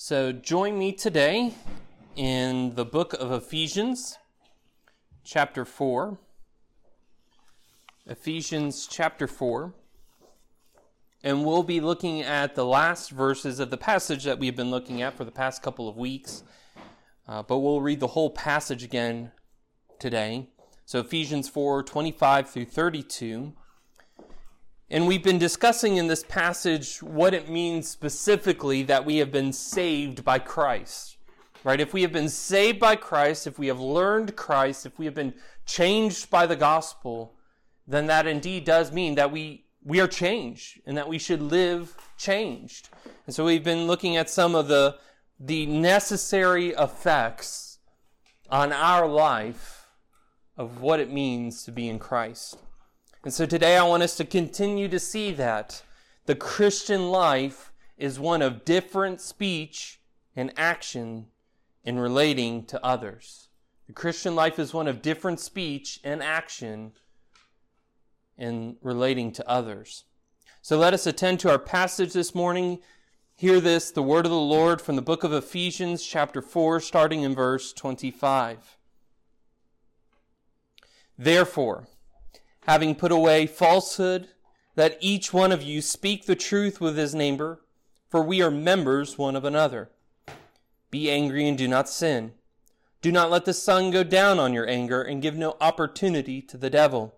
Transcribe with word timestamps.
So 0.00 0.30
join 0.30 0.78
me 0.78 0.92
today 0.92 1.54
in 2.14 2.76
the 2.76 2.84
book 2.84 3.14
of 3.14 3.32
Ephesians, 3.32 4.16
chapter 5.24 5.64
4. 5.64 6.16
Ephesians 8.06 8.86
chapter 8.88 9.26
4. 9.26 9.74
And 11.24 11.44
we'll 11.44 11.64
be 11.64 11.80
looking 11.80 12.22
at 12.22 12.54
the 12.54 12.64
last 12.64 13.10
verses 13.10 13.58
of 13.58 13.70
the 13.70 13.76
passage 13.76 14.22
that 14.22 14.38
we've 14.38 14.54
been 14.54 14.70
looking 14.70 15.02
at 15.02 15.16
for 15.16 15.24
the 15.24 15.32
past 15.32 15.64
couple 15.64 15.88
of 15.88 15.96
weeks. 15.96 16.44
Uh, 17.26 17.42
but 17.42 17.58
we'll 17.58 17.80
read 17.80 17.98
the 17.98 18.06
whole 18.06 18.30
passage 18.30 18.84
again 18.84 19.32
today. 19.98 20.48
So 20.84 21.00
Ephesians 21.00 21.48
4 21.48 21.82
25 21.82 22.48
through 22.48 22.66
32. 22.66 23.52
And 24.90 25.06
we've 25.06 25.22
been 25.22 25.38
discussing 25.38 25.96
in 25.96 26.06
this 26.06 26.22
passage 26.22 27.02
what 27.02 27.34
it 27.34 27.48
means 27.48 27.88
specifically 27.88 28.82
that 28.84 29.04
we 29.04 29.18
have 29.18 29.30
been 29.30 29.52
saved 29.52 30.24
by 30.24 30.38
Christ. 30.38 31.18
Right? 31.62 31.80
If 31.80 31.92
we 31.92 32.02
have 32.02 32.12
been 32.12 32.30
saved 32.30 32.78
by 32.78 32.96
Christ, 32.96 33.46
if 33.46 33.58
we 33.58 33.66
have 33.66 33.80
learned 33.80 34.36
Christ, 34.36 34.86
if 34.86 34.98
we 34.98 35.04
have 35.04 35.14
been 35.14 35.34
changed 35.66 36.30
by 36.30 36.46
the 36.46 36.56
gospel, 36.56 37.34
then 37.86 38.06
that 38.06 38.26
indeed 38.26 38.64
does 38.64 38.90
mean 38.90 39.16
that 39.16 39.30
we, 39.30 39.66
we 39.84 40.00
are 40.00 40.06
changed 40.06 40.80
and 40.86 40.96
that 40.96 41.08
we 41.08 41.18
should 41.18 41.42
live 41.42 41.94
changed. 42.16 42.88
And 43.26 43.34
so 43.34 43.44
we've 43.44 43.64
been 43.64 43.86
looking 43.86 44.16
at 44.16 44.30
some 44.30 44.54
of 44.54 44.68
the, 44.68 44.96
the 45.38 45.66
necessary 45.66 46.70
effects 46.70 47.78
on 48.48 48.72
our 48.72 49.06
life 49.06 49.86
of 50.56 50.80
what 50.80 51.00
it 51.00 51.12
means 51.12 51.64
to 51.64 51.72
be 51.72 51.88
in 51.88 51.98
Christ. 51.98 52.56
And 53.24 53.34
so 53.34 53.46
today 53.46 53.76
I 53.76 53.82
want 53.82 54.02
us 54.02 54.16
to 54.16 54.24
continue 54.24 54.88
to 54.88 55.00
see 55.00 55.32
that 55.32 55.82
the 56.26 56.36
Christian 56.36 57.10
life 57.10 57.72
is 57.96 58.20
one 58.20 58.42
of 58.42 58.64
different 58.64 59.20
speech 59.20 60.00
and 60.36 60.52
action 60.56 61.26
in 61.84 61.98
relating 61.98 62.64
to 62.66 62.84
others. 62.84 63.48
The 63.88 63.92
Christian 63.92 64.36
life 64.36 64.58
is 64.58 64.72
one 64.72 64.86
of 64.86 65.02
different 65.02 65.40
speech 65.40 65.98
and 66.04 66.22
action 66.22 66.92
in 68.36 68.76
relating 68.82 69.32
to 69.32 69.48
others. 69.48 70.04
So 70.62 70.78
let 70.78 70.94
us 70.94 71.06
attend 71.06 71.40
to 71.40 71.50
our 71.50 71.58
passage 71.58 72.12
this 72.12 72.34
morning. 72.34 72.78
Hear 73.34 73.60
this, 73.60 73.90
the 73.90 74.02
word 74.02 74.26
of 74.26 74.30
the 74.30 74.38
Lord 74.38 74.80
from 74.80 74.94
the 74.94 75.02
book 75.02 75.24
of 75.24 75.32
Ephesians, 75.32 76.04
chapter 76.04 76.40
4, 76.40 76.78
starting 76.80 77.22
in 77.22 77.34
verse 77.34 77.72
25. 77.72 78.76
Therefore, 81.16 81.88
having 82.68 82.94
put 82.94 83.10
away 83.10 83.46
falsehood, 83.46 84.28
that 84.74 84.98
each 85.00 85.32
one 85.32 85.50
of 85.50 85.62
you 85.62 85.80
speak 85.80 86.26
the 86.26 86.36
truth 86.36 86.82
with 86.82 86.98
his 86.98 87.14
neighbor, 87.14 87.62
for 88.10 88.22
we 88.22 88.42
are 88.42 88.50
members 88.50 89.16
one 89.16 89.34
of 89.34 89.42
another. 89.42 89.90
Be 90.90 91.10
angry 91.10 91.48
and 91.48 91.56
do 91.56 91.66
not 91.66 91.88
sin. 91.88 92.32
Do 93.00 93.10
not 93.10 93.30
let 93.30 93.46
the 93.46 93.54
sun 93.54 93.90
go 93.90 94.04
down 94.04 94.38
on 94.38 94.52
your 94.52 94.68
anger 94.68 95.02
and 95.02 95.22
give 95.22 95.34
no 95.34 95.56
opportunity 95.62 96.42
to 96.42 96.58
the 96.58 96.68
devil. 96.68 97.14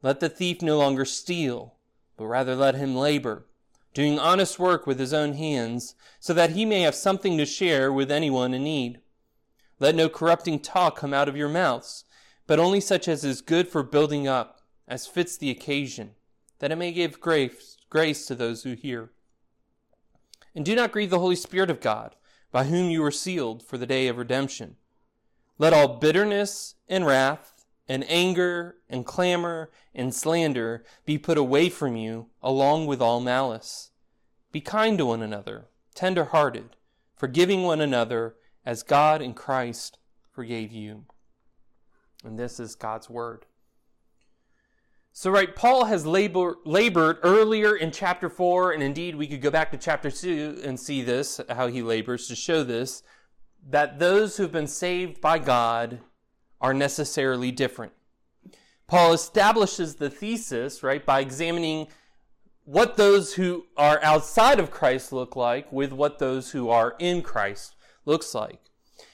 Let 0.00 0.20
the 0.20 0.30
thief 0.30 0.62
no 0.62 0.78
longer 0.78 1.04
steal, 1.04 1.74
but 2.16 2.24
rather 2.24 2.56
let 2.56 2.74
him 2.74 2.96
labor, 2.96 3.44
doing 3.92 4.18
honest 4.18 4.58
work 4.58 4.86
with 4.86 4.98
his 4.98 5.12
own 5.12 5.34
hands, 5.34 5.94
so 6.18 6.32
that 6.32 6.52
he 6.52 6.64
may 6.64 6.80
have 6.80 6.94
something 6.94 7.36
to 7.36 7.44
share 7.44 7.92
with 7.92 8.10
anyone 8.10 8.54
in 8.54 8.64
need. 8.64 9.00
Let 9.78 9.94
no 9.94 10.08
corrupting 10.08 10.60
talk 10.60 10.96
come 10.96 11.12
out 11.12 11.28
of 11.28 11.36
your 11.36 11.50
mouths 11.50 12.04
but 12.46 12.58
only 12.58 12.80
such 12.80 13.08
as 13.08 13.24
is 13.24 13.40
good 13.40 13.68
for 13.68 13.82
building 13.82 14.28
up, 14.28 14.53
as 14.86 15.06
fits 15.06 15.36
the 15.36 15.50
occasion, 15.50 16.12
that 16.58 16.72
it 16.72 16.76
may 16.76 16.92
give 16.92 17.20
grace, 17.20 17.76
grace 17.90 18.26
to 18.26 18.34
those 18.34 18.62
who 18.62 18.74
hear. 18.74 19.10
And 20.54 20.64
do 20.64 20.76
not 20.76 20.92
grieve 20.92 21.10
the 21.10 21.18
Holy 21.18 21.36
Spirit 21.36 21.70
of 21.70 21.80
God, 21.80 22.16
by 22.52 22.64
whom 22.64 22.90
you 22.90 23.02
were 23.02 23.10
sealed 23.10 23.62
for 23.62 23.76
the 23.76 23.86
day 23.86 24.06
of 24.06 24.18
redemption. 24.18 24.76
Let 25.58 25.72
all 25.72 25.98
bitterness 25.98 26.76
and 26.88 27.06
wrath 27.06 27.66
and 27.88 28.04
anger 28.08 28.76
and 28.88 29.04
clamor 29.04 29.70
and 29.94 30.14
slander 30.14 30.84
be 31.04 31.18
put 31.18 31.36
away 31.36 31.68
from 31.68 31.96
you, 31.96 32.28
along 32.42 32.86
with 32.86 33.00
all 33.00 33.20
malice. 33.20 33.90
Be 34.52 34.60
kind 34.60 34.96
to 34.98 35.06
one 35.06 35.22
another, 35.22 35.66
tender 35.94 36.26
hearted, 36.26 36.76
forgiving 37.16 37.62
one 37.62 37.80
another, 37.80 38.36
as 38.64 38.82
God 38.82 39.20
in 39.20 39.34
Christ 39.34 39.98
forgave 40.30 40.72
you. 40.72 41.04
And 42.24 42.38
this 42.38 42.58
is 42.58 42.74
God's 42.74 43.10
word. 43.10 43.46
So, 45.16 45.30
right, 45.30 45.54
Paul 45.54 45.84
has 45.84 46.04
labor, 46.04 46.56
labored 46.64 47.18
earlier 47.22 47.76
in 47.76 47.92
chapter 47.92 48.28
4, 48.28 48.72
and 48.72 48.82
indeed 48.82 49.14
we 49.14 49.28
could 49.28 49.40
go 49.40 49.50
back 49.50 49.70
to 49.70 49.78
chapter 49.78 50.10
2 50.10 50.62
and 50.64 50.78
see 50.78 51.02
this, 51.02 51.40
how 51.48 51.68
he 51.68 51.82
labors 51.82 52.26
to 52.26 52.34
show 52.34 52.64
this, 52.64 53.04
that 53.70 54.00
those 54.00 54.36
who've 54.36 54.50
been 54.50 54.66
saved 54.66 55.20
by 55.20 55.38
God 55.38 56.00
are 56.60 56.74
necessarily 56.74 57.52
different. 57.52 57.92
Paul 58.88 59.12
establishes 59.12 59.94
the 59.94 60.10
thesis, 60.10 60.82
right, 60.82 61.06
by 61.06 61.20
examining 61.20 61.86
what 62.64 62.96
those 62.96 63.34
who 63.34 63.66
are 63.76 64.02
outside 64.02 64.58
of 64.58 64.72
Christ 64.72 65.12
look 65.12 65.36
like 65.36 65.70
with 65.70 65.92
what 65.92 66.18
those 66.18 66.50
who 66.50 66.70
are 66.70 66.96
in 66.98 67.22
Christ 67.22 67.76
looks 68.04 68.34
like. 68.34 68.58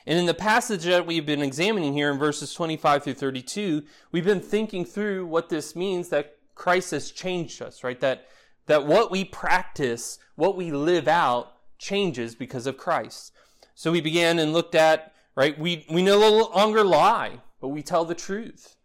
And 0.07 0.19
in 0.19 0.27
the 0.27 0.35
passage 0.35 0.85
that 0.85 1.07
we've 1.07 1.27
been 1.27 1.43
examining 1.43 1.93
here 1.93 2.11
in 2.11 2.19
verses 2.19 2.53
25 2.53 3.05
through 3.05 3.15
32, 3.15 3.83
we've 4.13 4.25
been 4.25 4.41
thinking 4.41 4.85
through 4.85 5.27
what 5.27 5.49
this 5.49 5.77
means 5.77 6.09
that 6.09 6.37
Christ 6.55 6.91
has 6.91 7.11
changed 7.11 7.63
us, 7.63 7.83
right? 7.83 8.01
That, 8.01 8.27
that 8.67 8.87
what 8.87 9.11
we 9.11 9.25
practice, 9.25 10.19
what 10.35 10.57
we 10.57 10.71
live 10.71 11.09
out, 11.09 11.53
changes 11.79 12.35
because 12.35 12.67
of 12.67 12.77
Christ. 12.77 13.33
So 13.75 13.93
we 13.93 14.01
began 14.01 14.39
and 14.39 14.53
looked 14.53 14.75
at, 14.75 15.15
right? 15.35 15.59
We, 15.59 15.87
we 15.91 16.03
no 16.03 16.19
longer 16.19 16.85
lie, 16.85 17.41
but 17.61 17.69
we 17.69 17.83
tell 17.83 18.05
the 18.05 18.15
truth. 18.15 18.77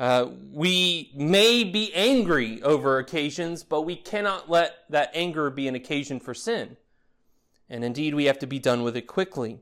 Uh, 0.00 0.30
we 0.50 1.12
may 1.14 1.62
be 1.62 1.92
angry 1.94 2.62
over 2.62 2.98
occasions, 2.98 3.62
but 3.62 3.82
we 3.82 3.94
cannot 3.94 4.48
let 4.50 4.76
that 4.88 5.10
anger 5.12 5.50
be 5.50 5.68
an 5.68 5.74
occasion 5.74 6.18
for 6.18 6.32
sin. 6.32 6.78
And 7.68 7.84
indeed, 7.84 8.14
we 8.14 8.24
have 8.24 8.38
to 8.40 8.46
be 8.46 8.58
done 8.58 8.82
with 8.82 8.96
it 8.96 9.06
quickly. 9.06 9.60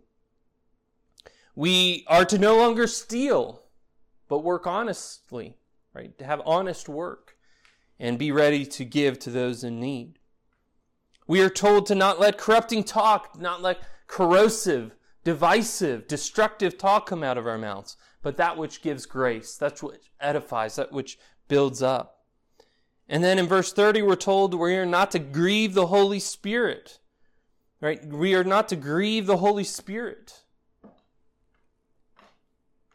We 1.59 2.05
are 2.07 2.25
to 2.27 2.39
no 2.39 2.57
longer 2.57 2.87
steal, 2.87 3.65
but 4.29 4.45
work 4.45 4.65
honestly, 4.69 5.57
right? 5.93 6.17
To 6.19 6.25
have 6.25 6.41
honest 6.47 6.89
work 6.89 7.37
and 7.99 8.17
be 8.17 8.31
ready 8.31 8.65
to 8.67 8.85
give 8.85 9.19
to 9.19 9.31
those 9.31 9.65
in 9.65 9.81
need. 9.81 10.21
We 11.27 11.41
are 11.41 11.51
told 11.51 11.87
to 11.87 11.97
not 11.97 12.21
let 12.21 12.39
corrupting 12.39 12.85
talk, 12.85 13.41
not 13.41 13.61
let 13.61 13.83
corrosive, 14.07 14.95
divisive, 15.25 16.07
destructive 16.07 16.79
talk 16.79 17.07
come 17.07 17.25
out 17.25 17.37
of 17.37 17.49
our 17.49 17.59
mouths, 17.59 17.97
but 18.23 18.37
that 18.37 18.57
which 18.57 18.81
gives 18.81 19.05
grace, 19.05 19.57
that 19.57 19.83
which 19.83 20.13
edifies, 20.21 20.77
that 20.77 20.93
which 20.93 21.19
builds 21.49 21.83
up. 21.83 22.21
And 23.09 23.25
then 23.25 23.37
in 23.37 23.49
verse 23.49 23.73
30, 23.73 24.03
we're 24.03 24.15
told 24.15 24.55
we 24.55 24.77
are 24.77 24.87
not 24.87 25.11
to 25.11 25.19
grieve 25.19 25.75
the 25.75 25.89
Holy 25.89 26.21
Spirit. 26.21 27.01
Right? 27.81 28.07
We 28.07 28.37
are 28.37 28.45
not 28.45 28.69
to 28.69 28.77
grieve 28.77 29.27
the 29.27 29.39
Holy 29.39 29.65
Spirit. 29.65 30.45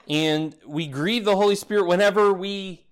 And 0.09 0.55
we 0.65 0.87
grieve 0.87 1.25
the 1.25 1.35
Holy 1.35 1.55
Spirit 1.55 1.87
whenever 1.87 2.33
we 2.33 2.85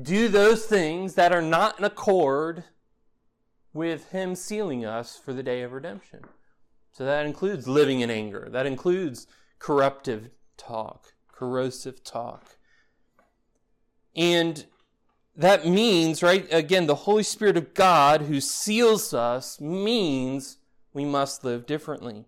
do 0.00 0.28
those 0.28 0.64
things 0.64 1.14
that 1.14 1.32
are 1.32 1.42
not 1.42 1.78
in 1.78 1.84
accord 1.84 2.64
with 3.72 4.10
Him 4.10 4.34
sealing 4.34 4.84
us 4.84 5.16
for 5.16 5.32
the 5.32 5.42
day 5.42 5.62
of 5.62 5.72
redemption. 5.72 6.20
So 6.92 7.04
that 7.04 7.26
includes 7.26 7.68
living 7.68 8.00
in 8.00 8.10
anger. 8.10 8.48
That 8.50 8.66
includes 8.66 9.26
corruptive 9.58 10.30
talk, 10.56 11.14
corrosive 11.30 12.04
talk. 12.04 12.56
And 14.14 14.66
that 15.34 15.66
means, 15.66 16.22
right, 16.22 16.46
again, 16.50 16.86
the 16.86 16.94
Holy 16.94 17.22
Spirit 17.22 17.56
of 17.56 17.72
God 17.72 18.22
who 18.22 18.40
seals 18.40 19.14
us 19.14 19.60
means 19.60 20.58
we 20.92 21.04
must 21.06 21.44
live 21.44 21.64
differently. 21.64 22.26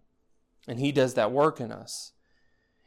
And 0.67 0.81
He 0.81 0.93
does 0.93 1.15
that 1.15 1.31
work 1.31 1.61
in 1.61 1.71
us. 1.71 2.13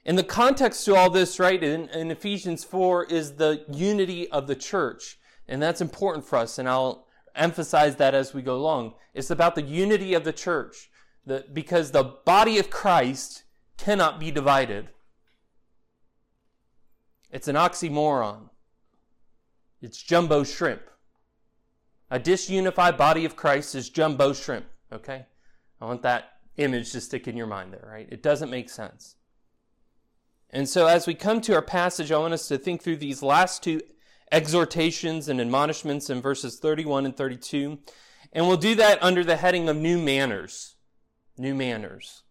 And 0.08 0.18
the 0.18 0.24
context 0.24 0.86
to 0.86 0.96
all 0.96 1.10
this, 1.10 1.38
right, 1.38 1.62
in, 1.62 1.90
in, 1.90 2.12
Ephesians 2.12 2.64
4 2.64 3.04
is 3.06 3.34
the 3.34 3.66
unity 3.70 4.32
of 4.32 4.48
the 4.48 4.56
church. 4.56 5.20
And 5.50 5.62
that's 5.62 5.82
important 5.82 6.26
for 6.26 6.38
us, 6.38 6.58
and 6.58 6.68
I'll 6.68 7.08
emphasize 7.36 7.98
that 7.98 8.16
as 8.16 8.34
we 8.34 8.42
go 8.42 8.56
along. 8.56 8.94
It's 9.14 9.30
about 9.30 9.56
the 9.56 9.62
unity 9.62 10.14
of 10.14 10.24
the 10.24 10.32
church, 10.32 10.90
the, 11.26 11.46
because 11.52 11.92
the 11.92 12.16
body 12.26 12.58
of 12.58 12.70
Christ 12.70 13.44
cannot 13.78 14.18
be 14.18 14.32
divided. 14.32 14.88
It's 17.30 17.50
an 17.50 17.58
oxymoron. 17.58 18.50
It's 19.82 20.02
jumbo 20.02 20.46
shrimp. 20.46 20.84
A 22.10 22.18
disunified 22.20 22.98
body 22.98 23.26
of 23.26 23.36
Christ 23.36 23.76
is 23.76 23.90
jumbo 23.90 24.32
shrimp, 24.32 24.68
okay? 24.92 25.26
I 25.82 25.86
want 25.86 26.02
that 26.04 26.32
image 26.56 26.94
to 26.94 27.02
stick 27.02 27.28
in 27.28 27.36
your 27.36 27.48
mind 27.48 27.74
there, 27.74 27.86
right? 27.86 28.08
It 28.10 28.24
doesn't 28.24 28.50
make 28.50 28.70
sense. 28.70 29.18
And 30.50 30.70
so, 30.70 30.88
as 30.88 31.06
we 31.08 31.14
come 31.14 31.42
to 31.42 31.56
our 31.56 31.62
passage, 31.62 32.12
I 32.12 32.18
want 32.18 32.34
us 32.34 32.48
to 32.48 32.58
think 32.58 32.82
through 32.82 32.98
these 32.98 33.22
last 33.22 33.64
two 33.64 33.82
exhortations 34.32 35.28
and 35.30 35.42
admonishments 35.42 36.10
in 36.10 36.22
verses 36.22 36.60
31 36.60 37.06
and 37.06 37.16
32. 37.16 37.80
And 38.34 38.48
we'll 38.48 38.58
do 38.58 38.76
that 38.76 39.02
under 39.02 39.24
the 39.24 39.38
heading 39.38 39.70
of 39.70 39.78
new 39.78 39.98
manners. 39.98 40.76
new 41.38 41.54
manners. 41.54 42.24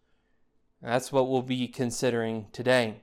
That's 0.83 1.13
what 1.13 1.29
we'll 1.29 1.43
be 1.43 1.69
considering 1.69 2.47
today. 2.53 3.03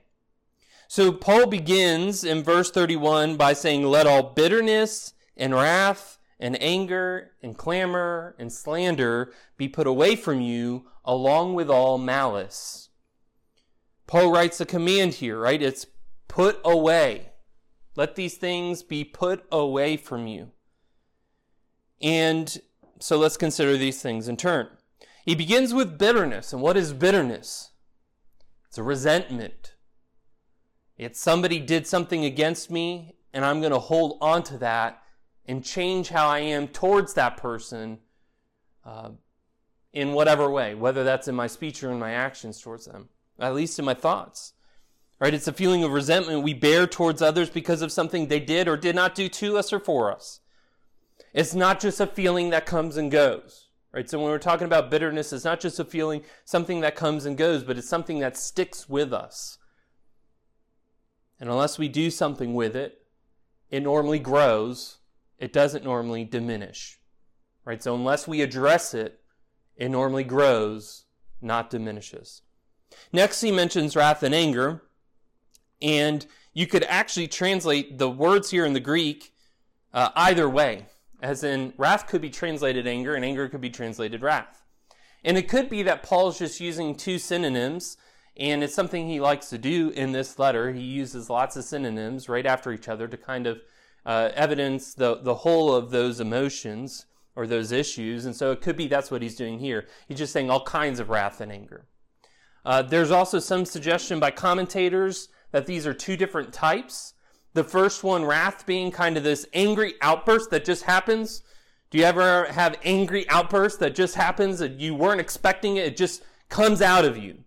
So 0.86 1.12
Paul 1.12 1.46
begins 1.46 2.24
in 2.24 2.42
verse 2.42 2.70
31 2.70 3.36
by 3.36 3.52
saying, 3.52 3.84
Let 3.84 4.06
all 4.06 4.22
bitterness 4.22 5.14
and 5.36 5.54
wrath 5.54 6.18
and 6.38 6.60
anger 6.62 7.32
and 7.42 7.56
clamor 7.56 8.34
and 8.38 8.52
slander 8.52 9.32
be 9.56 9.68
put 9.68 9.86
away 9.86 10.14
from 10.14 10.40
you, 10.40 10.86
along 11.04 11.54
with 11.54 11.70
all 11.70 11.98
malice. 11.98 12.83
Paul 14.06 14.32
writes 14.32 14.60
a 14.60 14.66
command 14.66 15.14
here, 15.14 15.38
right? 15.38 15.60
It's 15.60 15.86
put 16.28 16.60
away. 16.64 17.30
Let 17.96 18.16
these 18.16 18.36
things 18.36 18.82
be 18.82 19.04
put 19.04 19.44
away 19.50 19.96
from 19.96 20.26
you. 20.26 20.50
And 22.00 22.60
so 22.98 23.18
let's 23.18 23.36
consider 23.36 23.76
these 23.76 24.02
things 24.02 24.28
in 24.28 24.36
turn. 24.36 24.68
He 25.24 25.34
begins 25.34 25.72
with 25.72 25.98
bitterness. 25.98 26.52
And 26.52 26.60
what 26.60 26.76
is 26.76 26.92
bitterness? 26.92 27.70
It's 28.68 28.78
a 28.78 28.82
resentment. 28.82 29.74
It's 30.96 31.20
somebody 31.20 31.58
did 31.60 31.86
something 31.86 32.24
against 32.24 32.70
me, 32.70 33.16
and 33.32 33.44
I'm 33.44 33.60
going 33.60 33.72
to 33.72 33.78
hold 33.78 34.18
on 34.20 34.42
to 34.44 34.58
that 34.58 35.02
and 35.46 35.64
change 35.64 36.08
how 36.08 36.28
I 36.28 36.40
am 36.40 36.68
towards 36.68 37.14
that 37.14 37.36
person 37.36 37.98
uh, 38.84 39.10
in 39.92 40.12
whatever 40.12 40.50
way, 40.50 40.74
whether 40.74 41.04
that's 41.04 41.28
in 41.28 41.34
my 41.34 41.46
speech 41.46 41.82
or 41.82 41.90
in 41.90 41.98
my 41.98 42.12
actions 42.12 42.60
towards 42.60 42.86
them, 42.86 43.08
at 43.38 43.54
least 43.54 43.78
in 43.78 43.84
my 43.84 43.94
thoughts. 43.94 44.52
Right? 45.20 45.34
It's 45.34 45.48
a 45.48 45.52
feeling 45.52 45.84
of 45.84 45.92
resentment 45.92 46.42
we 46.42 46.54
bear 46.54 46.86
towards 46.86 47.22
others 47.22 47.48
because 47.48 47.82
of 47.82 47.92
something 47.92 48.26
they 48.26 48.40
did 48.40 48.68
or 48.68 48.76
did 48.76 48.94
not 48.94 49.14
do 49.14 49.28
to 49.28 49.56
us 49.56 49.72
or 49.72 49.80
for 49.80 50.12
us. 50.12 50.40
It's 51.32 51.54
not 51.54 51.80
just 51.80 52.00
a 52.00 52.06
feeling 52.06 52.50
that 52.50 52.66
comes 52.66 52.96
and 52.96 53.10
goes. 53.10 53.68
Right? 53.92 54.10
So 54.10 54.18
when 54.18 54.28
we're 54.28 54.38
talking 54.38 54.66
about 54.66 54.90
bitterness, 54.90 55.32
it's 55.32 55.44
not 55.44 55.60
just 55.60 55.78
a 55.78 55.84
feeling, 55.84 56.22
something 56.44 56.80
that 56.80 56.96
comes 56.96 57.26
and 57.26 57.36
goes, 57.36 57.62
but 57.62 57.78
it's 57.78 57.88
something 57.88 58.18
that 58.18 58.36
sticks 58.36 58.88
with 58.88 59.12
us. 59.12 59.58
And 61.38 61.48
unless 61.48 61.78
we 61.78 61.88
do 61.88 62.10
something 62.10 62.54
with 62.54 62.74
it, 62.74 63.06
it 63.70 63.82
normally 63.82 64.18
grows. 64.18 64.98
It 65.38 65.52
doesn't 65.52 65.84
normally 65.84 66.24
diminish. 66.24 66.98
Right? 67.64 67.82
So 67.82 67.94
unless 67.94 68.26
we 68.26 68.42
address 68.42 68.94
it, 68.94 69.20
it 69.76 69.90
normally 69.90 70.24
grows, 70.24 71.04
not 71.40 71.70
diminishes. 71.70 72.42
Next, 73.12 73.40
he 73.40 73.52
mentions 73.52 73.96
wrath 73.96 74.22
and 74.22 74.34
anger. 74.34 74.82
And 75.82 76.26
you 76.52 76.66
could 76.66 76.84
actually 76.84 77.28
translate 77.28 77.98
the 77.98 78.08
words 78.08 78.50
here 78.50 78.64
in 78.64 78.72
the 78.72 78.80
Greek 78.80 79.34
uh, 79.92 80.10
either 80.16 80.48
way, 80.48 80.86
as 81.22 81.44
in 81.44 81.72
wrath 81.76 82.06
could 82.06 82.20
be 82.20 82.30
translated 82.30 82.86
anger 82.86 83.14
and 83.14 83.24
anger 83.24 83.48
could 83.48 83.60
be 83.60 83.70
translated 83.70 84.22
wrath. 84.22 84.62
And 85.24 85.38
it 85.38 85.48
could 85.48 85.68
be 85.68 85.82
that 85.82 86.02
Paul's 86.02 86.38
just 86.38 86.60
using 86.60 86.94
two 86.94 87.18
synonyms, 87.18 87.96
and 88.36 88.62
it's 88.62 88.74
something 88.74 89.08
he 89.08 89.20
likes 89.20 89.48
to 89.50 89.58
do 89.58 89.90
in 89.90 90.12
this 90.12 90.38
letter. 90.38 90.72
He 90.72 90.82
uses 90.82 91.30
lots 91.30 91.56
of 91.56 91.64
synonyms 91.64 92.28
right 92.28 92.46
after 92.46 92.72
each 92.72 92.88
other 92.88 93.08
to 93.08 93.16
kind 93.16 93.46
of 93.46 93.60
uh, 94.04 94.30
evidence 94.34 94.94
the, 94.94 95.16
the 95.16 95.36
whole 95.36 95.74
of 95.74 95.90
those 95.90 96.20
emotions 96.20 97.06
or 97.36 97.46
those 97.46 97.72
issues. 97.72 98.26
And 98.26 98.36
so 98.36 98.52
it 98.52 98.60
could 98.60 98.76
be 98.76 98.86
that's 98.86 99.10
what 99.10 99.22
he's 99.22 99.36
doing 99.36 99.58
here. 99.58 99.86
He's 100.08 100.18
just 100.18 100.32
saying 100.32 100.50
all 100.50 100.64
kinds 100.64 101.00
of 101.00 101.08
wrath 101.08 101.40
and 101.40 101.50
anger. 101.50 101.86
Uh, 102.64 102.82
there's 102.82 103.10
also 103.10 103.38
some 103.38 103.64
suggestion 103.64 104.18
by 104.18 104.30
commentators 104.30 105.28
that 105.52 105.66
these 105.66 105.86
are 105.86 105.94
two 105.94 106.16
different 106.16 106.52
types. 106.52 107.14
The 107.52 107.64
first 107.64 108.02
one, 108.02 108.24
wrath, 108.24 108.66
being 108.66 108.90
kind 108.90 109.16
of 109.16 109.22
this 109.22 109.46
angry 109.52 109.94
outburst 110.00 110.50
that 110.50 110.64
just 110.64 110.84
happens. 110.84 111.42
Do 111.90 111.98
you 111.98 112.04
ever 112.04 112.46
have 112.46 112.78
angry 112.82 113.28
outbursts 113.28 113.78
that 113.78 113.94
just 113.94 114.16
happens 114.16 114.58
that 114.58 114.80
you 114.80 114.94
weren't 114.94 115.20
expecting 115.20 115.76
it? 115.76 115.86
It 115.86 115.96
just 115.96 116.24
comes 116.48 116.82
out 116.82 117.04
of 117.04 117.16
you. 117.16 117.44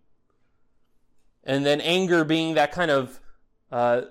And 1.44 1.66
then 1.66 1.82
anger 1.82 2.24
being 2.24 2.54
that 2.54 2.72
kind 2.72 2.92
of 2.92 3.20
uh, 3.72 4.02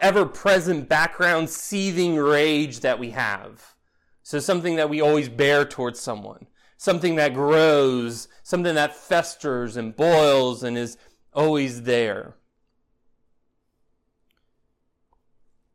ever 0.00 0.24
present 0.26 0.88
background 0.88 1.50
seething 1.50 2.16
rage 2.16 2.80
that 2.80 2.98
we 2.98 3.10
have. 3.10 3.76
So 4.22 4.38
something 4.38 4.76
that 4.76 4.88
we 4.88 5.00
always 5.00 5.28
bear 5.28 5.64
towards 5.64 6.00
someone. 6.00 6.46
Something 6.80 7.16
that 7.16 7.34
grows, 7.34 8.26
something 8.42 8.74
that 8.74 8.96
festers 8.96 9.76
and 9.76 9.94
boils 9.94 10.62
and 10.62 10.78
is 10.78 10.96
always 11.34 11.82
there. 11.82 12.36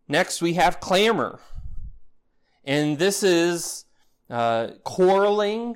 Next, 0.08 0.42
we 0.42 0.54
have 0.54 0.80
clamor. 0.80 1.42
And 2.64 2.98
this 2.98 3.22
is 3.22 3.86
uh, 4.32 4.70
quarreling, 4.84 5.76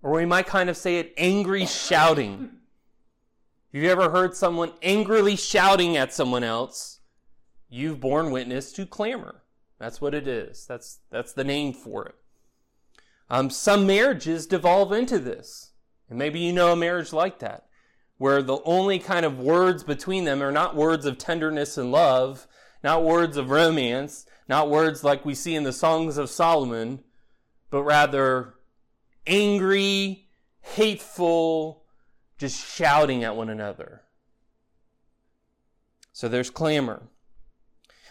or 0.00 0.12
we 0.12 0.26
might 0.26 0.46
kind 0.46 0.70
of 0.70 0.76
say 0.76 1.00
it 1.00 1.12
angry 1.16 1.66
shouting. 1.66 2.50
Have 3.72 3.82
you 3.82 3.90
ever 3.90 4.10
heard 4.10 4.36
someone 4.36 4.74
angrily 4.80 5.34
shouting 5.34 5.96
at 5.96 6.14
someone 6.14 6.44
else? 6.44 7.00
You've 7.68 7.98
borne 7.98 8.30
witness 8.30 8.70
to 8.74 8.86
clamor. 8.86 9.42
That's 9.80 10.00
what 10.00 10.14
it 10.14 10.28
is. 10.28 10.66
That's, 10.66 11.00
that's 11.10 11.32
the 11.32 11.42
name 11.42 11.72
for 11.72 12.06
it. 12.06 12.14
Um, 13.28 13.50
some 13.50 13.86
marriages 13.86 14.46
devolve 14.46 14.92
into 14.92 15.18
this. 15.18 15.72
And 16.08 16.18
maybe 16.18 16.38
you 16.38 16.52
know 16.52 16.72
a 16.72 16.76
marriage 16.76 17.12
like 17.12 17.40
that, 17.40 17.66
where 18.18 18.42
the 18.42 18.58
only 18.64 18.98
kind 18.98 19.26
of 19.26 19.40
words 19.40 19.82
between 19.82 20.24
them 20.24 20.42
are 20.42 20.52
not 20.52 20.76
words 20.76 21.04
of 21.04 21.18
tenderness 21.18 21.76
and 21.76 21.90
love, 21.90 22.46
not 22.84 23.02
words 23.02 23.36
of 23.36 23.50
romance, 23.50 24.26
not 24.48 24.70
words 24.70 25.02
like 25.02 25.24
we 25.24 25.34
see 25.34 25.56
in 25.56 25.64
the 25.64 25.72
Songs 25.72 26.16
of 26.16 26.30
Solomon, 26.30 27.02
but 27.70 27.82
rather 27.82 28.54
angry, 29.26 30.28
hateful, 30.60 31.84
just 32.38 32.64
shouting 32.64 33.24
at 33.24 33.34
one 33.34 33.48
another. 33.48 34.02
So 36.12 36.28
there's 36.28 36.50
clamor. 36.50 37.08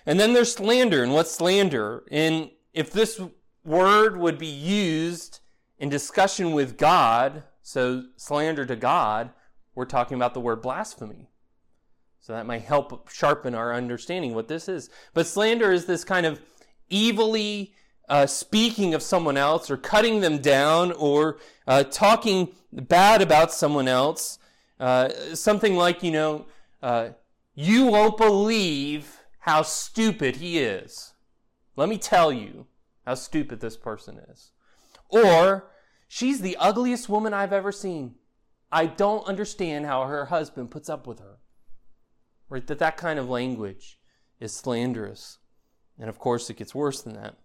And 0.06 0.19
then 0.19 0.33
there's 0.33 0.53
slander. 0.53 1.01
And 1.01 1.13
what's 1.13 1.31
slander? 1.31 2.03
And 2.12 2.51
if 2.73 2.91
this 2.91 3.19
word 3.65 4.17
would 4.17 4.38
be 4.38 4.47
used 4.47 5.39
in 5.79 5.89
discussion 5.89 6.53
with 6.53 6.77
God, 6.77 7.44
so 7.62 8.03
slander 8.15 8.65
to 8.65 8.75
God, 8.75 9.31
we're 9.73 9.85
talking 9.85 10.15
about 10.15 10.33
the 10.33 10.39
word 10.39 10.62
blasphemy. 10.62 11.29
So 12.21 12.33
that 12.33 12.45
might 12.45 12.62
help 12.62 13.09
sharpen 13.09 13.53
our 13.53 13.73
understanding 13.73 14.33
what 14.33 14.47
this 14.47 14.69
is. 14.69 14.89
But 15.13 15.27
slander 15.27 15.71
is 15.71 15.85
this 15.85 16.03
kind 16.03 16.25
of 16.25 16.41
evilly 16.91 17.73
uh, 18.07 18.25
speaking 18.25 18.94
of 18.94 19.01
someone 19.01 19.38
else 19.38 19.69
or 19.69 19.77
cutting 19.77 20.21
them 20.21 20.39
down 20.39 20.91
or 20.94 21.38
uh, 21.67 21.83
talking 21.83 22.53
bad 22.71 23.21
about 23.21 23.51
someone 23.51 23.88
else. 23.88 24.39
Uh, 24.79 25.09
something 25.35 25.75
like, 25.75 26.03
you 26.03 26.12
know, 26.12 26.45
uh, 26.81 27.10
you 27.53 27.86
won't 27.86 28.17
believe 28.17 29.22
how 29.39 29.62
stupid 29.62 30.38
he 30.38 30.60
is. 30.60 31.13
Let 31.75 31.89
me 31.89 31.98
tell 31.98 32.31
you 32.31 32.67
how 33.05 33.15
stupid 33.15 33.59
this 33.59 33.77
person 33.77 34.19
is. 34.29 34.51
Or, 35.09 35.71
she's 36.07 36.41
the 36.41 36.57
ugliest 36.57 37.09
woman 37.09 37.33
I've 37.33 37.53
ever 37.53 37.71
seen. 37.71 38.15
I 38.71 38.88
don't 38.88 39.27
understand 39.27 39.85
how 39.85 40.05
her 40.05 40.25
husband 40.25 40.71
puts 40.71 40.89
up 40.89 41.07
with 41.07 41.19
her. 41.19 41.38
Right? 42.50 42.65
That 42.67 42.79
that 42.79 42.97
kind 42.97 43.19
of 43.19 43.29
language 43.29 44.00
is 44.39 44.55
slanderous. 44.55 45.38
And 45.97 46.09
of 46.09 46.19
course, 46.19 46.50
it 46.50 46.57
gets 46.57 46.75
worse 46.75 47.01
than 47.01 47.13
that. 47.13 47.35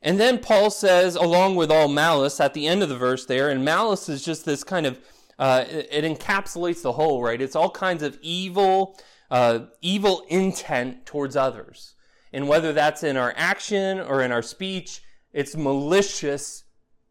And 0.00 0.18
then 0.18 0.38
Paul 0.38 0.70
says, 0.70 1.14
along 1.14 1.54
with 1.56 1.70
all 1.70 1.88
malice, 1.88 2.40
at 2.40 2.54
the 2.54 2.66
end 2.66 2.82
of 2.82 2.88
the 2.88 2.96
verse 2.96 3.24
there, 3.26 3.48
and 3.48 3.64
malice 3.64 4.08
is 4.08 4.24
just 4.24 4.44
this 4.44 4.64
kind 4.64 4.86
of, 4.86 4.98
uh, 5.38 5.64
it, 5.68 6.04
encapsulates 6.04 6.82
the 6.82 6.92
whole, 6.92 7.22
right? 7.22 7.40
It's 7.40 7.54
all 7.54 7.70
kinds 7.70 8.02
of 8.02 8.18
evil, 8.20 8.98
uh, 9.30 9.66
evil 9.80 10.24
intent 10.28 11.06
towards 11.06 11.36
others. 11.36 11.94
And 12.32 12.48
whether 12.48 12.72
that's 12.72 13.02
in 13.02 13.16
our 13.16 13.34
action 13.36 14.00
or 14.00 14.22
in 14.22 14.32
our 14.32 14.42
speech, 14.42 15.02
it's 15.32 15.56
malicious, 15.56 16.64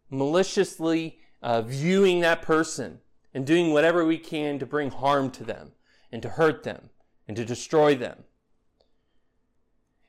maliciously 0.10 1.20
uh, 1.42 1.62
viewing 1.62 2.22
that 2.22 2.42
person 2.42 3.00
and 3.34 3.46
doing 3.46 3.72
whatever 3.72 4.06
we 4.06 4.18
can 4.18 4.60
to 4.60 4.66
bring 4.66 4.92
harm 4.92 5.32
to 5.32 5.44
them 5.44 5.72
and 6.12 6.22
to 6.22 6.30
hurt 6.30 6.64
them 6.64 6.90
and 7.28 7.38
to 7.38 7.46
destroy 7.46 7.96
them. 7.96 8.24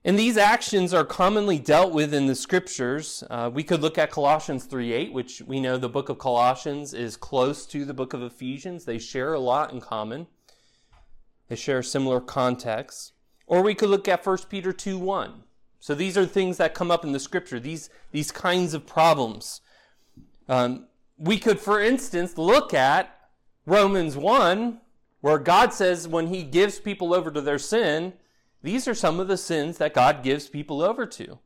And 0.05 0.19
these 0.19 0.37
actions 0.37 0.93
are 0.93 1.05
commonly 1.05 1.61
dealt 1.61 1.93
with 1.93 2.13
in 2.13 2.27
the 2.27 2.35
scriptures. 2.35 3.23
Uh, 3.31 3.49
we 3.53 3.63
could 3.63 3.83
look 3.83 3.99
at 3.99 4.11
Colossians 4.11 4.67
3:8, 4.67 5.13
which 5.13 5.43
we 5.43 5.61
know 5.61 5.79
the 5.79 5.89
book 5.89 6.09
of 6.09 6.19
Colossians 6.19 6.93
is 6.93 7.17
close 7.17 7.65
to 7.67 7.85
the 7.85 7.95
book 7.95 8.13
of 8.13 8.21
Ephesians. 8.21 8.85
They 8.85 8.99
share 8.99 9.33
a 9.33 9.39
lot 9.39 9.73
in 9.73 9.81
common. 9.81 10.27
They 11.47 11.55
share 11.55 11.85
similar 11.85 12.21
contexts. 12.21 13.13
Or 13.53 13.61
we 13.61 13.75
could 13.75 13.91
look 13.91 14.09
at 14.09 14.25
1 14.25 14.49
Peter 14.49 14.73
2:1. 14.73 15.43
So 15.79 15.95
these 15.95 16.17
are 16.17 16.25
things 16.25 16.57
that 16.57 16.73
come 16.73 16.91
up 16.91 17.05
in 17.05 17.13
the 17.13 17.21
scripture, 17.21 17.61
these, 17.61 17.91
these 18.11 18.33
kinds 18.33 18.73
of 18.73 18.87
problems. 18.87 19.61
Um, 20.49 20.87
we 21.19 21.39
could, 21.39 21.61
for 21.61 21.79
instance, 21.79 22.39
look 22.39 22.73
at 22.73 23.15
Romans 23.67 24.17
1, 24.17 24.81
where 25.21 25.37
God 25.37 25.75
says 25.75 26.09
when 26.09 26.29
he 26.29 26.45
gives 26.45 26.79
people 26.79 27.13
over 27.13 27.31
to 27.31 27.43
their 27.43 27.59
sin, 27.59 28.15
these 28.63 28.89
are 28.89 28.95
some 28.95 29.21
of 29.21 29.29
the 29.29 29.37
sins 29.37 29.77
that 29.77 29.93
God 29.93 30.23
gives 30.23 30.49
people 30.49 30.81
over 30.81 31.05
to. 31.05 31.39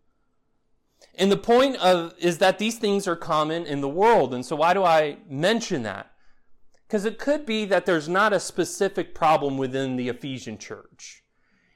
And 1.16 1.32
the 1.32 1.36
point 1.36 1.75
of 1.78 2.14
is 2.18 2.38
that 2.38 2.60
these 2.60 2.78
things 2.78 3.08
are 3.08 3.16
common 3.16 3.66
in 3.66 3.80
the 3.80 3.88
world. 3.88 4.32
And 4.32 4.46
so 4.46 4.54
why 4.54 4.75
do 4.75 4.84
I 4.84 5.16
mention 5.28 5.82
that? 5.82 6.12
Because 6.86 7.04
it 7.04 7.18
could 7.18 7.44
be 7.44 7.64
that 7.64 7.84
there's 7.84 8.08
not 8.08 8.32
a 8.32 8.38
specific 8.38 9.12
problem 9.12 9.58
within 9.58 9.96
the 9.96 10.08
Ephesian 10.08 10.56
church. 10.56 11.25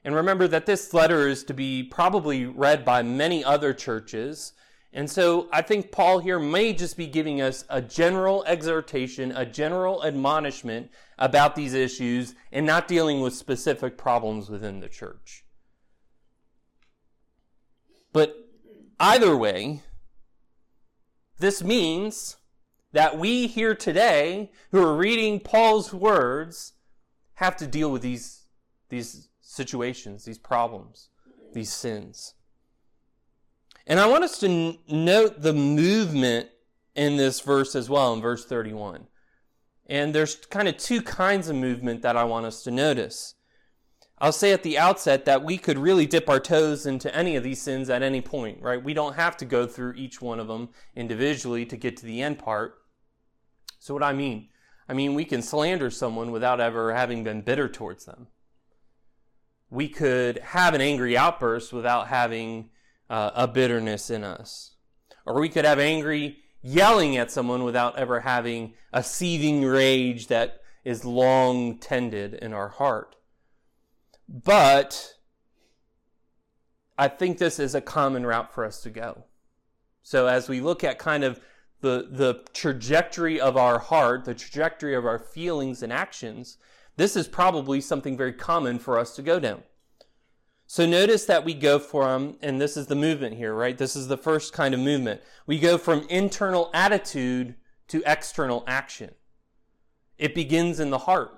And 0.04 0.14
remember 0.14 0.49
that 0.49 0.66
this 0.66 0.95
letter 0.95 1.28
is 1.28 1.45
to 1.45 1.54
be 1.54 1.83
probably 1.83 2.47
read 2.47 2.85
by 2.85 3.02
many 3.02 3.45
other 3.45 3.75
churches. 3.75 4.54
And 4.92 5.11
so 5.11 5.49
I 5.52 5.62
think 5.62 5.92
Paul 5.92 6.21
here 6.21 6.38
may 6.38 6.73
just 6.73 6.97
be 6.97 7.07
giving 7.07 7.40
us 7.40 7.64
a 7.69 7.83
general 7.83 8.42
exhortation, 8.45 9.30
a 9.33 9.45
general 9.45 10.04
admonishment 10.04 10.90
about 11.19 11.54
these 11.54 11.75
issues 11.75 12.35
and 12.50 12.64
not 12.64 12.88
dealing 12.88 13.21
with 13.21 13.35
specific 13.35 13.99
problems 13.99 14.49
within 14.49 14.80
the 14.80 14.88
church. 14.88 15.45
But 18.12 18.35
either 18.99 19.37
way, 19.37 19.83
this 21.38 21.62
means 21.62 22.37
that 22.92 23.19
we 23.19 23.47
here 23.47 23.75
today, 23.75 24.50
who 24.73 24.83
are 24.83 24.97
reading 24.97 25.40
Paul's 25.40 25.95
words, 25.95 26.73
have 27.35 27.57
to 27.59 27.66
deal 27.66 27.92
with 27.92 28.02
these, 28.02 28.47
these 28.88 29.29
situations, 29.50 30.25
these 30.25 30.38
problems, 30.38 31.09
these 31.52 31.73
sins. 31.73 32.35
And 33.85 33.99
I 33.99 34.07
want 34.07 34.23
us 34.23 34.38
to 34.38 34.49
n- 34.49 34.78
note 34.88 35.42
the 35.42 35.52
movement 35.52 36.50
in 36.95 37.16
this 37.16 37.40
verse 37.40 37.75
as 37.75 37.90
well, 37.90 38.14
in 38.14 38.21
verse 38.21 38.45
31. 38.45 39.09
And 39.87 40.14
there's 40.14 40.37
kind 40.37 40.69
of 40.69 40.76
two 40.76 41.02
kinds 41.02 41.49
of 41.49 41.57
movement 41.57 42.02
that 42.02 42.16
I 42.16 42.23
want 42.23 42.47
us 42.47 42.62
to 42.62 42.71
notice. 42.71 43.35
I'll 44.19 44.30
say 44.30 44.52
at 44.52 44.62
the 44.62 44.78
outset 44.78 45.25
that 45.25 45.42
we 45.42 45.59
could 45.59 45.78
really 45.78 46.07
dip 46.07 46.28
our 46.28 46.38
toes 46.38 46.87
into 46.87 47.12
any 47.12 47.35
of 47.35 47.42
these 47.42 47.61
sins 47.61 47.90
at 47.90 48.02
any 48.02 48.21
point, 48.21 48.62
right? 48.62 48.83
We 48.83 48.95
don't 48.95 49.16
have 49.16 49.37
to 49.38 49.45
go 49.45 49.66
through 49.66 49.95
each 49.95 50.23
one 50.23 50.38
of 50.38 50.47
them 50.47 50.69
individually 50.95 51.66
to 51.66 51.76
get 51.76 51.97
to 51.97 52.07
the 52.07 52.23
end 52.23 52.38
part. 52.38 52.75
So, 53.80 53.95
what 53.95 54.04
I 54.04 54.12
mean? 54.12 54.50
I 54.88 54.92
mean, 54.92 55.14
we 55.14 55.25
can 55.25 55.42
slander 55.42 55.90
someone 55.90 56.30
without 56.30 56.61
ever 56.61 56.95
having 56.95 57.25
been 57.25 57.40
bitter 57.40 57.69
towards 57.69 58.04
them. 58.04 58.28
We 59.70 59.88
could 59.88 60.38
have 60.38 60.74
an 60.74 60.80
angry 60.80 61.16
outburst 61.16 61.72
without 61.72 62.08
having 62.08 62.70
uh, 63.08 63.30
a 63.34 63.48
bitterness 63.48 64.10
in 64.10 64.24
us. 64.24 64.74
Or 65.24 65.40
we 65.40 65.48
could 65.48 65.64
have 65.64 65.78
angry 65.78 66.38
yelling 66.62 67.16
at 67.16 67.30
someone 67.30 67.64
without 67.64 67.96
ever 67.96 68.20
having 68.20 68.74
a 68.92 69.02
seething 69.02 69.64
rage 69.64 70.26
that 70.26 70.60
is 70.84 71.04
long 71.04 71.78
tended 71.78 72.34
in 72.34 72.52
our 72.52 72.68
heart. 72.68 73.16
But 74.28 75.14
I 76.98 77.08
think 77.08 77.38
this 77.38 77.58
is 77.58 77.74
a 77.74 77.80
common 77.80 78.26
route 78.26 78.52
for 78.54 78.64
us 78.64 78.82
to 78.82 78.90
go. 78.90 79.24
So 80.02 80.26
as 80.26 80.48
we 80.48 80.60
look 80.60 80.84
at 80.84 80.98
kind 80.98 81.24
of 81.24 81.40
the, 81.80 82.08
the 82.10 82.44
trajectory 82.52 83.40
of 83.40 83.56
our 83.56 83.78
heart, 83.78 84.24
the 84.24 84.34
trajectory 84.34 84.94
of 84.94 85.06
our 85.06 85.18
feelings 85.18 85.82
and 85.82 85.92
actions, 85.92 86.58
this 87.00 87.16
is 87.16 87.26
probably 87.26 87.80
something 87.80 88.16
very 88.16 88.33
common 88.33 88.78
for 88.78 88.99
us 88.99 89.16
to 89.16 89.23
go 89.23 89.40
down. 89.40 89.62
So 90.66 90.87
notice 90.87 91.25
that 91.25 91.45
we 91.45 91.54
go 91.54 91.78
from, 91.78 92.37
and 92.42 92.61
this 92.61 92.76
is 92.76 92.87
the 92.87 92.95
movement 92.95 93.37
here, 93.37 93.54
right? 93.54 93.76
This 93.76 93.97
is 93.97 94.07
the 94.07 94.16
first 94.16 94.52
kind 94.52 94.75
of 94.75 94.80
movement. 94.80 95.23
We 95.47 95.59
go 95.59 95.78
from 95.78 96.07
internal 96.09 96.71
attitude 96.73 97.57
to 97.88 98.02
external 98.07 98.62
action. 98.66 99.14
It 100.16 100.35
begins 100.35 100.78
in 100.78 100.90
the 100.90 100.99
heart 100.99 101.33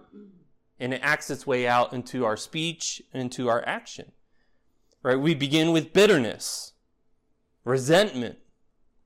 and 0.79 0.93
it 0.93 1.01
acts 1.03 1.31
its 1.31 1.47
way 1.47 1.67
out 1.67 1.93
into 1.93 2.25
our 2.25 2.37
speech 2.37 3.01
and 3.13 3.23
into 3.23 3.49
our 3.49 3.65
action. 3.65 4.13
Right? 5.03 5.19
We 5.19 5.35
begin 5.35 5.73
with 5.73 5.93
bitterness, 5.93 6.73
resentment, 7.65 8.37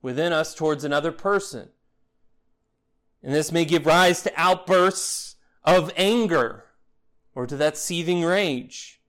within 0.01 0.33
us 0.33 0.55
towards 0.55 0.83
another 0.83 1.11
person. 1.11 1.69
And 3.23 3.33
this 3.33 3.51
may 3.51 3.63
give 3.63 3.85
rise 3.85 4.23
to 4.23 4.33
outbursts 4.35 5.36
of 5.67 5.91
anger 5.97 6.63
or 7.35 7.45
to 7.45 7.57
that 7.57 7.77
seething 7.77 8.23
rage. 8.23 9.01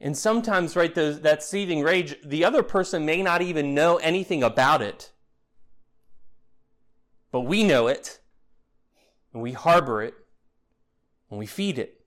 And 0.00 0.18
sometimes, 0.18 0.76
right, 0.76 0.94
those, 0.94 1.20
that 1.20 1.42
seething 1.42 1.80
rage, 1.80 2.16
the 2.22 2.44
other 2.44 2.62
person 2.62 3.06
may 3.06 3.22
not 3.22 3.40
even 3.40 3.72
know 3.72 3.96
anything 3.96 4.42
about 4.42 4.82
it. 4.82 5.12
But 7.30 7.42
we 7.42 7.64
know 7.64 7.86
it, 7.86 8.20
and 9.32 9.40
we 9.40 9.52
harbor 9.52 10.02
it, 10.02 10.14
and 11.30 11.38
we 11.38 11.46
feed 11.46 11.78
it. 11.78 12.00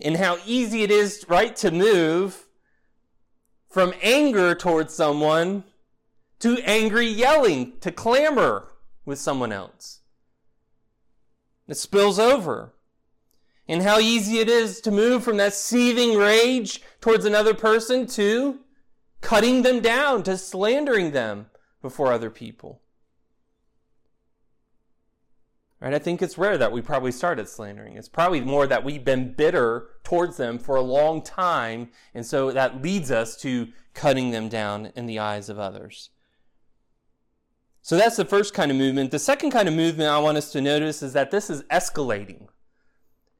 And 0.00 0.16
how 0.16 0.38
easy 0.44 0.82
it 0.82 0.90
is, 0.90 1.24
right, 1.28 1.54
to 1.56 1.70
move 1.70 2.48
from 3.68 3.94
anger 4.02 4.54
towards 4.54 4.92
someone 4.94 5.64
to 6.40 6.58
angry 6.64 7.06
yelling, 7.06 7.74
to 7.80 7.92
clamor 7.92 8.72
with 9.04 9.18
someone 9.18 9.52
else. 9.52 10.01
It 11.72 11.78
spills 11.78 12.18
over. 12.18 12.74
And 13.66 13.82
how 13.82 13.98
easy 13.98 14.40
it 14.40 14.50
is 14.50 14.78
to 14.82 14.90
move 14.90 15.24
from 15.24 15.38
that 15.38 15.54
seething 15.54 16.18
rage 16.18 16.82
towards 17.00 17.24
another 17.24 17.54
person 17.54 18.06
to 18.08 18.58
cutting 19.22 19.62
them 19.62 19.80
down, 19.80 20.22
to 20.24 20.36
slandering 20.36 21.12
them 21.12 21.46
before 21.80 22.12
other 22.12 22.28
people. 22.28 22.82
Right? 25.80 25.94
I 25.94 25.98
think 25.98 26.20
it's 26.20 26.36
rare 26.36 26.58
that 26.58 26.72
we 26.72 26.82
probably 26.82 27.10
started 27.10 27.48
slandering. 27.48 27.96
It's 27.96 28.06
probably 28.06 28.42
more 28.42 28.66
that 28.66 28.84
we've 28.84 29.02
been 29.02 29.32
bitter 29.32 29.88
towards 30.04 30.36
them 30.36 30.58
for 30.58 30.76
a 30.76 30.82
long 30.82 31.22
time, 31.22 31.88
and 32.12 32.26
so 32.26 32.52
that 32.52 32.82
leads 32.82 33.10
us 33.10 33.34
to 33.38 33.68
cutting 33.94 34.30
them 34.30 34.50
down 34.50 34.92
in 34.94 35.06
the 35.06 35.18
eyes 35.18 35.48
of 35.48 35.58
others. 35.58 36.10
So 37.84 37.96
that's 37.96 38.16
the 38.16 38.24
first 38.24 38.54
kind 38.54 38.70
of 38.70 38.76
movement. 38.76 39.10
The 39.10 39.18
second 39.18 39.50
kind 39.50 39.68
of 39.68 39.74
movement 39.74 40.08
I 40.08 40.20
want 40.20 40.38
us 40.38 40.52
to 40.52 40.60
notice 40.60 41.02
is 41.02 41.12
that 41.14 41.32
this 41.32 41.50
is 41.50 41.64
escalating. 41.64 42.46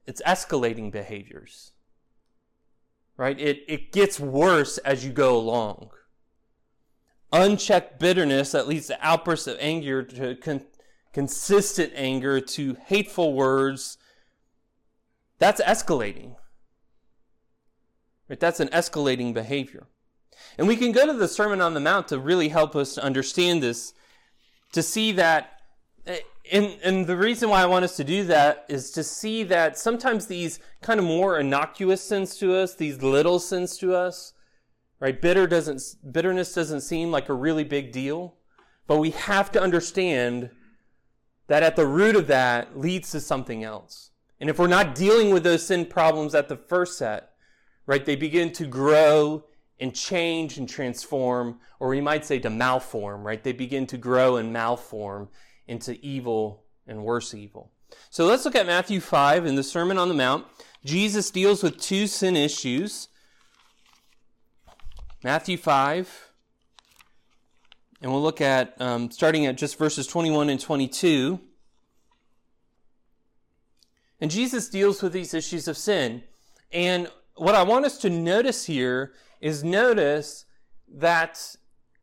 It's 0.05 0.21
escalating 0.23 0.91
behaviors. 0.91 1.71
Right? 3.17 3.41
It, 3.41 3.63
it 3.69 3.93
gets 3.93 4.19
worse 4.19 4.79
as 4.79 5.05
you 5.05 5.13
go 5.13 5.37
along. 5.37 5.91
Unchecked 7.33 8.01
bitterness 8.01 8.51
that 8.51 8.67
leads 8.67 8.89
to 8.89 8.99
outbursts 9.01 9.47
of 9.47 9.57
anger, 9.61 10.03
to 10.03 10.35
con- 10.35 10.67
consistent 11.13 11.93
anger, 11.95 12.41
to 12.41 12.77
hateful 12.87 13.35
words. 13.35 13.97
That's 15.39 15.61
escalating. 15.61 16.35
Right? 18.29 18.41
That's 18.41 18.59
an 18.59 18.69
escalating 18.69 19.33
behavior. 19.33 19.87
And 20.59 20.67
we 20.67 20.75
can 20.75 20.91
go 20.91 21.07
to 21.07 21.13
the 21.13 21.29
Sermon 21.29 21.61
on 21.61 21.75
the 21.75 21.81
Mount 21.81 22.09
to 22.09 22.19
really 22.19 22.49
help 22.49 22.75
us 22.75 22.95
to 22.97 23.05
understand 23.05 23.63
this 23.63 23.95
to 24.73 24.83
see 24.83 25.13
that 25.13 25.53
and, 26.51 26.77
and 26.83 27.07
the 27.07 27.17
reason 27.17 27.49
why 27.49 27.63
I 27.63 27.67
want 27.67 27.85
us 27.85 27.97
to 27.97 28.05
do 28.05 28.25
that 28.25 28.65
is 28.69 28.91
to 28.93 29.05
see 29.05 29.45
that 29.45 29.79
sometimes 29.79 30.27
these 30.27 30.59
kind 30.81 30.99
of 30.99 31.07
more 31.07 31.39
innocuous 31.39 32.03
sins 32.03 32.37
to 32.39 32.55
us, 32.55 32.75
these 32.75 33.03
little 33.03 33.39
sins 33.39 33.79
to 33.79 33.95
us, 33.95 34.33
right? 34.99 35.21
Bitter 35.21 35.47
doesn't, 35.47 35.81
bitterness 36.11 36.53
doesn't 36.53 36.81
seem 36.81 37.11
like 37.11 37.29
a 37.29 37.35
really 37.35 37.65
big 37.65 37.93
deal, 37.93 38.35
but 38.87 38.99
we 38.99 39.11
have 39.11 39.53
to 39.53 39.63
understand 39.63 40.51
that 41.47 41.63
at 41.63 41.77
the 41.77 41.87
root 41.87 42.17
of 42.17 42.27
that 42.27 42.79
leads 42.79 43.11
to 43.13 43.21
something 43.21 43.63
else. 43.63 44.11
And 44.41 44.51
if 44.51 44.59
we're 44.59 44.67
not 44.67 44.95
dealing 44.95 45.31
with 45.31 45.45
those 45.45 45.65
sin 45.65 45.87
problems 45.87 46.35
at 46.35 46.49
the 46.49 46.57
first 46.57 46.99
set, 46.99 47.31
right, 47.87 48.05
they 48.05 48.17
begin 48.17 48.53
to 48.55 48.67
grow 48.67 49.45
and 49.83 49.93
change 49.93 50.59
and 50.59 50.69
transform, 50.69 51.59
or 51.81 51.89
we 51.89 52.01
might 52.01 52.25
say 52.25 52.39
to 52.39 52.49
malform, 52.49 53.25
right? 53.25 53.43
They 53.43 53.53
begin 53.53 53.85
to 53.89 53.99
grow 53.99 54.37
and 54.37 54.55
malform 54.55 55.29
into 55.67 55.99
evil 56.07 56.63
and 56.87 57.03
worse 57.05 57.35
evil. 57.35 57.73
So 58.09 58.25
let's 58.25 58.45
look 58.45 58.55
at 58.55 58.65
Matthew 58.65 59.01
5 59.01 59.45
in 59.45 59.57
the 59.57 59.65
Sermon 59.65 59.99
on 59.99 60.09
the 60.09 60.15
Mount. 60.15 60.47
Jesus 60.85 61.31
deals 61.31 61.65
with 61.65 61.81
two 61.81 62.07
sin 62.07 62.37
issues. 62.37 63.09
Matthew 65.25 65.57
5, 65.57 66.31
and 68.03 68.13
we'll 68.13 68.23
look 68.23 68.41
at 68.41 68.81
um, 68.81 69.11
starting 69.11 69.47
at 69.47 69.57
just 69.57 69.79
verses 69.79 70.07
21 70.07 70.49
and 70.49 70.61
22. 70.61 71.41
And 74.21 74.31
Jesus 74.31 74.69
deals 74.69 75.03
with 75.03 75.13
these 75.13 75.35
issues 75.35 75.67
of 75.67 75.77
sin. 75.77 76.23
And 76.73 77.09
what 77.35 77.57
I 77.57 77.65
want 77.65 77.85
us 77.85 77.99
to 77.99 78.11
notice 78.11 78.65
here 78.65 79.13
is 79.43 79.63
notice 79.63 80.47
that 80.89 81.57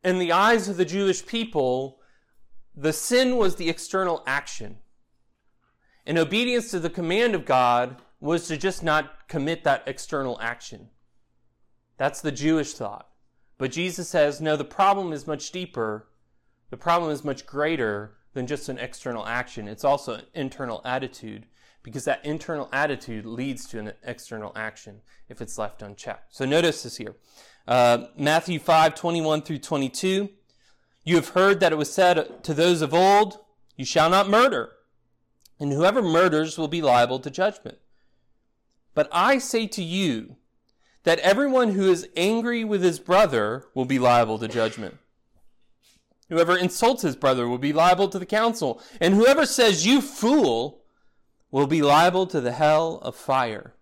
in 0.04 0.20
the 0.20 0.32
eyes 0.32 0.68
of 0.68 0.78
the 0.78 0.86
Jewish 0.86 1.26
people, 1.26 2.00
the 2.76 2.94
sin 2.94 3.38
was 3.38 3.56
the 3.56 3.70
external 3.70 4.22
action. 4.28 4.78
And 6.06 6.18
obedience 6.18 6.70
to 6.72 6.80
the 6.80 6.90
command 6.90 7.34
of 7.34 7.46
God 7.46 8.02
was 8.20 8.48
to 8.48 8.58
just 8.58 8.84
not 8.84 9.28
commit 9.28 9.64
that 9.64 9.84
external 9.88 10.38
action. 10.42 10.90
That's 11.98 12.22
the 12.22 12.32
Jewish 12.32 12.74
thought. 12.74 13.08
But 13.58 13.72
Jesus 13.72 14.10
says, 14.10 14.42
no, 14.42 14.56
the 14.56 14.66
problem 14.66 15.14
is 15.14 15.28
much 15.28 15.52
deeper. 15.52 16.08
The 16.70 16.78
problem 16.78 17.12
is 17.12 17.24
much 17.24 17.46
greater 17.46 18.18
than 18.34 18.48
just 18.48 18.70
an 18.70 18.78
external 18.78 19.26
action. 19.26 19.68
It's 19.68 19.84
also 19.84 20.16
an 20.16 20.26
internal 20.34 20.82
attitude 20.86 21.46
because 21.84 22.06
that 22.06 22.26
internal 22.26 22.70
attitude 22.74 23.26
leads 23.26 23.66
to 23.68 23.80
an 23.80 23.94
external 24.04 24.52
action 24.56 25.02
if 25.30 25.42
it's 25.42 25.58
left 25.58 25.82
unchecked. 25.82 26.36
So 26.36 26.46
notice 26.46 26.84
this 26.84 26.98
here. 26.98 27.16
Uh, 27.68 28.08
Matthew 28.18 28.60
5, 28.60 28.96
21 28.96 29.42
through 29.44 29.60
22. 29.60 30.30
You 31.04 31.16
have 31.16 31.30
heard 31.30 31.60
that 31.60 31.72
it 31.72 31.78
was 31.78 31.92
said 31.92 32.44
to 32.44 32.54
those 32.54 32.82
of 32.82 32.94
old, 32.94 33.40
You 33.76 33.86
shall 33.86 34.10
not 34.10 34.30
murder. 34.30 34.72
and 35.60 35.72
whoever 35.74 36.02
murders 36.02 36.58
will 36.58 36.68
be 36.70 36.82
liable 36.82 37.20
to 37.20 37.30
judgment. 37.30 37.78
But 38.94 39.10
I 39.12 39.38
say 39.38 39.68
to 39.68 39.84
you 39.84 40.38
that 41.04 41.20
everyone 41.20 41.72
who 41.74 41.90
is 41.92 42.08
angry 42.16 42.64
with 42.64 42.82
his 42.82 43.00
brother 43.00 43.66
will 43.74 43.86
be 43.86 44.00
liable 44.00 44.40
to 44.40 44.48
judgment. 44.48 44.98
Whoever 46.30 46.56
insults 46.58 47.02
his 47.02 47.16
brother 47.16 47.48
will 47.48 47.58
be 47.58 47.74
liable 47.74 48.08
to 48.10 48.20
the 48.20 48.26
council, 48.26 48.82
and 49.02 49.16
whoever 49.16 49.46
says, 49.46 49.86
You 49.86 50.02
fool, 50.02 50.79
will 51.52 51.68
be 51.68 51.82
liable 51.82 52.28
to 52.28 52.42
the 52.42 52.52
hell 52.52 53.00
of 53.02 53.16
fire. 53.16 53.74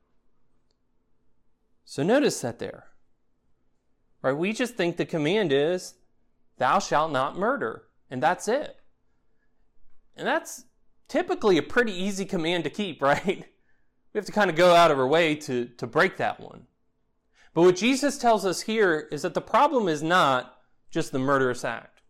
So 1.83 2.03
notice 2.03 2.41
that 2.41 2.59
there. 2.59 2.87
Right? 4.21 4.33
We 4.33 4.53
just 4.53 4.75
think 4.75 4.97
the 4.97 5.05
command 5.05 5.51
is, 5.51 5.95
Thou 6.57 6.79
shalt 6.79 7.11
not 7.11 7.37
murder, 7.37 7.83
and 8.09 8.21
that's 8.21 8.47
it. 8.47 8.77
And 10.15 10.27
that's 10.27 10.65
typically 11.07 11.57
a 11.57 11.63
pretty 11.63 11.93
easy 11.93 12.25
command 12.25 12.63
to 12.63 12.69
keep, 12.69 13.01
right? 13.01 13.25
We 13.25 14.17
have 14.17 14.25
to 14.25 14.31
kind 14.31 14.49
of 14.49 14.55
go 14.55 14.73
out 14.73 14.91
of 14.91 14.99
our 14.99 15.07
way 15.07 15.35
to, 15.35 15.65
to 15.65 15.87
break 15.87 16.17
that 16.17 16.39
one. 16.39 16.67
But 17.53 17.63
what 17.63 17.75
Jesus 17.75 18.17
tells 18.17 18.45
us 18.45 18.61
here 18.61 19.07
is 19.11 19.21
that 19.21 19.33
the 19.33 19.41
problem 19.41 19.87
is 19.87 20.03
not 20.03 20.57
just 20.89 21.11
the 21.11 21.19
murderous 21.19 21.63
act. 21.63 22.01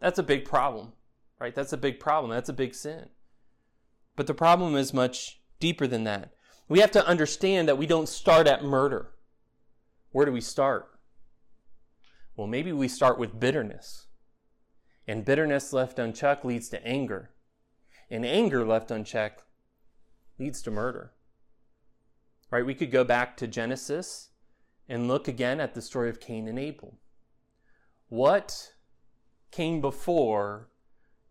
That's 0.00 0.18
a 0.18 0.22
big 0.22 0.44
problem, 0.44 0.92
right? 1.38 1.54
That's 1.54 1.72
a 1.72 1.78
big 1.78 2.00
problem. 2.00 2.30
That's 2.30 2.48
a 2.48 2.54
big 2.54 2.74
sin. 2.74 3.08
But 4.20 4.26
the 4.26 4.34
problem 4.34 4.76
is 4.76 4.92
much 4.92 5.40
deeper 5.60 5.86
than 5.86 6.04
that. 6.04 6.34
We 6.68 6.80
have 6.80 6.90
to 6.90 7.06
understand 7.06 7.66
that 7.66 7.78
we 7.78 7.86
don't 7.86 8.06
start 8.06 8.46
at 8.46 8.62
murder. 8.62 9.12
Where 10.12 10.26
do 10.26 10.32
we 10.32 10.42
start? 10.42 10.90
Well, 12.36 12.46
maybe 12.46 12.70
we 12.70 12.86
start 12.86 13.18
with 13.18 13.40
bitterness. 13.40 14.08
And 15.08 15.24
bitterness 15.24 15.72
left 15.72 15.98
unchecked 15.98 16.44
leads 16.44 16.68
to 16.68 16.86
anger. 16.86 17.30
And 18.10 18.26
anger 18.26 18.62
left 18.66 18.90
unchecked 18.90 19.42
leads 20.38 20.60
to 20.64 20.70
murder. 20.70 21.14
Right? 22.50 22.66
We 22.66 22.74
could 22.74 22.90
go 22.90 23.04
back 23.04 23.38
to 23.38 23.48
Genesis 23.48 24.32
and 24.86 25.08
look 25.08 25.28
again 25.28 25.60
at 25.60 25.72
the 25.72 25.80
story 25.80 26.10
of 26.10 26.20
Cain 26.20 26.46
and 26.46 26.58
Abel. 26.58 26.98
What 28.10 28.74
came 29.50 29.80
before 29.80 30.68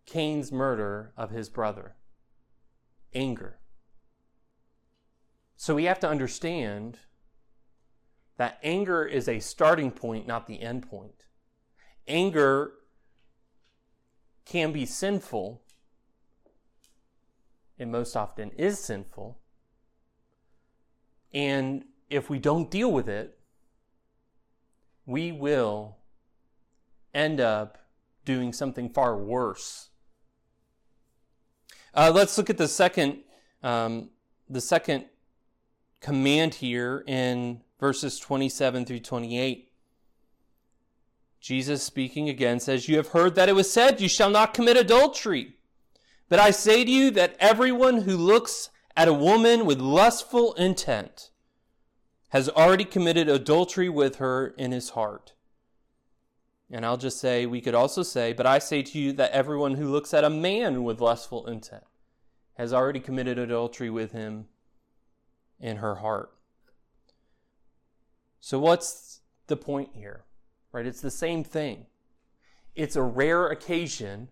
Cain's 0.08 0.52
murder 0.52 1.14
of 1.16 1.30
his 1.30 1.50
brother? 1.50 1.94
Anger. 3.14 3.60
So 5.56 5.76
we 5.76 5.86
have 5.86 6.00
to 6.00 6.10
understand 6.10 7.00
that 8.38 8.60
anger 8.64 9.06
is 9.06 9.28
a 9.28 9.40
starting 9.40 9.92
point, 9.92 10.26
not 10.26 10.48
the 10.48 10.62
end 10.62 10.90
point. 10.90 11.26
Anger 12.08 12.72
can 14.46 14.72
be 14.72 14.86
sinful, 14.86 15.62
and 17.78 17.92
most 17.92 18.16
often 18.16 18.52
is 18.52 18.80
sinful. 18.80 19.40
And 21.34 21.84
if 22.10 22.30
we 22.30 22.40
don't 22.40 22.72
deal 22.72 22.92
with 22.92 23.08
it, 23.08 23.38
we 25.06 25.32
will 25.32 25.98
end 27.14 27.42
up 27.42 27.78
doing 28.26 28.54
something 28.54 28.90
far 28.90 29.18
worse. 29.18 29.89
Uh, 31.94 32.12
let's 32.14 32.38
look 32.38 32.50
at 32.50 32.58
the 32.58 32.68
second, 32.68 33.20
um, 33.64 34.10
the 34.50 34.62
second 34.62 35.06
command 36.02 36.56
here 36.56 37.04
in 37.08 37.62
verses 37.80 38.20
27 38.20 38.86
through 38.86 39.00
28. 39.00 39.72
Jesus 41.40 41.82
speaking 41.82 42.30
again 42.30 42.60
says, 42.60 42.88
You 42.88 42.98
have 42.98 43.10
heard 43.10 43.36
that 43.36 43.50
it 43.50 43.56
was 43.56 43.72
said, 43.72 44.02
You 44.02 44.10
shall 44.10 44.30
not 44.30 44.54
commit 44.54 44.78
adultery. 44.78 45.56
But 46.28 46.40
I 46.40 46.52
say 46.52 46.84
to 46.84 46.92
you 46.92 47.12
that 47.12 47.36
everyone 47.40 48.02
who 48.02 48.16
looks 48.16 48.70
at 48.96 49.08
a 49.08 49.14
woman 49.14 49.66
with 49.66 49.80
lustful 49.80 50.54
intent 50.56 51.32
has 52.30 52.50
already 52.50 52.86
committed 52.86 53.28
adultery 53.28 53.90
with 53.90 54.18
her 54.18 54.48
in 54.58 54.72
his 54.72 54.92
heart. 54.92 55.34
And 56.72 56.86
I'll 56.86 56.98
just 56.98 57.20
say, 57.20 57.46
we 57.46 57.62
could 57.62 57.76
also 57.76 58.04
say, 58.04 58.34
But 58.34 58.46
I 58.46 58.60
say 58.60 58.82
to 58.84 59.00
you 59.00 59.14
that 59.14 59.32
everyone 59.32 59.76
who 59.76 59.90
looks 59.90 60.14
at 60.14 60.24
a 60.24 60.30
man 60.30 60.84
with 60.84 61.02
lustful 61.02 61.48
intent 61.48 61.84
has 62.56 62.74
already 62.74 63.00
committed 63.00 63.40
adultery 63.40 63.90
with 63.90 64.12
him 64.12 64.46
in 65.60 65.78
her 65.78 65.96
heart. 65.96 66.32
So, 68.40 68.60
what's 68.60 69.22
the 69.48 69.58
point 69.58 69.90
here? 69.94 70.26
Right? 70.72 70.86
It's 70.86 71.02
the 71.02 71.12
same 71.12 71.44
thing. 71.44 71.88
It's 72.76 72.96
a 72.96 73.02
rare 73.02 73.48
occasion 73.48 74.30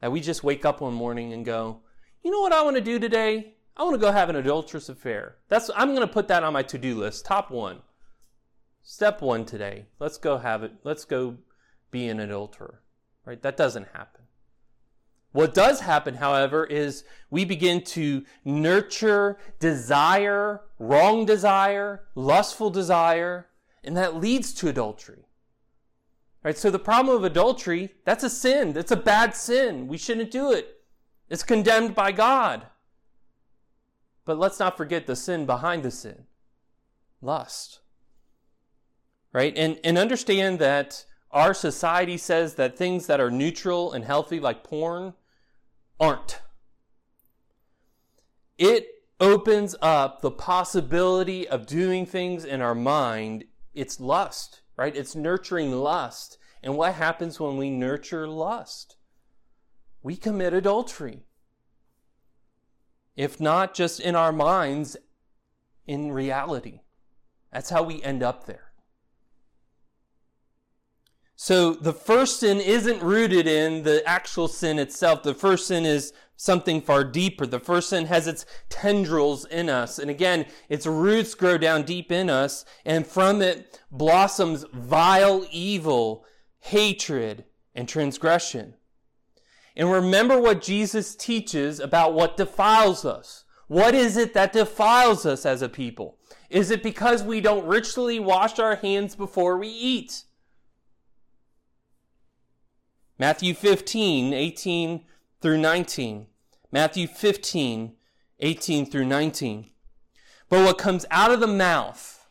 that 0.00 0.10
we 0.10 0.20
just 0.20 0.42
wake 0.42 0.64
up 0.64 0.80
one 0.80 0.94
morning 0.94 1.32
and 1.32 1.44
go, 1.44 1.80
you 2.22 2.30
know 2.30 2.40
what 2.40 2.52
I 2.52 2.62
want 2.62 2.76
to 2.76 2.82
do 2.82 2.98
today? 2.98 3.54
I 3.76 3.84
want 3.84 3.94
to 3.94 4.00
go 4.00 4.10
have 4.10 4.30
an 4.30 4.36
adulterous 4.36 4.88
affair. 4.88 5.36
That's 5.48 5.70
I'm 5.76 5.94
going 5.94 6.06
to 6.06 6.12
put 6.12 6.28
that 6.28 6.42
on 6.42 6.54
my 6.54 6.62
to-do 6.62 6.96
list. 6.96 7.26
Top 7.26 7.50
1. 7.50 7.82
Step 8.82 9.20
1 9.20 9.44
today. 9.44 9.86
Let's 9.98 10.16
go 10.16 10.38
have 10.38 10.62
it. 10.62 10.72
Let's 10.82 11.04
go 11.04 11.36
be 11.90 12.08
an 12.08 12.20
adulterer. 12.20 12.80
Right? 13.24 13.40
That 13.42 13.56
doesn't 13.56 13.88
happen. 13.92 14.22
What 15.32 15.52
does 15.52 15.80
happen, 15.80 16.14
however, 16.14 16.64
is 16.64 17.04
we 17.28 17.44
begin 17.44 17.82
to 17.82 18.24
nurture 18.44 19.36
desire, 19.58 20.62
wrong 20.78 21.26
desire, 21.26 22.04
lustful 22.14 22.70
desire, 22.70 23.48
and 23.84 23.96
that 23.96 24.16
leads 24.16 24.54
to 24.54 24.68
adultery. 24.68 25.26
Right? 26.42 26.56
So 26.56 26.70
the 26.70 26.78
problem 26.78 27.16
of 27.16 27.24
adultery, 27.24 27.92
that's 28.04 28.24
a 28.24 28.30
sin. 28.30 28.72
That's 28.72 28.92
a 28.92 28.96
bad 28.96 29.34
sin. 29.34 29.88
We 29.88 29.98
shouldn't 29.98 30.30
do 30.30 30.52
it. 30.52 30.80
It's 31.28 31.42
condemned 31.42 31.94
by 31.94 32.12
God. 32.12 32.66
But 34.24 34.38
let's 34.38 34.58
not 34.58 34.76
forget 34.76 35.06
the 35.06 35.16
sin 35.16 35.44
behind 35.44 35.82
the 35.82 35.90
sin. 35.90 36.24
Lust. 37.20 37.80
Right? 39.32 39.52
And, 39.56 39.78
and 39.84 39.98
understand 39.98 40.60
that 40.60 41.04
our 41.36 41.52
society 41.52 42.16
says 42.16 42.54
that 42.54 42.78
things 42.78 43.06
that 43.06 43.20
are 43.20 43.30
neutral 43.30 43.92
and 43.92 44.06
healthy, 44.06 44.40
like 44.40 44.64
porn, 44.64 45.12
aren't. 46.00 46.40
It 48.56 48.86
opens 49.20 49.76
up 49.82 50.22
the 50.22 50.30
possibility 50.30 51.46
of 51.46 51.66
doing 51.66 52.06
things 52.06 52.46
in 52.46 52.62
our 52.62 52.74
mind. 52.74 53.44
It's 53.74 54.00
lust, 54.00 54.62
right? 54.78 54.96
It's 54.96 55.14
nurturing 55.14 55.72
lust. 55.72 56.38
And 56.62 56.74
what 56.74 56.94
happens 56.94 57.38
when 57.38 57.58
we 57.58 57.68
nurture 57.68 58.26
lust? 58.26 58.96
We 60.02 60.16
commit 60.16 60.54
adultery. 60.54 61.26
If 63.14 63.38
not 63.42 63.74
just 63.74 64.00
in 64.00 64.16
our 64.16 64.32
minds, 64.32 64.96
in 65.86 66.12
reality. 66.12 66.80
That's 67.52 67.68
how 67.68 67.82
we 67.82 68.02
end 68.02 68.22
up 68.22 68.46
there. 68.46 68.65
So 71.38 71.74
the 71.74 71.92
first 71.92 72.40
sin 72.40 72.60
isn't 72.60 73.02
rooted 73.02 73.46
in 73.46 73.82
the 73.82 74.02
actual 74.08 74.48
sin 74.48 74.78
itself. 74.78 75.22
The 75.22 75.34
first 75.34 75.66
sin 75.66 75.84
is 75.84 76.14
something 76.36 76.80
far 76.80 77.04
deeper. 77.04 77.46
The 77.46 77.60
first 77.60 77.90
sin 77.90 78.06
has 78.06 78.26
its 78.26 78.46
tendrils 78.70 79.44
in 79.44 79.68
us. 79.68 79.98
And 79.98 80.10
again, 80.10 80.46
its 80.70 80.86
roots 80.86 81.34
grow 81.34 81.58
down 81.58 81.82
deep 81.82 82.10
in 82.10 82.30
us, 82.30 82.64
and 82.86 83.06
from 83.06 83.42
it 83.42 83.80
blossoms 83.90 84.64
vile 84.72 85.46
evil, 85.50 86.24
hatred, 86.60 87.44
and 87.74 87.86
transgression. 87.86 88.74
And 89.76 89.92
remember 89.92 90.40
what 90.40 90.62
Jesus 90.62 91.14
teaches 91.14 91.80
about 91.80 92.14
what 92.14 92.38
defiles 92.38 93.04
us. 93.04 93.44
What 93.68 93.94
is 93.94 94.16
it 94.16 94.32
that 94.32 94.54
defiles 94.54 95.26
us 95.26 95.44
as 95.44 95.60
a 95.60 95.68
people? 95.68 96.18
Is 96.48 96.70
it 96.70 96.82
because 96.82 97.22
we 97.22 97.42
don't 97.42 97.66
ritually 97.66 98.18
wash 98.18 98.58
our 98.58 98.76
hands 98.76 99.14
before 99.14 99.58
we 99.58 99.68
eat? 99.68 100.24
Matthew 103.18 103.54
15, 103.54 104.32
18 104.34 105.04
through 105.40 105.58
19. 105.58 106.26
Matthew 106.70 107.06
15, 107.06 107.94
18 108.40 108.86
through 108.86 109.04
19. 109.06 109.70
But 110.48 110.64
what 110.64 110.78
comes 110.78 111.06
out 111.10 111.32
of 111.32 111.40
the 111.40 111.46
mouth 111.46 112.28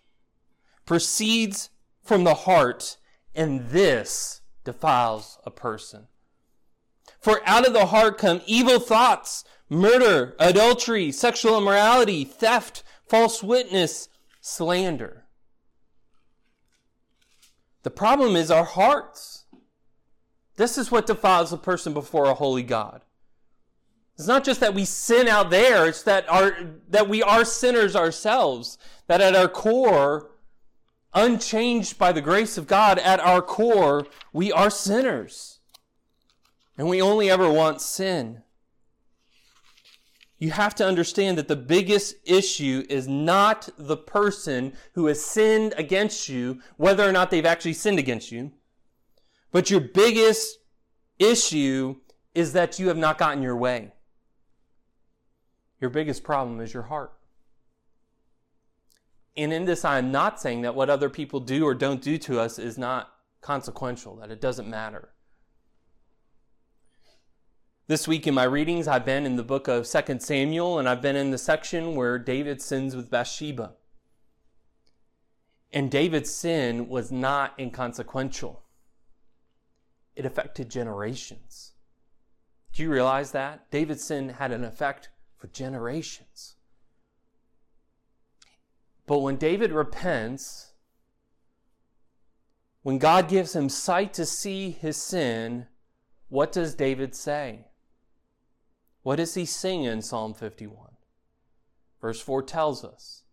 proceeds 0.85 1.69
from 2.03 2.23
the 2.23 2.35
heart, 2.35 2.97
and 3.33 3.69
this 3.69 4.41
defiles 4.63 5.39
a 5.45 5.51
person. 5.51 6.07
For 7.19 7.41
out 7.45 7.65
of 7.65 7.73
the 7.73 7.87
heart 7.87 8.19
come 8.19 8.41
evil 8.45 8.79
thoughts, 8.79 9.43
murder, 9.69 10.35
adultery, 10.39 11.11
sexual 11.11 11.57
immorality, 11.57 12.23
theft, 12.23 12.83
false 13.07 13.41
witness, 13.41 14.09
slander. 14.41 15.25
The 17.81 17.91
problem 17.91 18.35
is 18.35 18.51
our 18.51 18.63
hearts. 18.63 19.44
This 20.55 20.77
is 20.77 20.91
what 20.91 21.07
defiles 21.07 21.51
a 21.51 21.57
person 21.57 21.93
before 21.93 22.25
a 22.25 22.33
holy 22.33 22.63
God. 22.63 23.01
It's 24.17 24.27
not 24.27 24.45
just 24.45 24.61
that 24.61 24.73
we 24.73 24.85
sin 24.85 25.27
out 25.27 25.49
there, 25.49 25.87
it's 25.87 26.03
that 26.03 26.29
our 26.29 26.55
that 26.89 27.09
we 27.09 27.21
are 27.21 27.43
sinners 27.43 27.95
ourselves, 27.95 28.77
that 29.07 29.19
at 29.19 29.35
our 29.35 29.49
core, 29.49 30.31
unchanged 31.13 31.97
by 31.97 32.13
the 32.13 32.21
grace 32.21 32.57
of 32.57 32.65
God, 32.67 32.97
at 32.99 33.19
our 33.19 33.41
core, 33.41 34.07
we 34.31 34.53
are 34.53 34.69
sinners. 34.69 35.59
And 36.77 36.87
we 36.87 37.01
only 37.01 37.29
ever 37.29 37.49
want 37.49 37.81
sin. 37.81 38.43
you 40.37 40.51
have 40.51 40.75
to 40.75 40.85
understand 40.85 41.37
that 41.37 41.47
the 41.47 41.55
biggest 41.55 42.15
issue 42.25 42.85
is 42.89 43.07
not 43.07 43.69
the 43.77 43.97
person 43.97 44.73
who 44.93 45.07
has 45.07 45.23
sinned 45.23 45.73
against 45.77 46.27
you, 46.29 46.61
whether 46.77 47.07
or 47.07 47.11
not 47.11 47.31
they've 47.31 47.45
actually 47.45 47.73
sinned 47.73 47.99
against 47.99 48.31
you, 48.31 48.51
but 49.55 49.69
your 49.69 49.79
biggest 49.79 50.59
issue 51.17 51.95
is 52.33 52.51
that 52.51 52.77
you 52.77 52.89
have 52.89 52.97
not 52.97 53.17
gotten 53.17 53.41
your 53.41 53.55
way. 53.55 53.93
Your 55.79 55.89
biggest 55.89 56.25
problem 56.25 56.59
is 56.59 56.73
your 56.73 56.83
heart. 56.83 57.13
And 59.37 59.53
in 59.53 59.63
this, 59.63 59.85
I 59.85 59.97
am 59.97 60.11
not 60.11 60.41
saying 60.41 60.63
that 60.63 60.75
what 60.75 60.89
other 60.89 61.09
people 61.09 61.39
do 61.39 61.63
or 61.63 61.73
don't 61.73 62.01
do 62.01 62.17
to 62.17 62.37
us 62.37 62.59
is 62.59 62.77
not 62.77 63.13
consequential, 63.39 64.17
that 64.17 64.29
it 64.29 64.41
doesn't 64.41 64.69
matter. 64.69 65.13
This 67.87 68.09
week 68.09 68.27
in 68.27 68.33
my 68.33 68.43
readings, 68.43 68.89
I've 68.89 69.05
been 69.05 69.25
in 69.25 69.37
the 69.37 69.41
book 69.41 69.69
of 69.69 69.89
2 69.89 70.19
Samuel, 70.19 70.79
and 70.79 70.89
I've 70.89 71.01
been 71.01 71.15
in 71.15 71.31
the 71.31 71.37
section 71.37 71.95
where 71.95 72.19
David 72.19 72.61
sins 72.61 72.93
with 72.93 73.09
Bathsheba. 73.09 73.75
And 75.71 75.89
David's 75.89 76.35
sin 76.35 76.89
was 76.89 77.09
not 77.09 77.57
inconsequential, 77.57 78.64
it 80.15 80.25
affected 80.25 80.69
generations. 80.69 81.73
Do 82.73 82.83
you 82.83 82.91
realize 82.91 83.31
that? 83.31 83.69
David's 83.71 84.03
sin 84.03 84.29
had 84.29 84.51
an 84.51 84.63
effect 84.63 85.09
for 85.37 85.47
generations. 85.47 86.55
But 89.07 89.19
when 89.19 89.37
David 89.37 89.71
repents, 89.71 90.73
when 92.81 92.97
God 92.97 93.29
gives 93.29 93.55
him 93.55 93.69
sight 93.69 94.13
to 94.15 94.25
see 94.25 94.71
his 94.71 94.97
sin, 94.97 95.67
what 96.29 96.51
does 96.51 96.75
David 96.75 97.15
say? 97.15 97.67
What 99.03 99.17
does 99.17 99.35
he 99.35 99.45
sing 99.45 99.83
in 99.83 100.01
Psalm 100.01 100.33
51? 100.33 100.95
Verse 102.01 102.19
4 102.19 102.43
tells 102.43 102.83
us, 102.83 103.23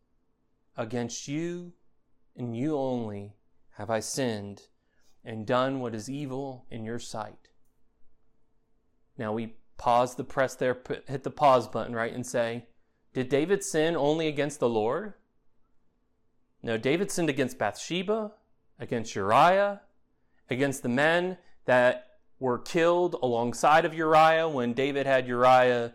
Against 0.77 1.29
you 1.29 1.73
and 2.37 2.57
you 2.57 2.77
only 2.77 3.35
have 3.77 3.91
I 3.91 4.01
sinned 4.01 4.69
and 5.25 5.47
done 5.47 5.81
what 5.81 5.95
is 5.95 6.11
evil 6.11 6.67
in 6.71 6.85
your 6.85 6.99
sight. 6.99 7.49
Now 9.17 9.33
we 9.33 9.55
pause 9.79 10.15
the 10.15 10.25
press 10.25 10.55
there, 10.55 10.79
hit 11.07 11.23
the 11.23 11.31
pause 11.31 11.69
button, 11.69 11.95
right, 11.95 12.13
and 12.13 12.27
say, 12.27 12.67
Did 13.13 13.29
David 13.29 13.63
sin 13.63 13.97
only 13.97 14.29
against 14.29 14.61
the 14.61 14.69
Lord? 14.69 15.15
No, 16.63 16.77
David 16.77 17.11
sinned 17.11 17.29
against 17.29 17.59
Bathsheba, 17.59 18.33
against 18.79 19.15
Uriah, 19.15 19.81
against 20.49 20.83
the 20.83 20.89
men 20.89 21.39
that 21.65 22.19
were 22.39 22.59
killed 22.59 23.17
alongside 23.23 23.85
of 23.85 23.95
Uriah 23.95 24.49
when 24.49 24.73
David 24.73 25.07
had 25.07 25.27
Uriah 25.27 25.95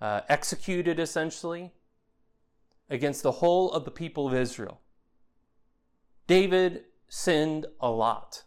uh, 0.00 0.20
executed, 0.28 0.98
essentially, 0.98 1.72
against 2.90 3.22
the 3.22 3.32
whole 3.32 3.72
of 3.72 3.84
the 3.84 3.90
people 3.90 4.26
of 4.26 4.34
Israel. 4.34 4.80
David 6.26 6.84
sinned 7.08 7.66
a 7.80 7.90
lot 7.90 8.44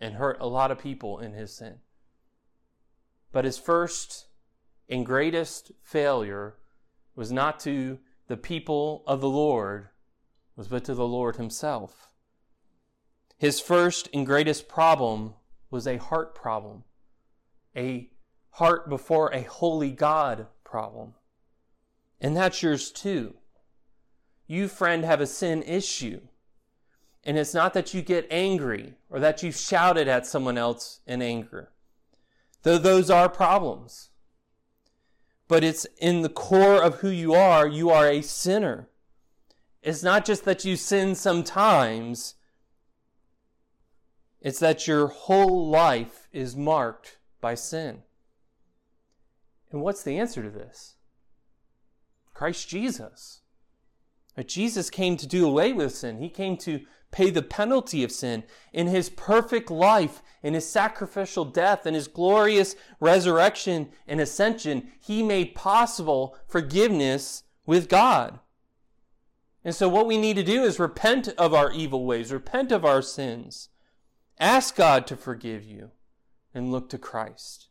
and 0.00 0.14
hurt 0.14 0.38
a 0.40 0.46
lot 0.46 0.70
of 0.70 0.78
people 0.78 1.18
in 1.18 1.32
his 1.32 1.56
sin. 1.56 1.78
But 3.32 3.44
his 3.44 3.58
first 3.58 4.26
and 4.88 5.04
greatest 5.04 5.72
failure 5.82 6.54
was 7.14 7.30
not 7.30 7.60
to 7.60 7.98
the 8.28 8.36
people 8.36 9.02
of 9.06 9.20
the 9.20 9.28
Lord, 9.28 9.88
was 10.56 10.68
but 10.68 10.84
to 10.84 10.94
the 10.94 11.06
Lord 11.06 11.36
himself. 11.36 12.12
His 13.36 13.60
first 13.60 14.08
and 14.12 14.26
greatest 14.26 14.68
problem 14.68 15.34
was 15.70 15.86
a 15.86 15.98
heart 15.98 16.34
problem 16.34 16.84
a 17.78 18.10
heart 18.50 18.88
before 18.88 19.32
a 19.32 19.42
holy 19.42 19.92
God 19.92 20.46
problem. 20.64 21.14
And 22.20 22.36
that's 22.36 22.62
yours 22.62 22.90
too. 22.90 23.36
You, 24.46 24.66
friend, 24.66 25.04
have 25.04 25.20
a 25.20 25.26
sin 25.26 25.62
issue. 25.62 26.20
And 27.24 27.36
it's 27.36 27.54
not 27.54 27.74
that 27.74 27.92
you 27.92 28.02
get 28.02 28.26
angry 28.30 28.94
or 29.10 29.20
that 29.20 29.42
you've 29.42 29.56
shouted 29.56 30.08
at 30.08 30.26
someone 30.26 30.56
else 30.56 31.00
in 31.06 31.20
anger, 31.20 31.70
though 32.62 32.78
those 32.78 33.10
are 33.10 33.28
problems. 33.28 34.10
But 35.46 35.64
it's 35.64 35.86
in 35.98 36.22
the 36.22 36.28
core 36.28 36.82
of 36.82 36.96
who 36.96 37.08
you 37.08 37.34
are, 37.34 37.66
you 37.66 37.90
are 37.90 38.08
a 38.08 38.22
sinner. 38.22 38.88
It's 39.82 40.02
not 40.02 40.24
just 40.24 40.44
that 40.44 40.64
you 40.64 40.76
sin 40.76 41.14
sometimes, 41.14 42.34
it's 44.40 44.58
that 44.60 44.86
your 44.86 45.08
whole 45.08 45.68
life 45.68 46.28
is 46.32 46.56
marked 46.56 47.18
by 47.40 47.54
sin. 47.54 48.02
And 49.70 49.82
what's 49.82 50.02
the 50.02 50.18
answer 50.18 50.42
to 50.42 50.50
this? 50.50 50.94
Christ 52.34 52.68
Jesus. 52.68 53.40
But 54.36 54.48
Jesus 54.48 54.90
came 54.90 55.16
to 55.16 55.26
do 55.26 55.46
away 55.46 55.72
with 55.72 55.94
sin. 55.94 56.18
He 56.18 56.28
came 56.28 56.56
to 56.58 56.82
pay 57.10 57.30
the 57.30 57.42
penalty 57.42 58.04
of 58.04 58.12
sin. 58.12 58.44
In 58.72 58.86
his 58.86 59.08
perfect 59.10 59.70
life, 59.70 60.22
in 60.42 60.54
his 60.54 60.68
sacrificial 60.68 61.44
death, 61.44 61.86
in 61.86 61.94
his 61.94 62.08
glorious 62.08 62.76
resurrection 63.00 63.88
and 64.06 64.20
ascension, 64.20 64.92
he 65.00 65.22
made 65.22 65.54
possible 65.54 66.36
forgiveness 66.46 67.44
with 67.66 67.88
God. 67.88 68.40
And 69.64 69.74
so, 69.74 69.88
what 69.88 70.06
we 70.06 70.16
need 70.16 70.36
to 70.36 70.42
do 70.42 70.62
is 70.62 70.78
repent 70.78 71.28
of 71.36 71.52
our 71.52 71.72
evil 71.72 72.06
ways, 72.06 72.32
repent 72.32 72.72
of 72.72 72.84
our 72.84 73.02
sins, 73.02 73.68
ask 74.38 74.76
God 74.76 75.06
to 75.08 75.16
forgive 75.16 75.64
you 75.64 75.90
and 76.54 76.72
look 76.72 76.88
to 76.90 76.98
Christ. 76.98 77.68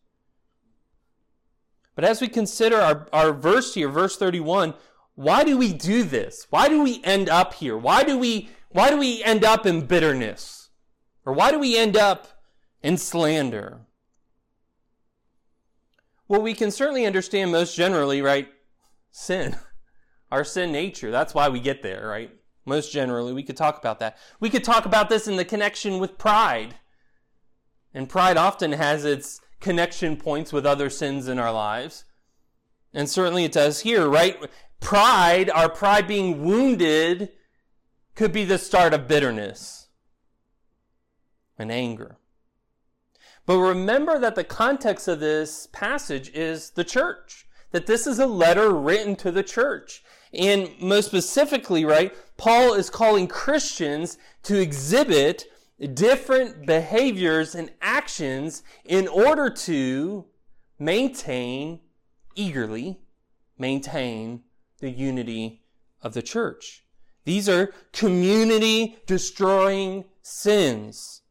But 1.95 2.05
as 2.05 2.21
we 2.21 2.27
consider 2.27 2.77
our, 2.77 3.07
our 3.11 3.33
verse 3.33 3.73
here, 3.73 3.89
verse 3.89 4.17
31, 4.17 4.75
why 5.15 5.43
do 5.43 5.57
we 5.57 5.73
do 5.73 6.03
this? 6.03 6.45
Why 6.51 6.69
do 6.69 6.83
we 6.83 7.01
end 7.03 7.27
up 7.27 7.55
here? 7.55 7.75
Why 7.75 8.03
do 8.03 8.19
we, 8.19 8.51
why 8.69 8.89
do 8.89 8.97
we 8.97 9.23
end 9.23 9.43
up 9.43 9.65
in 9.65 9.85
bitterness? 9.85 10.69
Or 11.25 11.33
why 11.33 11.51
do 11.51 11.59
we 11.59 11.77
end 11.77 11.97
up 11.97 12.27
in 12.81 12.97
slander? 12.97 13.81
Well, 16.27 16.41
we 16.41 16.53
can 16.53 16.71
certainly 16.71 17.05
understand 17.05 17.51
most 17.51 17.75
generally, 17.75 18.21
right? 18.21 18.49
Sin. 19.11 19.55
Our 20.31 20.43
sin 20.43 20.71
nature. 20.71 21.11
That's 21.11 21.33
why 21.33 21.49
we 21.49 21.59
get 21.59 21.81
there, 21.81 22.07
right? 22.07 22.31
Most 22.65 22.91
generally, 22.91 23.31
we 23.31 23.43
could 23.43 23.55
talk 23.55 23.77
about 23.77 23.99
that. 23.99 24.17
We 24.41 24.49
could 24.49 24.63
talk 24.63 24.85
about 24.85 25.09
this 25.09 25.27
in 25.27 25.37
the 25.37 25.45
connection 25.45 25.99
with 25.99 26.17
pride. 26.17 26.75
And 27.93 28.09
pride 28.09 28.35
often 28.35 28.73
has 28.73 29.05
its 29.05 29.39
connection 29.61 30.17
points 30.17 30.51
with 30.51 30.65
other 30.65 30.89
sins 30.89 31.29
in 31.29 31.39
our 31.39 31.51
lives. 31.51 32.03
And 32.93 33.09
certainly 33.09 33.45
it 33.45 33.53
does 33.53 33.81
here, 33.81 34.07
right? 34.07 34.37
Pride, 34.81 35.49
our 35.49 35.69
pride 35.69 36.07
being 36.07 36.43
wounded, 36.43 37.31
could 38.17 38.33
be 38.33 38.43
the 38.43 38.57
start 38.57 38.95
of 38.95 39.07
bitterness 39.07 39.89
and 41.55 41.71
anger. 41.71 42.17
But 43.45 43.59
remember 43.59 44.17
that 44.17 44.33
the 44.33 44.43
context 44.43 45.07
of 45.07 45.19
this 45.19 45.67
passage 45.71 46.31
is 46.33 46.71
the 46.71 46.83
church, 46.83 47.47
that 47.71 47.85
this 47.85 48.07
is 48.07 48.17
a 48.17 48.25
letter 48.25 48.73
written 48.73 49.15
to 49.17 49.31
the 49.31 49.43
church. 49.43 50.03
And 50.33 50.71
most 50.81 51.05
specifically, 51.05 51.85
right, 51.85 52.11
Paul 52.37 52.73
is 52.73 52.89
calling 52.89 53.27
Christians 53.27 54.17
to 54.43 54.59
exhibit 54.59 55.45
different 55.93 56.65
behaviors 56.65 57.53
and 57.53 57.69
actions 57.83 58.63
in 58.83 59.07
order 59.07 59.47
to 59.51 60.25
maintain, 60.79 61.81
eagerly 62.33 62.99
maintain 63.59 64.41
the 64.79 64.89
unity 64.89 65.61
of 66.01 66.15
the 66.15 66.23
church. 66.23 66.83
These 67.27 67.49
are 67.49 67.73
community 67.91 68.99
destroying 69.05 70.05
sins. 70.21 71.23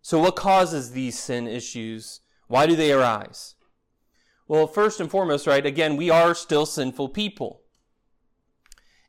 So 0.00 0.18
what 0.18 0.34
causes 0.34 0.92
these 0.92 1.18
sin 1.18 1.46
issues? 1.46 2.20
Why 2.48 2.64
do 2.66 2.74
they 2.74 2.90
arise? 2.90 3.54
Well, 4.48 4.66
first 4.66 4.98
and 4.98 5.10
foremost, 5.10 5.46
right, 5.46 5.66
again, 5.66 5.98
we 5.98 6.08
are 6.08 6.34
still 6.34 6.64
sinful 6.64 7.10
people. 7.10 7.60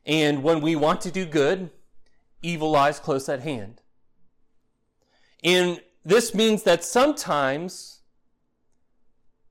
And 0.04 0.42
when 0.42 0.60
we 0.60 0.76
want 0.76 1.00
to 1.00 1.10
do 1.10 1.24
good, 1.24 1.70
evil 2.42 2.72
lies 2.72 3.00
close 3.00 3.26
at 3.30 3.40
hand. 3.40 3.80
And 5.42 5.80
this 6.04 6.34
means 6.34 6.64
that 6.64 6.84
sometimes 6.84 8.02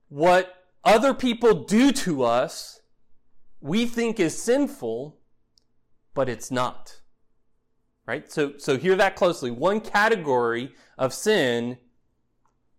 what 0.09 0.63
other 0.83 1.15
people 1.15 1.63
do 1.63 1.91
to 1.93 2.21
us, 2.21 2.81
we 3.61 3.87
think 3.87 4.19
is 4.19 4.39
sinful, 4.39 5.17
but 6.13 6.29
it's 6.29 6.51
not. 6.51 7.01
Right? 8.05 8.31
So, 8.31 8.53
so 8.57 8.77
hear 8.77 8.95
that 8.95 9.15
closely. 9.15 9.51
One 9.51 9.79
category 9.79 10.73
of 10.97 11.13
sin 11.13 11.77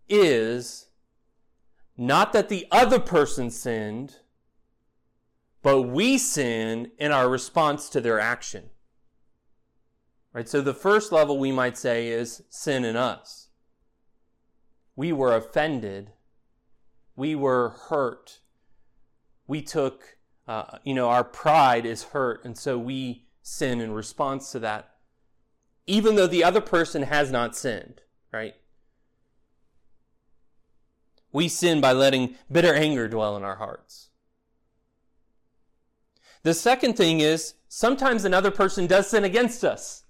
is 0.07 0.87
not 1.97 2.33
that 2.33 2.49
the 2.49 2.67
other 2.71 2.99
person 2.99 3.49
sinned, 3.49 4.17
but 5.61 5.83
we 5.83 6.17
sin 6.17 6.91
in 6.97 7.11
our 7.11 7.29
response 7.29 7.89
to 7.89 8.01
their 8.01 8.19
action. 8.19 8.69
Right? 10.33 10.49
So 10.49 10.61
the 10.61 10.73
first 10.73 11.11
level 11.11 11.37
we 11.37 11.51
might 11.51 11.77
say 11.77 12.07
is 12.07 12.43
sin 12.49 12.83
in 12.83 12.95
us. 12.95 13.49
We 14.95 15.13
were 15.13 15.35
offended. 15.35 16.11
We 17.15 17.35
were 17.35 17.75
hurt. 17.89 18.41
We 19.47 19.61
took 19.61 20.17
uh, 20.47 20.77
you 20.83 20.93
know, 20.93 21.09
our 21.09 21.23
pride 21.23 21.85
is 21.85 22.03
hurt, 22.03 22.43
and 22.43 22.57
so 22.57 22.77
we 22.77 23.25
sin 23.41 23.81
in 23.81 23.91
response 23.91 24.51
to 24.51 24.59
that, 24.59 24.89
even 25.87 26.15
though 26.15 26.27
the 26.27 26.43
other 26.43 26.61
person 26.61 27.03
has 27.03 27.31
not 27.31 27.55
sinned, 27.55 28.01
right? 28.31 28.55
We 31.31 31.47
sin 31.47 31.81
by 31.81 31.93
letting 31.93 32.35
bitter 32.51 32.73
anger 32.73 33.07
dwell 33.07 33.35
in 33.35 33.43
our 33.43 33.55
hearts. 33.55 34.09
The 36.43 36.53
second 36.53 36.95
thing 36.95 37.21
is 37.21 37.55
sometimes 37.67 38.25
another 38.25 38.51
person 38.51 38.85
does 38.85 39.09
sin 39.09 39.23
against 39.23 39.63
us. 39.63 40.03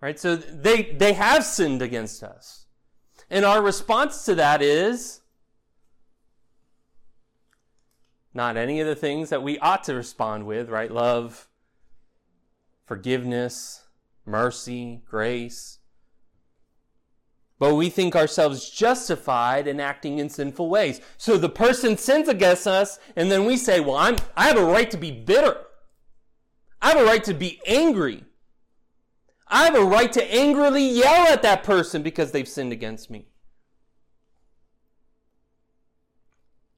Right? 0.00 0.18
So 0.18 0.36
they, 0.36 0.82
they 0.82 1.12
have 1.12 1.44
sinned 1.44 1.82
against 1.82 2.22
us. 2.22 2.64
And 3.28 3.44
our 3.44 3.62
response 3.62 4.24
to 4.24 4.34
that 4.34 4.62
is 4.62 5.19
not 8.32 8.56
any 8.56 8.80
of 8.80 8.86
the 8.86 8.94
things 8.94 9.30
that 9.30 9.42
we 9.42 9.58
ought 9.58 9.84
to 9.84 9.94
respond 9.94 10.46
with, 10.46 10.68
right? 10.68 10.90
Love, 10.90 11.48
forgiveness, 12.86 13.84
mercy, 14.24 15.02
grace. 15.08 15.78
But 17.58 17.74
we 17.74 17.90
think 17.90 18.16
ourselves 18.16 18.70
justified 18.70 19.66
in 19.66 19.80
acting 19.80 20.18
in 20.18 20.30
sinful 20.30 20.70
ways. 20.70 21.00
So 21.18 21.36
the 21.36 21.50
person 21.50 21.98
sins 21.98 22.28
against 22.28 22.66
us, 22.66 22.98
and 23.16 23.30
then 23.30 23.44
we 23.44 23.56
say, 23.56 23.80
Well, 23.80 23.96
I'm, 23.96 24.16
I 24.36 24.46
have 24.46 24.56
a 24.56 24.64
right 24.64 24.90
to 24.90 24.96
be 24.96 25.10
bitter. 25.10 25.58
I 26.80 26.90
have 26.90 27.00
a 27.00 27.04
right 27.04 27.22
to 27.24 27.34
be 27.34 27.60
angry. 27.66 28.24
I 29.46 29.64
have 29.64 29.74
a 29.74 29.84
right 29.84 30.12
to 30.12 30.34
angrily 30.34 30.88
yell 30.88 31.26
at 31.26 31.42
that 31.42 31.64
person 31.64 32.02
because 32.02 32.30
they've 32.30 32.48
sinned 32.48 32.72
against 32.72 33.10
me. 33.10 33.26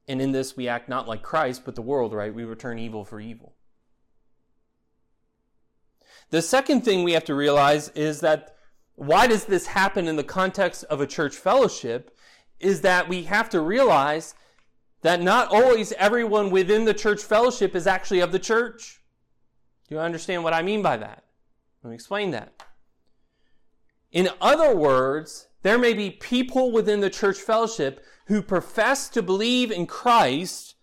And 0.08 0.20
in 0.20 0.32
this, 0.32 0.56
we 0.56 0.68
act 0.68 0.88
not 0.88 1.08
like 1.08 1.22
Christ, 1.22 1.62
but 1.64 1.74
the 1.74 1.82
world, 1.82 2.12
right? 2.12 2.34
We 2.34 2.44
return 2.44 2.78
evil 2.78 3.04
for 3.04 3.20
evil. 3.20 3.54
The 6.30 6.42
second 6.42 6.82
thing 6.82 7.04
we 7.04 7.12
have 7.12 7.24
to 7.26 7.34
realize 7.34 7.90
is 7.90 8.20
that 8.20 8.56
why 8.94 9.26
does 9.26 9.44
this 9.44 9.66
happen 9.66 10.08
in 10.08 10.16
the 10.16 10.24
context 10.24 10.84
of 10.84 11.00
a 11.00 11.06
church 11.06 11.36
fellowship? 11.36 12.16
Is 12.58 12.80
that 12.82 13.08
we 13.08 13.24
have 13.24 13.48
to 13.50 13.60
realize 13.60 14.34
that 15.02 15.20
not 15.20 15.48
always 15.48 15.92
everyone 15.92 16.50
within 16.50 16.84
the 16.84 16.94
church 16.94 17.22
fellowship 17.22 17.74
is 17.74 17.86
actually 17.86 18.20
of 18.20 18.32
the 18.32 18.38
church. 18.38 19.00
Do 19.88 19.96
you 19.96 20.00
understand 20.00 20.42
what 20.44 20.54
I 20.54 20.62
mean 20.62 20.80
by 20.80 20.96
that? 20.96 21.24
Let 21.82 21.90
me 21.90 21.94
explain 21.94 22.30
that. 22.30 22.52
In 24.12 24.30
other 24.40 24.74
words, 24.76 25.48
there 25.62 25.78
may 25.78 25.92
be 25.92 26.10
people 26.10 26.70
within 26.70 27.00
the 27.00 27.10
church 27.10 27.38
fellowship 27.38 28.04
who 28.32 28.40
profess 28.40 29.10
to 29.10 29.22
believe 29.22 29.70
in 29.70 29.84
Christ, 29.84 30.74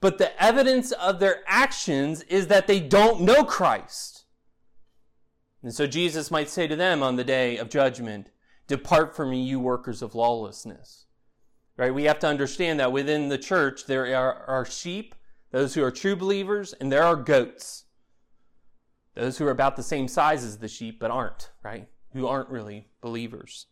but 0.00 0.18
the 0.18 0.40
evidence 0.40 0.92
of 0.92 1.18
their 1.18 1.42
actions 1.44 2.22
is 2.22 2.46
that 2.46 2.68
they 2.68 2.78
don't 2.78 3.22
know 3.22 3.42
Christ. 3.42 4.26
And 5.60 5.74
so 5.74 5.88
Jesus 5.88 6.30
might 6.30 6.48
say 6.48 6.68
to 6.68 6.76
them 6.76 7.02
on 7.02 7.16
the 7.16 7.24
day 7.24 7.56
of 7.56 7.68
judgment, 7.68 8.30
Depart 8.68 9.16
from 9.16 9.30
me, 9.30 9.42
you 9.42 9.58
workers 9.58 10.02
of 10.02 10.14
lawlessness. 10.14 11.06
Right? 11.76 11.92
We 11.92 12.04
have 12.04 12.20
to 12.20 12.28
understand 12.28 12.78
that 12.78 12.92
within 12.92 13.28
the 13.28 13.38
church 13.38 13.86
there 13.86 14.14
are, 14.16 14.44
are 14.46 14.64
sheep, 14.64 15.16
those 15.50 15.74
who 15.74 15.82
are 15.82 15.90
true 15.90 16.14
believers, 16.14 16.74
and 16.74 16.92
there 16.92 17.02
are 17.02 17.16
goats. 17.16 17.86
Those 19.16 19.36
who 19.36 19.48
are 19.48 19.50
about 19.50 19.74
the 19.74 19.82
same 19.82 20.06
size 20.06 20.44
as 20.44 20.58
the 20.58 20.68
sheep 20.68 21.00
but 21.00 21.10
aren't, 21.10 21.50
right? 21.64 21.88
Who 22.12 22.28
aren't 22.28 22.50
really 22.50 22.86
believers. 23.00 23.66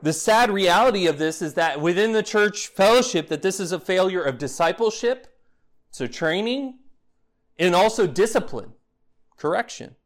The 0.00 0.12
sad 0.12 0.50
reality 0.50 1.06
of 1.06 1.18
this 1.18 1.42
is 1.42 1.54
that 1.54 1.80
within 1.80 2.12
the 2.12 2.22
church 2.22 2.68
fellowship 2.68 3.28
that 3.28 3.42
this 3.42 3.58
is 3.58 3.72
a 3.72 3.80
failure 3.80 4.22
of 4.22 4.38
discipleship, 4.38 5.26
so 5.90 6.06
training, 6.06 6.78
and 7.58 7.74
also 7.74 8.06
discipline, 8.06 8.72
correction. 9.36 9.96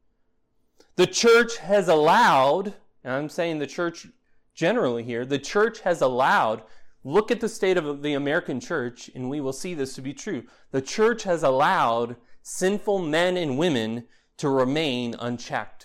The 0.97 1.07
church 1.07 1.59
has 1.59 1.89
allowed, 1.89 2.75
and 3.05 3.13
I'm 3.13 3.29
saying 3.29 3.59
the 3.59 3.67
church 3.67 4.07
generally 4.55 5.03
here, 5.03 5.27
the 5.27 5.39
church 5.39 5.81
has 5.81 6.01
allowed, 6.01 6.63
look 7.05 7.31
at 7.31 7.41
the 7.41 7.49
state 7.49 7.77
of 7.77 8.03
the 8.03 8.15
American 8.15 8.61
church, 8.61 9.11
and 9.15 9.29
we 9.29 9.41
will 9.41 9.53
see 9.53 9.75
this 9.75 9.95
to 9.95 10.03
be 10.03 10.15
true. 10.15 10.45
The 10.71 10.83
church 10.83 11.25
has 11.25 11.43
allowed 11.43 12.17
sinful 12.43 13.01
men 13.01 13.37
and 13.37 13.59
women 13.59 14.05
to 14.39 14.49
remain 14.49 15.15
unchecked. 15.19 15.82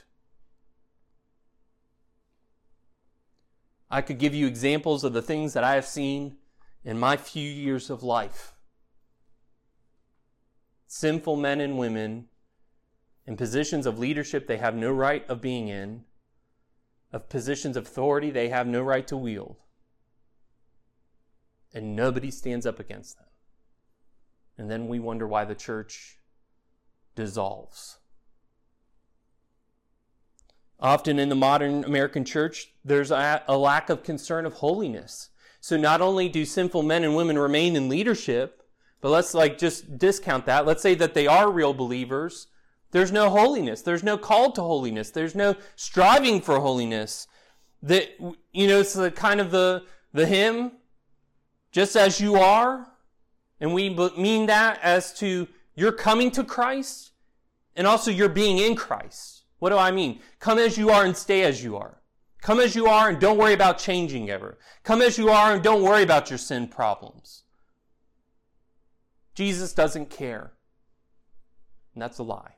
I 3.90 4.02
could 4.02 4.18
give 4.18 4.34
you 4.36 4.48
examples 4.48 5.04
of 5.04 5.14
the 5.14 5.22
things 5.22 5.54
that 5.54 5.64
I 5.64 5.76
have 5.76 5.86
seen 5.86 6.38
in 6.84 7.00
my 7.00 7.18
few 7.18 7.50
years 7.50 7.90
of 7.90 8.04
life. 8.04 8.54
Sinful 10.88 11.36
men 11.36 11.62
and 11.62 11.78
women 11.78 12.28
in 13.26 13.38
positions 13.38 13.86
of 13.86 14.00
leadership 14.00 14.48
they 14.48 14.58
have 14.58 14.76
no 14.76 14.92
right 14.92 15.28
of 15.30 15.42
being 15.42 15.68
in, 15.68 16.06
of 17.12 17.30
positions 17.30 17.78
of 17.78 17.86
authority 17.86 18.32
they 18.32 18.50
have 18.50 18.68
no 18.68 18.82
right 18.82 19.08
to 19.08 19.18
wield. 19.18 19.58
And 21.74 21.96
nobody 21.96 22.32
stands 22.32 22.66
up 22.66 22.80
against 22.80 23.18
them. 23.18 23.28
And 24.58 24.72
then 24.72 24.88
we 24.88 25.00
wonder 25.00 25.28
why 25.28 25.46
the 25.46 25.56
church 25.56 26.18
dissolves. 27.16 28.00
Often 30.80 31.20
in 31.20 31.30
the 31.30 31.36
modern 31.36 31.84
American 31.84 32.24
church, 32.24 32.72
there's 32.86 33.10
a, 33.10 33.44
a, 33.48 33.58
lack 33.58 33.90
of 33.90 34.04
concern 34.04 34.46
of 34.46 34.54
holiness. 34.54 35.30
So 35.60 35.76
not 35.76 36.02
only 36.02 36.30
do 36.30 36.46
sinful 36.46 36.84
men 36.84 37.04
and 37.04 37.16
women 37.16 37.40
remain 37.40 37.76
in 37.76 37.90
leadership, 37.90 38.64
but 39.02 39.10
let's 39.10 39.34
like 39.34 39.58
just 39.58 39.98
discount 39.98 40.46
that. 40.46 40.66
Let's 40.66 40.84
say 40.84 40.94
that 40.96 41.16
they 41.16 41.26
are 41.26 41.52
real 41.52 41.74
believers. 41.74 42.48
There's 42.92 43.12
no 43.12 43.30
holiness. 43.30 43.82
There's 43.82 44.04
no 44.04 44.18
call 44.18 44.52
to 44.52 44.62
holiness. 44.62 45.10
There's 45.10 45.36
no 45.36 45.56
striving 45.76 46.42
for 46.42 46.60
holiness. 46.60 47.28
That, 47.82 48.10
you 48.52 48.68
know, 48.68 48.80
it's 48.80 48.94
the 48.94 49.12
kind 49.12 49.40
of 49.40 49.52
the, 49.52 49.84
the 50.14 50.26
hymn, 50.26 50.74
just 51.72 51.96
as 51.96 52.22
you 52.22 52.36
are. 52.36 52.88
And 53.60 53.74
we 53.74 53.90
mean 53.90 54.46
that 54.46 54.80
as 54.84 55.14
to 55.20 55.48
you're 55.76 55.92
coming 55.92 56.32
to 56.32 56.44
Christ 56.44 57.12
and 57.76 57.88
also 57.88 58.12
you're 58.12 58.30
being 58.30 58.58
in 58.58 58.76
Christ. 58.76 59.37
What 59.60 59.70
do 59.70 59.78
I 59.78 59.92
mean? 59.92 60.20
Come 60.40 60.60
as 60.60 60.78
you 60.78 60.90
are 60.90 61.04
and 61.04 61.16
stay 61.16 61.44
as 61.44 61.64
you 61.64 61.78
are. 61.78 62.02
Come 62.42 62.60
as 62.60 62.76
you 62.76 62.88
are 62.88 63.10
and 63.10 63.20
don't 63.20 63.38
worry 63.38 63.54
about 63.54 63.80
changing 63.80 64.30
ever. 64.30 64.58
Come 64.84 65.02
as 65.02 65.18
you 65.18 65.30
are 65.30 65.54
and 65.54 65.64
don't 65.64 65.82
worry 65.82 66.04
about 66.04 66.30
your 66.30 66.38
sin 66.38 66.68
problems. 66.68 67.44
Jesus 69.34 69.74
doesn't 69.74 70.10
care. 70.10 70.54
And 71.94 72.02
that's 72.02 72.20
a 72.20 72.24
lie. 72.24 72.56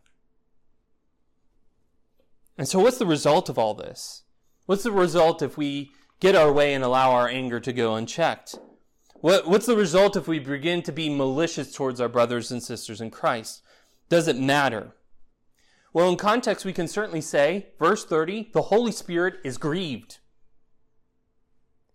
And 2.58 2.68
so, 2.68 2.80
what's 2.80 2.98
the 2.98 3.06
result 3.06 3.48
of 3.48 3.58
all 3.58 3.74
this? 3.74 4.24
What's 4.66 4.84
the 4.84 4.92
result 4.92 5.42
if 5.42 5.58
we 5.58 5.92
get 6.20 6.36
our 6.36 6.52
way 6.52 6.74
and 6.74 6.84
allow 6.84 7.12
our 7.12 7.28
anger 7.28 7.60
to 7.62 7.72
go 7.72 7.96
unchecked? 7.96 8.60
What, 9.16 9.48
what's 9.48 9.66
the 9.66 9.76
result 9.76 10.16
if 10.16 10.28
we 10.28 10.40
begin 10.40 10.82
to 10.84 10.92
be 10.92 11.10
malicious 11.10 11.74
towards 11.74 12.00
our 12.00 12.10
brothers 12.10 12.52
and 12.52 12.62
sisters 12.62 13.02
in 13.02 13.12
Christ? 13.12 13.62
Does 14.10 14.28
it 14.28 14.38
matter? 14.38 14.94
Well, 16.00 16.08
in 16.08 16.16
context, 16.16 16.64
we 16.64 16.72
can 16.72 16.88
certainly 16.88 17.20
say, 17.20 17.74
verse 17.78 18.06
30, 18.06 18.52
the 18.54 18.62
Holy 18.62 18.94
Spirit 18.94 19.34
is 19.44 19.58
grieved. 19.58 20.20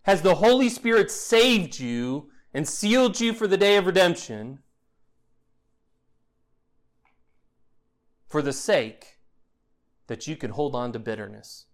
Has 0.03 0.21
the 0.21 0.35
Holy 0.35 0.69
Spirit 0.69 1.09
saved 1.09 1.79
you 1.79 2.29
and 2.53 2.67
sealed 2.67 3.19
you 3.19 3.33
for 3.33 3.47
the 3.47 3.57
day 3.57 3.77
of 3.77 3.87
redemption 3.87 4.59
for 8.27 8.43
the 8.43 8.53
sake 8.53 9.17
that 10.05 10.27
you 10.27 10.35
can 10.35 10.51
hold 10.51 10.75
on 10.75 10.91
to 10.91 10.99
bitterness? 10.99 11.65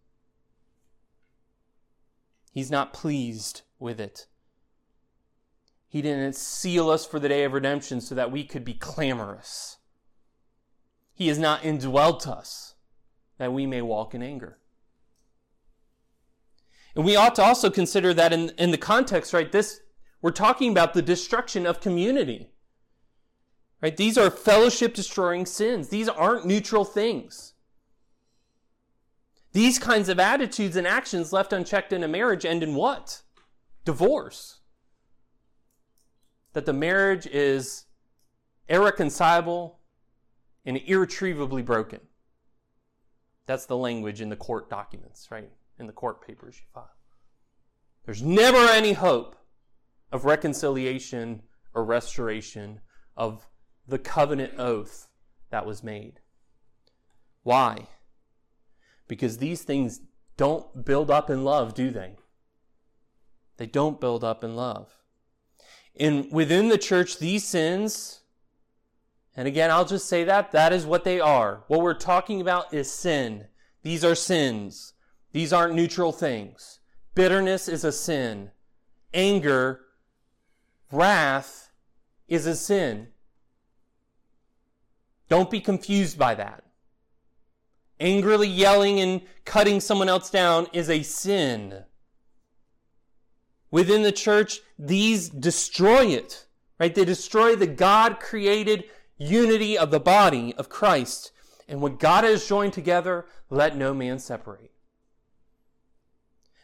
He's 2.53 2.71
not 2.71 2.93
pleased 2.93 3.63
with 3.77 3.99
it. 3.99 4.27
He 5.89 6.01
didn't 6.01 6.37
seal 6.37 6.89
us 6.89 7.05
for 7.05 7.19
the 7.19 7.27
day 7.27 7.43
of 7.43 7.51
redemption 7.51 7.99
so 7.99 8.15
that 8.15 8.31
we 8.31 8.45
could 8.45 8.63
be 8.63 8.75
clamorous. 8.75 9.79
He 11.13 11.27
has 11.27 11.37
not 11.37 11.63
indwelt 11.63 12.27
us 12.27 12.75
that 13.37 13.53
we 13.53 13.65
may 13.65 13.81
walk 13.81 14.13
in 14.13 14.21
anger. 14.21 14.57
And 16.95 17.05
we 17.05 17.15
ought 17.15 17.35
to 17.35 17.43
also 17.43 17.69
consider 17.69 18.13
that 18.13 18.33
in, 18.33 18.51
in 18.57 18.71
the 18.71 18.77
context, 18.77 19.33
right, 19.33 19.51
this, 19.51 19.81
we're 20.21 20.31
talking 20.31 20.71
about 20.71 20.93
the 20.93 21.01
destruction 21.01 21.65
of 21.65 21.79
community. 21.79 22.51
Right? 23.81 23.95
These 23.95 24.17
are 24.17 24.29
fellowship 24.29 24.93
destroying 24.93 25.45
sins. 25.45 25.89
These 25.89 26.07
aren't 26.07 26.45
neutral 26.45 26.85
things. 26.85 27.53
These 29.53 29.79
kinds 29.79 30.07
of 30.07 30.19
attitudes 30.19 30.75
and 30.75 30.87
actions 30.87 31.33
left 31.33 31.51
unchecked 31.51 31.91
in 31.91 32.03
a 32.03 32.07
marriage 32.07 32.45
end 32.45 32.63
in 32.63 32.75
what? 32.75 33.21
Divorce. 33.83 34.59
That 36.53 36.65
the 36.65 36.73
marriage 36.73 37.25
is 37.27 37.85
irreconcilable, 38.69 39.79
and 40.65 40.77
irretrievably 40.77 41.61
broken. 41.63 41.99
That's 43.45 43.65
the 43.65 43.77
language 43.77 44.21
in 44.21 44.29
the 44.29 44.35
court 44.35 44.69
documents, 44.69 45.29
right? 45.31 45.49
In 45.79 45.87
the 45.87 45.93
court 45.93 46.25
papers 46.25 46.55
you 46.57 46.65
file. 46.73 46.89
There's 48.05 48.21
never 48.21 48.57
any 48.57 48.93
hope 48.93 49.35
of 50.11 50.25
reconciliation 50.25 51.43
or 51.73 51.83
restoration 51.83 52.81
of 53.15 53.47
the 53.87 53.99
covenant 53.99 54.53
oath 54.57 55.09
that 55.49 55.65
was 55.65 55.83
made. 55.83 56.19
Why? 57.43 57.87
Because 59.07 59.37
these 59.37 59.63
things 59.63 60.01
don't 60.37 60.85
build 60.85 61.11
up 61.11 61.29
in 61.29 61.43
love, 61.43 61.73
do 61.73 61.89
they? 61.89 62.17
They 63.57 63.65
don't 63.65 63.99
build 63.99 64.23
up 64.23 64.43
in 64.43 64.55
love. 64.55 64.97
And 65.99 66.31
within 66.31 66.69
the 66.69 66.77
church, 66.77 67.19
these 67.19 67.43
sins, 67.43 68.20
and 69.35 69.47
again, 69.47 69.71
I'll 69.71 69.85
just 69.85 70.07
say 70.07 70.23
that, 70.25 70.51
that 70.51 70.73
is 70.73 70.85
what 70.85 71.03
they 71.03 71.19
are. 71.19 71.63
What 71.67 71.81
we're 71.81 71.93
talking 71.93 72.41
about 72.41 72.73
is 72.73 72.91
sin. 72.91 73.45
These 73.81 74.03
are 74.03 74.15
sins. 74.15 74.93
These 75.31 75.53
aren't 75.53 75.75
neutral 75.75 76.11
things. 76.11 76.79
Bitterness 77.15 77.67
is 77.67 77.83
a 77.83 77.91
sin. 77.91 78.51
Anger, 79.13 79.81
wrath 80.91 81.69
is 82.27 82.45
a 82.45 82.55
sin. 82.55 83.07
Don't 85.29 85.49
be 85.49 85.61
confused 85.61 86.17
by 86.17 86.35
that. 86.35 86.63
Angrily 88.01 88.47
yelling 88.47 88.99
and 88.99 89.21
cutting 89.45 89.79
someone 89.79 90.09
else 90.09 90.29
down 90.29 90.67
is 90.73 90.89
a 90.89 91.03
sin. 91.03 91.83
Within 93.69 94.03
the 94.03 94.11
church, 94.11 94.59
these 94.77 95.29
destroy 95.29 96.07
it, 96.07 96.47
right? 96.79 96.93
They 96.93 97.05
destroy 97.05 97.55
the 97.55 97.67
God 97.67 98.19
created 98.19 98.85
unity 99.21 99.77
of 99.77 99.91
the 99.91 99.99
body 99.99 100.53
of 100.55 100.69
Christ. 100.69 101.31
And 101.67 101.81
what 101.81 101.99
God 101.99 102.23
has 102.23 102.47
joined 102.47 102.73
together, 102.73 103.25
let 103.49 103.77
no 103.77 103.93
man 103.93 104.19
separate. 104.19 104.71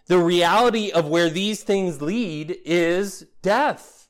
The 0.07 0.19
reality 0.19 0.91
of 0.91 1.07
where 1.07 1.29
these 1.29 1.63
things 1.63 2.01
lead 2.01 2.57
is 2.65 3.27
death. 3.41 4.07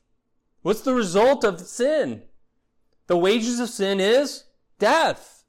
What's 0.62 0.80
the 0.80 0.94
result 0.94 1.44
of 1.44 1.60
sin? 1.60 2.22
The 3.06 3.16
wages 3.16 3.60
of 3.60 3.68
sin 3.68 4.00
is 4.00 4.44
death. 4.78 5.44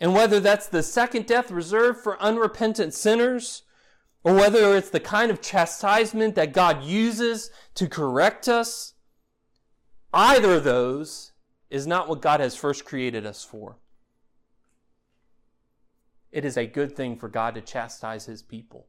And 0.00 0.14
whether 0.14 0.40
that's 0.40 0.66
the 0.66 0.82
second 0.82 1.26
death 1.26 1.50
reserved 1.50 2.00
for 2.00 2.20
unrepentant 2.20 2.92
sinners, 2.92 3.62
or 4.24 4.34
whether 4.34 4.76
it's 4.76 4.90
the 4.90 5.00
kind 5.00 5.30
of 5.30 5.40
chastisement 5.40 6.34
that 6.34 6.52
God 6.52 6.82
uses 6.82 7.50
to 7.74 7.88
correct 7.88 8.48
us, 8.48 8.94
either 10.12 10.54
of 10.54 10.64
those 10.64 11.32
is 11.74 11.88
not 11.88 12.08
what 12.08 12.22
God 12.22 12.38
has 12.38 12.54
first 12.54 12.84
created 12.84 13.26
us 13.26 13.42
for. 13.42 13.78
It 16.30 16.44
is 16.44 16.56
a 16.56 16.66
good 16.66 16.94
thing 16.94 17.16
for 17.16 17.28
God 17.28 17.56
to 17.56 17.60
chastise 17.60 18.26
his 18.26 18.42
people. 18.42 18.86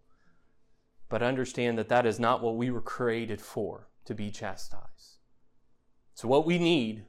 But 1.10 1.24
understand 1.24 1.80
that 1.80 1.89
that 1.89 2.06
is 2.06 2.19
not 2.19 2.43
what 2.43 2.58
we 2.58 2.69
were 2.69 2.82
created 2.82 3.41
for, 3.41 3.88
to 4.06 4.13
be 4.13 4.30
chastised. 4.30 5.17
It's 6.13 6.24
what 6.24 6.45
we 6.45 6.60
need, 6.60 7.06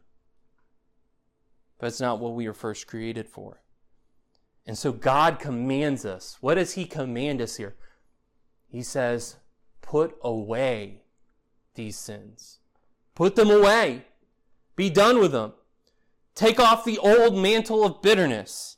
but 1.79 1.89
it's 1.89 2.01
not 2.01 2.21
what 2.21 2.33
we 2.33 2.47
were 2.47 2.55
first 2.55 2.87
created 2.87 3.29
for. 3.29 3.61
And 4.67 4.79
so 4.79 4.93
God 4.93 5.39
commands 5.39 6.07
us. 6.07 6.39
What 6.41 6.55
does 6.55 6.73
he 6.73 6.87
command 6.87 7.43
us 7.43 7.57
here? 7.57 7.77
He 8.67 8.83
says, 8.83 9.37
put 9.83 10.17
away 10.23 11.03
these 11.75 11.99
sins. 11.99 12.61
Put 13.15 13.37
them 13.37 13.51
away. 13.51 14.07
Be 14.75 14.89
done 14.89 15.19
with 15.19 15.33
them. 15.33 15.53
Take 16.37 16.61
off 16.61 16.85
the 16.85 16.99
old 16.99 17.37
mantle 17.37 17.85
of 17.85 18.01
bitterness. 18.01 18.77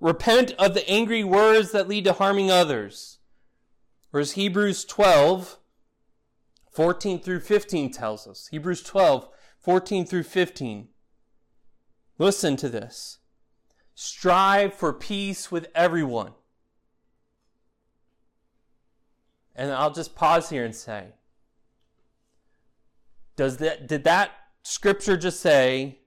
Repent 0.00 0.52
of 0.52 0.72
the 0.72 0.88
angry 0.88 1.22
words 1.22 1.72
that 1.72 1.86
lead 1.86 2.04
to 2.04 2.14
harming 2.14 2.50
others. 2.50 3.18
Whereas 4.10 4.32
Hebrews 4.32 4.86
12, 4.86 5.58
14 6.70 7.20
through 7.20 7.40
15 7.40 7.90
tells 7.90 8.26
us. 8.26 8.48
Hebrews 8.50 8.82
12, 8.82 9.28
14 9.58 10.06
through 10.06 10.22
15. 10.22 10.88
Listen 12.16 12.56
to 12.56 12.70
this. 12.70 13.18
Strive 13.94 14.72
for 14.72 14.94
peace 14.94 15.52
with 15.52 15.68
everyone 15.74 16.32
And 19.54 19.70
I'll 19.70 19.92
just 19.92 20.14
pause 20.14 20.50
here 20.50 20.64
and 20.64 20.74
say, 20.74 21.08
does 23.36 23.58
that, 23.58 23.86
did 23.86 24.04
that 24.04 24.32
scripture 24.62 25.16
just 25.16 25.40
say 25.40 26.00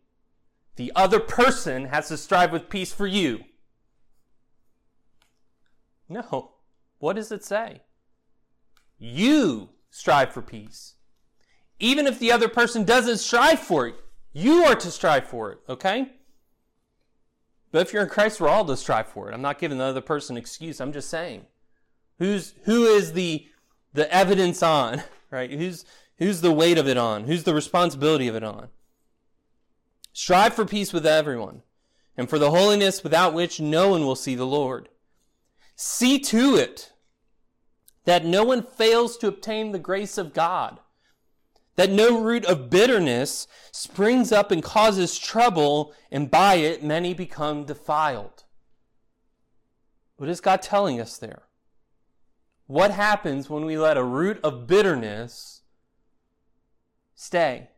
the 0.75 0.91
other 0.95 1.19
person 1.19 1.85
has 1.85 2.09
to 2.09 2.17
strive 2.17 2.51
with 2.51 2.69
peace 2.69 2.91
for 2.91 3.07
you? 3.07 3.43
No. 6.09 6.51
What 6.99 7.15
does 7.15 7.31
it 7.31 7.43
say? 7.43 7.81
You 8.97 9.69
strive 9.89 10.31
for 10.31 10.41
peace. 10.41 10.95
Even 11.79 12.07
if 12.07 12.19
the 12.19 12.31
other 12.31 12.47
person 12.47 12.83
doesn't 12.83 13.17
strive 13.17 13.59
for 13.59 13.87
it, 13.87 13.95
you 14.33 14.63
are 14.63 14.75
to 14.75 14.91
strive 14.91 15.27
for 15.27 15.51
it, 15.51 15.59
okay? 15.67 16.11
But 17.71 17.81
if 17.81 17.93
you're 17.93 18.03
in 18.03 18.09
Christ, 18.09 18.39
we're 18.39 18.47
all 18.47 18.65
to 18.65 18.77
strive 18.77 19.07
for 19.07 19.29
it. 19.29 19.33
I'm 19.33 19.41
not 19.41 19.59
giving 19.59 19.77
the 19.77 19.83
other 19.83 20.01
person 20.01 20.37
an 20.37 20.41
excuse. 20.41 20.79
I'm 20.79 20.93
just 20.93 21.09
saying. 21.09 21.45
Who's 22.19 22.53
who 22.63 22.85
is 22.85 23.13
the 23.13 23.47
the 23.93 24.09
evidence 24.13 24.63
on, 24.63 25.03
right? 25.31 25.51
Who's 25.51 25.83
who's 26.17 26.39
the 26.39 26.53
weight 26.53 26.77
of 26.77 26.87
it 26.87 26.97
on? 26.97 27.25
Who's 27.25 27.43
the 27.43 27.53
responsibility 27.53 28.29
of 28.29 28.35
it 28.35 28.43
on? 28.43 28.69
Strive 30.17 30.53
for 30.53 30.65
peace 30.65 30.93
with 30.93 31.05
everyone, 31.05 31.61
and 32.15 32.29
for 32.29 32.39
the 32.39 32.51
holiness 32.51 33.03
without 33.03 33.33
which 33.33 33.59
no 33.59 33.89
one 33.89 34.05
will 34.05 34.15
see 34.15 34.33
the 34.33 34.45
Lord. 34.45 34.87
See 35.75 36.19
to 36.19 36.55
it 36.55 36.93
that 38.05 38.23
no 38.23 38.45
one 38.45 38.63
fails 38.63 39.17
to 39.17 39.27
obtain 39.27 39.73
the 39.73 39.77
grace 39.77 40.17
of 40.17 40.33
God, 40.33 40.79
that 41.75 41.91
no 41.91 42.17
root 42.21 42.45
of 42.45 42.69
bitterness 42.69 43.45
springs 43.73 44.31
up 44.31 44.51
and 44.51 44.63
causes 44.63 45.19
trouble, 45.19 45.93
and 46.09 46.31
by 46.31 46.55
it 46.55 46.81
many 46.81 47.13
become 47.13 47.65
defiled. 47.65 48.45
What 50.15 50.29
is 50.29 50.39
God 50.39 50.61
telling 50.61 51.01
us 51.01 51.17
there? 51.17 51.43
What 52.67 52.91
happens 52.91 53.49
when 53.49 53.65
we 53.65 53.77
let 53.77 53.97
a 53.97 54.03
root 54.03 54.39
of 54.45 54.65
bitterness 54.65 55.63
stay? 57.15 57.71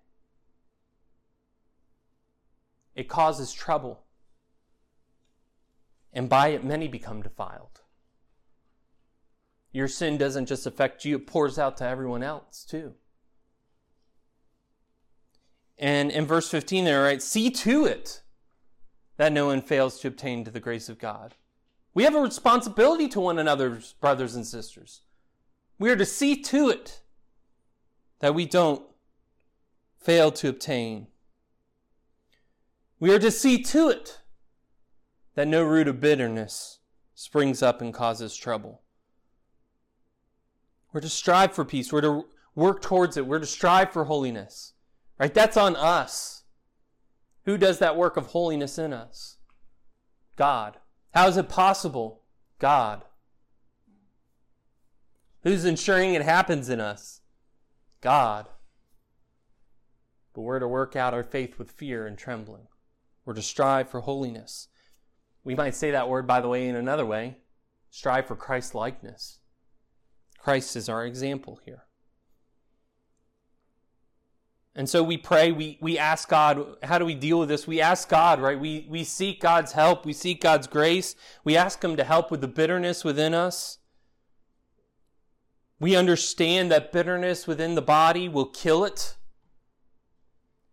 It 2.98 3.08
causes 3.08 3.54
trouble. 3.54 4.02
And 6.12 6.28
by 6.28 6.48
it, 6.48 6.66
many 6.66 6.88
become 6.88 7.22
defiled. 7.22 7.82
Your 9.72 9.88
sin 9.88 10.18
doesn't 10.18 10.48
just 10.48 10.66
affect 10.66 11.06
you, 11.06 11.18
it 11.18 11.28
pours 11.28 11.60
out 11.60 11.78
to 11.78 11.86
everyone 11.86 12.24
else 12.24 12.66
too. 12.66 12.96
And 15.78 16.10
in 16.10 16.26
verse 16.26 16.50
15 16.50 16.86
there, 16.86 17.04
right, 17.04 17.22
see 17.22 17.52
to 17.52 17.86
it 17.86 18.24
that 19.18 19.32
no 19.32 19.46
one 19.46 19.62
fails 19.62 20.00
to 20.00 20.08
obtain 20.08 20.44
to 20.44 20.50
the 20.52 20.60
grace 20.60 20.90
of 20.90 20.98
God. 20.98 21.36
We 21.94 22.04
have 22.04 22.16
a 22.16 22.22
responsibility 22.22 23.08
to 23.10 23.20
one 23.20 23.38
another, 23.38 23.80
brothers 24.02 24.34
and 24.34 24.48
sisters. 24.48 25.02
We 25.78 25.92
are 25.92 25.96
to 25.96 26.06
see 26.06 26.42
to 26.44 26.70
it 26.70 27.02
that 28.22 28.34
we 28.34 28.48
don't 28.48 28.82
fail 30.00 30.32
to 30.32 30.50
obtain. 30.50 31.08
We 33.00 33.14
are 33.14 33.20
to 33.20 33.32
see 33.32 33.62
to 33.64 33.90
it 33.90 34.22
that 35.36 35.48
no 35.48 35.64
root 35.64 35.88
of 35.88 36.00
bitterness 36.00 36.80
springs 37.14 37.62
up 37.62 37.82
and 37.82 37.94
causes 37.94 38.36
trouble. 38.36 38.82
We're 40.92 41.02
to 41.02 41.10
strive 41.10 41.54
for 41.54 41.64
peace. 41.64 41.94
We're 41.94 42.02
to 42.02 42.26
work 42.56 42.82
towards 42.82 43.18
it. 43.18 43.28
We're 43.28 43.40
to 43.40 43.46
strive 43.46 43.92
for 43.92 44.06
holiness. 44.06 44.74
Right? 45.20 45.34
That's 45.34 45.58
on 45.58 45.76
us. 45.76 46.44
Who 47.46 47.58
does 47.58 47.80
that 47.80 47.96
work 47.96 48.18
of 48.18 48.28
holiness 48.28 48.78
in 48.78 48.94
us? 48.94 49.38
God. 50.36 50.78
How 51.14 51.28
is 51.28 51.38
it 51.38 51.50
possible? 51.50 52.24
God. 52.60 53.04
Who's 55.44 55.66
ensuring 55.66 56.14
it 56.14 56.24
happens 56.24 56.68
in 56.68 56.80
us? 56.80 57.22
God. 58.02 58.48
But 60.34 60.42
we're 60.42 60.60
to 60.60 60.68
work 60.68 60.96
out 60.96 61.14
our 61.14 61.24
faith 61.24 61.58
with 61.58 61.72
fear 61.72 62.06
and 62.06 62.18
trembling. 62.18 62.68
We're 63.28 63.34
to 63.34 63.42
strive 63.42 63.90
for 63.90 64.00
holiness. 64.00 64.70
We 65.44 65.54
might 65.54 65.76
say 65.76 65.92
that 65.92 66.08
word, 66.08 66.26
by 66.26 66.40
the 66.40 66.48
way, 66.48 66.66
in 66.66 66.78
another 66.78 67.06
way 67.06 67.40
strive 67.90 68.26
for 68.26 68.38
Christ 68.38 68.74
likeness. 68.74 69.40
Christ 70.40 70.78
is 70.78 70.88
our 70.88 71.06
example 71.06 71.60
here. 71.66 71.84
And 74.74 74.88
so 74.88 75.04
we 75.04 75.18
pray, 75.18 75.52
we, 75.52 75.78
we 75.82 75.98
ask 75.98 76.30
God, 76.30 76.78
how 76.84 77.00
do 77.00 77.04
we 77.04 77.16
deal 77.16 77.40
with 77.40 77.50
this? 77.50 77.68
We 77.68 77.82
ask 77.82 78.08
God, 78.08 78.40
right? 78.40 78.58
We, 78.58 78.88
we 78.90 79.04
seek 79.04 79.42
God's 79.42 79.74
help. 79.74 80.06
We 80.06 80.14
seek 80.14 80.40
God's 80.40 80.68
grace. 80.68 81.14
We 81.44 81.58
ask 81.58 81.84
Him 81.84 81.98
to 81.98 82.06
help 82.06 82.32
with 82.32 82.40
the 82.40 82.48
bitterness 82.48 83.04
within 83.04 83.34
us. 83.34 83.80
We 85.82 85.98
understand 85.98 86.72
that 86.72 86.94
bitterness 86.94 87.46
within 87.46 87.76
the 87.76 87.82
body 87.82 88.30
will 88.30 88.46
kill 88.46 88.86
it. 88.86 89.18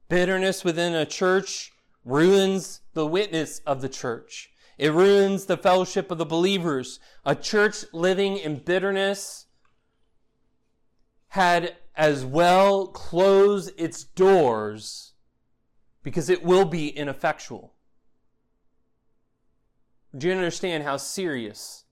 Bitterness 0.08 0.62
within 0.62 0.94
a 0.94 1.04
church 1.04 1.72
ruins 2.04 2.80
the 2.92 3.06
witness 3.06 3.60
of 3.60 3.80
the 3.80 3.88
church. 3.88 4.50
It 4.76 4.92
ruins 4.92 5.46
the 5.46 5.56
fellowship 5.56 6.10
of 6.10 6.18
the 6.18 6.26
believers. 6.26 7.00
A 7.24 7.34
church 7.34 7.84
living 7.92 8.36
in 8.36 8.56
bitterness 8.56 9.46
had 11.28 11.76
as 11.96 12.24
well 12.24 12.88
close 12.88 13.68
its 13.76 14.04
doors 14.04 15.12
because 16.02 16.28
it 16.28 16.44
will 16.44 16.64
be 16.64 16.88
ineffectual. 16.88 17.72
Do 20.16 20.28
you 20.28 20.32
understand 20.32 20.84
how 20.84 20.96
serious 20.96 21.84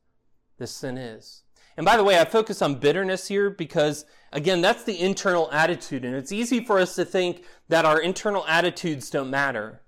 this 0.58 0.70
sin 0.70 0.96
is? 0.98 1.42
And 1.76 1.86
by 1.86 1.96
the 1.96 2.04
way, 2.04 2.20
I 2.20 2.24
focus 2.24 2.60
on 2.60 2.76
bitterness 2.76 3.28
here 3.28 3.48
because, 3.48 4.04
again, 4.32 4.60
that's 4.60 4.84
the 4.84 5.00
internal 5.00 5.50
attitude. 5.50 6.04
And 6.04 6.14
it's 6.14 6.30
easy 6.30 6.62
for 6.62 6.78
us 6.78 6.94
to 6.96 7.04
think 7.04 7.44
that 7.68 7.84
our 7.84 7.98
internal 8.00 8.46
attitudes 8.46 9.08
don't 9.08 9.30
matter. 9.30 9.80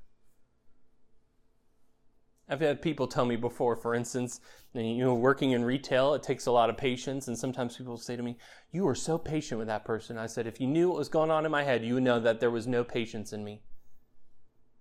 I've 2.54 2.60
had 2.60 2.80
people 2.80 3.08
tell 3.08 3.24
me 3.24 3.34
before, 3.34 3.74
for 3.74 3.96
instance, 3.96 4.40
you 4.74 5.04
know, 5.04 5.12
working 5.12 5.50
in 5.50 5.64
retail, 5.64 6.14
it 6.14 6.22
takes 6.22 6.46
a 6.46 6.52
lot 6.52 6.70
of 6.70 6.76
patience. 6.76 7.26
And 7.26 7.36
sometimes 7.36 7.76
people 7.76 7.96
say 7.96 8.14
to 8.14 8.22
me, 8.22 8.38
You 8.70 8.86
are 8.86 8.94
so 8.94 9.18
patient 9.18 9.58
with 9.58 9.66
that 9.66 9.84
person. 9.84 10.16
I 10.16 10.26
said, 10.26 10.46
If 10.46 10.60
you 10.60 10.68
knew 10.68 10.88
what 10.88 10.98
was 10.98 11.08
going 11.08 11.32
on 11.32 11.44
in 11.44 11.50
my 11.50 11.64
head, 11.64 11.84
you 11.84 11.94
would 11.94 12.04
know 12.04 12.20
that 12.20 12.38
there 12.38 12.52
was 12.52 12.68
no 12.68 12.84
patience 12.84 13.32
in 13.32 13.42
me. 13.42 13.62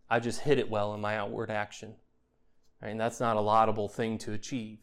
I 0.07 0.19
just 0.19 0.41
hid 0.41 0.59
it 0.59 0.69
well 0.69 0.93
in 0.93 1.01
my 1.01 1.17
outward 1.17 1.49
action. 1.49 1.95
And 2.79 2.99
that's 2.99 3.19
not 3.19 3.37
a 3.37 3.41
laudable 3.41 3.89
thing 3.89 4.19
to 4.19 4.33
achieve. 4.33 4.77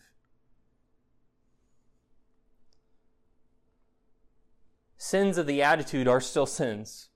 Sins 4.96 5.38
of 5.38 5.46
the 5.46 5.62
attitude 5.62 6.08
are 6.08 6.20
still 6.20 6.44
sins, 6.44 7.08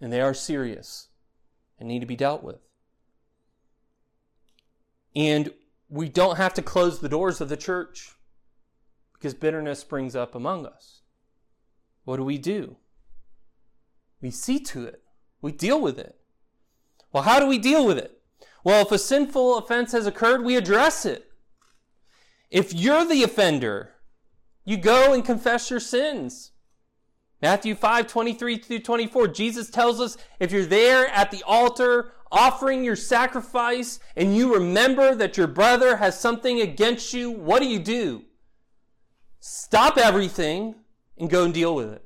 and 0.00 0.10
they 0.10 0.22
are 0.22 0.32
serious 0.32 1.08
and 1.78 1.90
need 1.90 2.00
to 2.00 2.06
be 2.06 2.16
dealt 2.16 2.42
with. 2.42 2.62
And 5.14 5.52
we 5.88 6.08
don't 6.08 6.36
have 6.36 6.54
to 6.54 6.62
close 6.62 6.98
the 6.98 7.08
doors 7.08 7.40
of 7.40 7.48
the 7.48 7.56
church 7.56 8.12
because 9.14 9.34
bitterness 9.34 9.80
springs 9.80 10.16
up 10.16 10.34
among 10.34 10.66
us. 10.66 11.02
What 12.04 12.16
do 12.16 12.24
we 12.24 12.38
do? 12.38 12.76
We 14.20 14.30
see 14.30 14.58
to 14.60 14.84
it, 14.84 15.02
we 15.40 15.52
deal 15.52 15.80
with 15.80 15.98
it. 15.98 16.16
Well, 17.12 17.22
how 17.22 17.38
do 17.38 17.46
we 17.46 17.58
deal 17.58 17.86
with 17.86 17.98
it? 17.98 18.20
Well, 18.64 18.82
if 18.82 18.90
a 18.90 18.98
sinful 18.98 19.58
offense 19.58 19.92
has 19.92 20.06
occurred, 20.06 20.42
we 20.42 20.56
address 20.56 21.04
it. 21.04 21.30
If 22.50 22.72
you're 22.72 23.04
the 23.04 23.22
offender, 23.22 23.90
you 24.64 24.76
go 24.76 25.12
and 25.12 25.24
confess 25.24 25.70
your 25.70 25.80
sins. 25.80 26.52
Matthew 27.42 27.74
5, 27.74 28.06
23 28.06 28.56
through 28.56 28.78
24, 28.78 29.28
Jesus 29.28 29.70
tells 29.70 30.00
us 30.00 30.16
if 30.40 30.50
you're 30.50 30.64
there 30.64 31.08
at 31.08 31.30
the 31.30 31.42
altar 31.42 32.12
offering 32.34 32.84
your 32.84 32.96
sacrifice 32.96 34.00
and 34.16 34.36
you 34.36 34.54
remember 34.54 35.14
that 35.14 35.36
your 35.36 35.46
brother 35.46 35.96
has 35.96 36.18
something 36.18 36.60
against 36.60 37.14
you, 37.14 37.30
what 37.30 37.60
do 37.60 37.68
you 37.68 37.78
do? 37.78 38.24
Stop 39.40 39.96
everything 39.96 40.74
and 41.16 41.30
go 41.30 41.44
and 41.44 41.54
deal 41.54 41.74
with 41.74 41.92
it. 41.92 42.04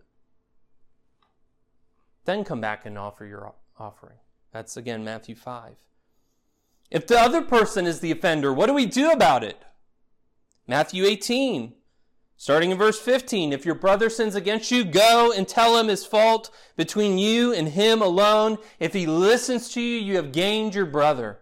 Then 2.25 2.45
come 2.45 2.61
back 2.61 2.85
and 2.85 2.99
offer 2.99 3.25
your 3.25 3.55
offering. 3.79 4.19
That's 4.53 4.77
again 4.77 5.03
Matthew 5.03 5.35
5. 5.35 5.77
If 6.91 7.07
the 7.07 7.19
other 7.19 7.43
person 7.43 7.87
is 7.87 8.01
the 8.01 8.11
offender, 8.11 8.53
what 8.53 8.67
do 8.67 8.75
we 8.75 8.87
do 8.87 9.11
about 9.11 9.43
it? 9.45 9.63
Matthew 10.67 11.05
18. 11.05 11.75
Starting 12.41 12.71
in 12.71 12.79
verse 12.79 13.01
15, 13.01 13.53
if 13.53 13.67
your 13.67 13.75
brother 13.75 14.09
sins 14.09 14.37
against 14.37 14.71
you, 14.71 14.85
go 14.85 15.33
and 15.37 15.49
tell 15.49 15.77
him 15.77 15.89
his 15.89 16.07
fault 16.07 16.51
between 16.77 17.19
you 17.19 17.53
and 17.53 17.71
him 17.71 18.01
alone. 18.01 18.59
If 18.79 18.93
he 18.93 19.07
listens 19.07 19.69
to 19.71 19.81
you, 19.81 19.99
you 19.99 20.15
have 20.15 20.31
gained 20.31 20.73
your 20.73 20.87
brother. 20.87 21.41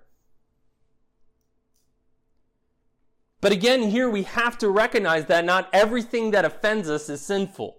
But 3.42 3.52
again, 3.52 3.90
here 3.90 4.08
we 4.08 4.22
have 4.22 4.56
to 4.58 4.70
recognize 4.70 5.26
that 5.26 5.44
not 5.44 5.68
everything 5.70 6.30
that 6.30 6.46
offends 6.46 6.88
us 6.88 7.10
is 7.10 7.20
sinful. 7.20 7.76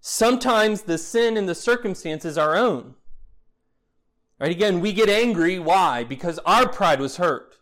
Sometimes 0.00 0.82
the 0.82 0.96
sin 0.96 1.36
and 1.36 1.48
the 1.48 1.56
circumstance 1.56 2.24
is 2.24 2.38
our 2.38 2.54
own. 2.54 2.94
Right? 4.38 4.52
Again, 4.52 4.80
we 4.80 4.92
get 4.92 5.08
angry. 5.08 5.58
Why? 5.58 6.04
Because 6.04 6.38
our 6.46 6.68
pride 6.68 7.00
was 7.00 7.16
hurt. 7.16 7.53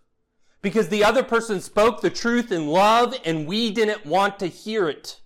Because 0.62 0.88
the 0.88 1.04
other 1.04 1.24
person 1.24 1.60
spoke 1.60 2.00
the 2.00 2.10
truth 2.10 2.52
in 2.52 2.68
love 2.68 3.14
and 3.24 3.46
we 3.46 3.70
didn't 3.70 4.06
want 4.06 4.38
to 4.38 4.46
hear 4.46 4.88
it. 4.88 5.20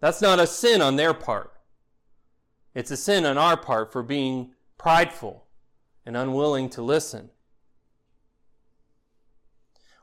That's 0.00 0.20
not 0.20 0.40
a 0.40 0.46
sin 0.46 0.82
on 0.82 0.96
their 0.96 1.14
part. 1.14 1.52
It's 2.74 2.90
a 2.90 2.96
sin 2.96 3.24
on 3.24 3.38
our 3.38 3.56
part 3.56 3.92
for 3.92 4.02
being 4.02 4.52
prideful 4.76 5.46
and 6.04 6.16
unwilling 6.16 6.68
to 6.70 6.82
listen. 6.82 7.30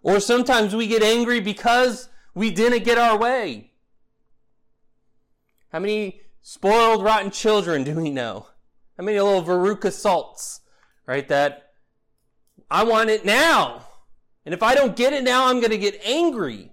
Or 0.02 0.20
sometimes 0.20 0.76
we 0.76 0.88
get 0.88 1.02
angry 1.02 1.40
because 1.40 2.10
we 2.34 2.52
didn't 2.52 2.84
get 2.84 2.98
our 2.98 3.18
way. 3.18 3.72
How 5.70 5.80
many 5.80 6.22
spoiled, 6.42 7.04
rotten 7.04 7.32
children 7.32 7.84
do 7.84 7.96
we 7.96 8.10
know? 8.10 8.48
How 8.98 9.04
many 9.04 9.20
little 9.20 9.44
Veruca 9.44 9.92
Salts, 9.92 10.62
right? 11.08 11.28
That 11.28 11.65
I 12.70 12.84
want 12.84 13.10
it 13.10 13.26
now. 13.26 13.86
And 14.46 14.54
if 14.54 14.62
I 14.62 14.76
don't 14.76 14.96
get 14.96 15.14
it 15.14 15.24
now, 15.24 15.48
I'm 15.48 15.60
going 15.60 15.72
to 15.72 15.78
get 15.78 16.02
angry. 16.06 16.72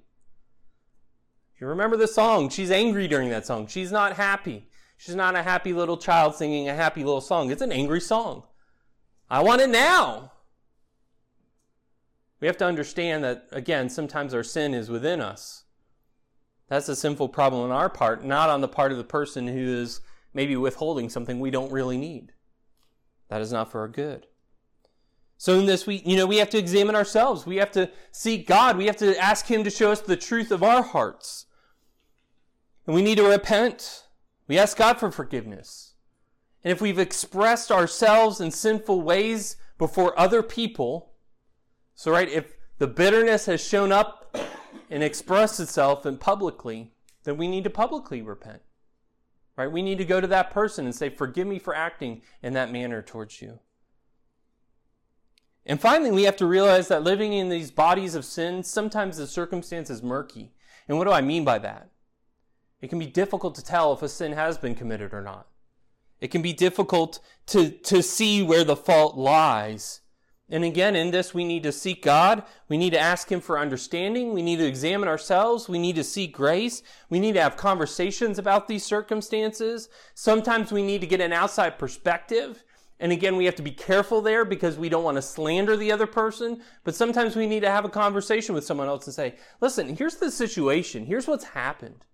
You 1.61 1.67
remember 1.69 1.97
the 1.97 2.09
song? 2.09 2.49
She's 2.49 2.71
angry 2.71 3.07
during 3.07 3.31
that 3.31 3.47
song. 3.47 3.67
She's 3.67 3.93
not 3.93 4.15
happy. 4.15 4.69
She's 4.97 5.15
not 5.15 5.37
a 5.37 5.43
happy 5.43 5.73
little 5.73 5.97
child 5.97 6.35
singing 6.35 6.69
a 6.69 6.75
happy 6.75 7.05
little 7.05 7.21
song. 7.21 7.51
It's 7.51 7.63
an 7.63 7.73
angry 7.73 8.01
song. 8.01 8.45
I 9.31 9.43
want 9.43 9.63
it 9.63 9.71
now. 9.71 10.33
We 12.41 12.49
have 12.49 12.57
to 12.59 12.67
understand 12.67 13.23
that, 13.23 13.47
again, 13.53 13.89
sometimes 13.89 14.35
our 14.35 14.43
sin 14.43 14.75
is 14.75 14.91
within 14.91 15.21
us. 15.21 15.65
That's 16.69 16.89
a 16.89 16.97
sinful 16.97 17.29
problem 17.29 17.63
on 17.63 17.71
our 17.71 17.89
part, 17.89 18.25
not 18.25 18.51
on 18.51 18.61
the 18.61 18.69
part 18.69 18.93
of 18.93 18.99
the 18.99 19.05
person 19.05 19.47
who 19.47 19.61
is 19.61 20.01
maybe 20.35 20.57
withholding 20.57 21.09
something 21.09 21.39
we 21.39 21.51
don't 21.51 21.71
really 21.71 21.99
need. 21.99 22.33
That 23.29 23.41
is 23.41 23.53
not 23.53 23.71
for 23.71 23.81
our 23.81 23.89
good. 23.89 24.27
So 25.43 25.59
in 25.59 25.67
this, 25.67 25.89
we, 25.89 25.97
you 26.07 26.17
know, 26.17 26.25
we 26.25 26.37
have 26.37 26.51
to 26.51 26.59
examine 26.59 26.95
ourselves. 26.95 27.45
We 27.45 27.57
have 27.57 27.73
to 27.73 27.91
seek 28.13 28.47
God. 28.47 28.77
We 28.77 28.87
have 28.87 28.99
to 28.99 29.19
ask 29.19 29.45
Him 29.47 29.65
to 29.65 29.71
show 29.71 29.91
us 29.91 30.01
the 30.01 30.17
truth 30.17 30.53
of 30.53 30.63
our 30.63 30.85
hearts. 30.85 31.47
And 32.87 32.95
we 32.95 33.03
need 33.03 33.17
to 33.17 33.29
repent. 33.29 34.05
We 34.47 34.57
ask 34.57 34.77
God 34.77 35.01
for 35.01 35.11
forgiveness. 35.11 35.95
And 36.63 36.71
if 36.71 36.81
we've 36.81 37.01
expressed 37.01 37.73
ourselves 37.73 38.41
in 38.41 38.53
sinful 38.53 39.03
ways 39.03 39.57
before 39.79 40.17
other 40.17 40.45
people, 40.45 41.15
so 41.97 42.13
right, 42.13 42.29
if 42.29 42.57
the 42.79 42.87
bitterness 42.87 43.47
has 43.47 43.61
shown 43.61 43.91
up 43.91 44.37
and 44.91 45.03
expressed 45.03 45.59
itself 45.59 46.07
in 46.07 46.19
publicly, 46.19 46.93
then 47.25 47.37
we 47.37 47.49
need 47.49 47.65
to 47.65 47.71
publicly 47.71 48.23
repent. 48.23 48.63
Right? 49.57 49.73
We 49.73 49.83
need 49.83 49.99
to 49.99 50.05
go 50.05 50.21
to 50.21 50.29
that 50.29 50.53
person 50.53 50.85
and 50.85 50.95
say, 50.95 51.09
Forgive 51.09 51.49
me 51.49 51.59
for 51.59 51.75
acting 51.75 52.23
in 52.45 52.53
that 52.53 52.71
manner 52.71 53.03
towards 53.03 53.43
you. 53.43 53.59
And 55.65 55.81
finally, 55.81 56.11
we 56.11 56.25
have 56.25 56.37
to 56.37 56.47
realize 56.47 56.89
that 56.89 57.05
living 57.05 57.33
in 57.33 57.49
these 57.49 57.71
bodies 57.71 58.15
of 58.15 58.25
sin, 58.25 58.65
sometimes 58.65 59.17
the 59.17 59.27
circumstance 59.27 59.91
is 59.91 60.03
murky. 60.03 60.53
And 60.89 60.99
what 60.99 61.05
do 61.05 61.13
I 61.13 61.21
mean 61.21 61.45
by 61.45 61.59
that? 61.59 61.91
It 62.81 62.89
can 62.89 62.99
be 62.99 63.07
difficult 63.07 63.55
to 63.55 63.65
tell 63.65 63.93
if 63.93 64.03
a 64.03 64.09
sin 64.09 64.33
has 64.33 64.59
been 64.59 64.75
committed 64.75 65.15
or 65.15 65.23
not. 65.23 65.47
It 66.21 66.31
can 66.31 66.43
be 66.43 66.53
difficult 66.53 67.21
to, 67.47 67.71
to 67.71 68.03
see 68.03 68.43
where 68.43 68.65
the 68.65 68.77
fault 68.77 69.17
lies. 69.17 70.01
And 70.49 70.65
again, 70.65 70.95
in 70.97 71.13
this, 71.13 71.33
we 71.33 71.45
need 71.45 71.63
to 71.63 71.73
seek 71.73 72.03
God. 72.03 72.43
We 72.69 72.77
need 72.77 72.93
to 72.93 72.99
ask 72.99 73.31
Him 73.31 73.41
for 73.41 73.59
understanding. 73.59 74.33
We 74.33 74.43
need 74.43 74.59
to 74.59 74.67
examine 74.67 75.09
ourselves. 75.09 75.69
We 75.69 75.79
need 75.79 75.97
to 75.97 76.05
seek 76.05 76.35
grace. 76.35 76.83
We 77.09 77.21
need 77.21 77.33
to 77.35 77.43
have 77.43 77.57
conversations 77.57 78.39
about 78.39 78.69
these 78.69 78.85
circumstances. 78.85 79.89
Sometimes 80.15 80.71
we 80.71 80.83
need 80.83 81.01
to 81.01 81.07
get 81.07 81.21
an 81.21 81.33
outside 81.33 81.79
perspective. 81.79 82.65
And 83.03 83.11
again, 83.11 83.35
we 83.35 83.47
have 83.47 83.57
to 83.57 83.63
be 83.63 83.73
careful 83.73 84.21
there 84.21 84.45
because 84.45 84.79
we 84.79 84.89
don't 84.89 85.03
want 85.03 85.17
to 85.17 85.23
slander 85.23 85.77
the 85.77 85.91
other 85.91 86.07
person. 86.07 86.63
But 86.85 86.95
sometimes 86.95 87.35
we 87.35 87.49
need 87.49 87.61
to 87.61 87.71
have 87.71 87.85
a 87.85 87.89
conversation 87.89 88.55
with 88.55 88.65
someone 88.65 88.87
else 88.87 89.09
and 89.09 89.15
say, 89.15 89.35
listen, 89.61 89.97
here's 89.97 90.19
the 90.19 90.31
situation. 90.31 91.07
Here's 91.07 91.27
what's 91.27 91.47
happened. 91.47 92.07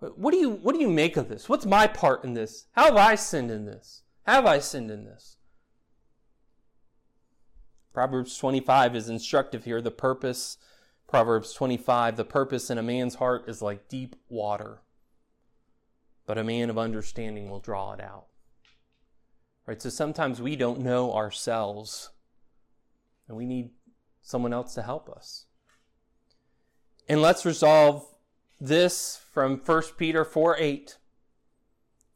What 0.00 0.32
do 0.32 0.36
you, 0.36 0.50
what 0.50 0.74
do 0.74 0.82
you 0.82 0.90
make 0.90 1.16
of 1.16 1.30
this? 1.30 1.48
What's 1.48 1.64
my 1.64 1.86
part 1.86 2.24
in 2.24 2.34
this? 2.34 2.66
How 2.72 2.84
have 2.84 2.96
I 2.96 3.14
sinned 3.14 3.50
in 3.50 3.64
this? 3.64 4.02
Have 4.26 4.44
I 4.44 4.58
sinned 4.58 4.90
in 4.90 5.06
this? 5.06 5.38
Proverbs 7.94 8.36
25 8.36 8.94
is 8.94 9.08
instructive 9.08 9.64
here. 9.64 9.80
The 9.80 9.90
purpose, 9.90 10.58
Proverbs 11.08 11.54
25, 11.54 12.18
the 12.18 12.24
purpose 12.26 12.68
in 12.68 12.76
a 12.76 12.82
man's 12.82 13.14
heart 13.14 13.48
is 13.48 13.62
like 13.62 13.88
deep 13.88 14.14
water, 14.28 14.82
but 16.26 16.36
a 16.36 16.44
man 16.44 16.68
of 16.68 16.76
understanding 16.76 17.48
will 17.48 17.60
draw 17.60 17.94
it 17.94 18.00
out. 18.02 18.26
Right? 19.66 19.80
So 19.80 19.88
sometimes 19.88 20.40
we 20.42 20.56
don't 20.56 20.80
know 20.80 21.12
ourselves, 21.12 22.10
and 23.28 23.36
we 23.36 23.46
need 23.46 23.70
someone 24.22 24.52
else 24.52 24.74
to 24.74 24.82
help 24.82 25.08
us. 25.08 25.46
And 27.08 27.22
let's 27.22 27.44
resolve 27.44 28.06
this 28.60 29.20
from 29.32 29.58
1 29.58 29.82
Peter 29.96 30.24
4 30.24 30.56
8. 30.58 30.98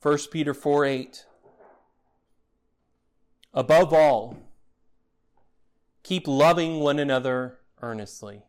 1 0.00 0.18
Peter 0.30 0.54
4 0.54 0.84
8. 0.84 1.26
Above 3.54 3.92
all, 3.92 4.36
Keep 6.08 6.26
loving 6.26 6.80
one 6.80 6.98
another 6.98 7.58
earnestly, 7.82 8.44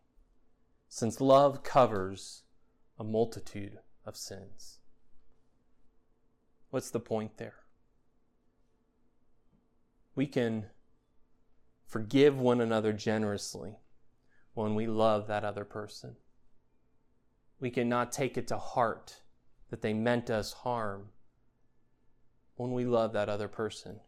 since 0.87 1.19
love 1.19 1.61
covers 1.61 2.43
a 2.97 3.03
multitude 3.03 3.79
of 4.05 4.15
sins. 4.15 4.79
What's 6.69 6.89
the 6.89 7.01
point 7.01 7.35
there? 7.35 7.55
We 10.19 10.27
can 10.27 10.65
forgive 11.87 12.37
one 12.37 12.59
another 12.59 12.91
generously 12.91 13.77
when 14.53 14.75
we 14.75 14.85
love 14.85 15.27
that 15.27 15.45
other 15.45 15.63
person. 15.63 16.17
We 17.61 17.69
cannot 17.69 18.11
take 18.11 18.37
it 18.37 18.45
to 18.49 18.57
heart 18.57 19.21
that 19.69 19.81
they 19.81 19.93
meant 19.93 20.29
us 20.29 20.51
harm 20.51 21.11
when 22.55 22.73
we 22.73 22.83
love 22.83 23.13
that 23.13 23.29
other 23.29 23.47
person. 23.47 24.01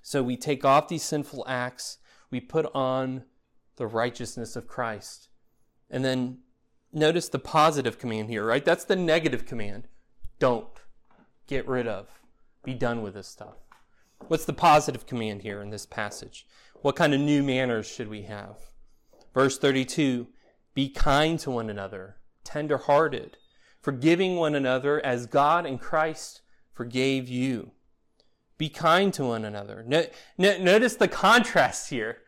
So 0.00 0.22
we 0.22 0.36
take 0.36 0.64
off 0.64 0.86
these 0.86 1.02
sinful 1.02 1.44
acts, 1.48 1.98
we 2.30 2.38
put 2.38 2.72
on 2.76 3.24
the 3.78 3.88
righteousness 3.88 4.54
of 4.54 4.68
Christ. 4.68 5.28
And 5.90 6.04
then 6.04 6.42
notice 6.92 7.28
the 7.28 7.40
positive 7.40 7.98
command 7.98 8.30
here, 8.30 8.46
right? 8.46 8.64
That's 8.64 8.84
the 8.84 8.94
negative 8.94 9.44
command. 9.44 9.88
Don't. 10.38 10.68
Get 11.48 11.66
rid 11.66 11.88
of. 11.88 12.06
Be 12.62 12.74
done 12.74 13.02
with 13.02 13.14
this 13.14 13.26
stuff. 13.26 13.56
What's 14.26 14.44
the 14.44 14.52
positive 14.52 15.06
command 15.06 15.42
here 15.42 15.62
in 15.62 15.70
this 15.70 15.86
passage? 15.86 16.46
What 16.82 16.96
kind 16.96 17.14
of 17.14 17.20
new 17.20 17.42
manners 17.42 17.88
should 17.88 18.08
we 18.08 18.22
have? 18.22 18.56
Verse 19.32 19.58
32 19.58 20.26
Be 20.74 20.88
kind 20.88 21.38
to 21.40 21.50
one 21.50 21.70
another, 21.70 22.16
tender 22.44 22.78
hearted, 22.78 23.36
forgiving 23.80 24.36
one 24.36 24.54
another 24.54 25.04
as 25.04 25.26
God 25.26 25.64
and 25.64 25.80
Christ 25.80 26.42
forgave 26.72 27.28
you. 27.28 27.72
Be 28.58 28.68
kind 28.68 29.14
to 29.14 29.24
one 29.24 29.44
another. 29.44 29.84
No, 29.86 30.04
no, 30.36 30.58
notice 30.58 30.96
the 30.96 31.08
contrast 31.08 31.90
here, 31.90 32.18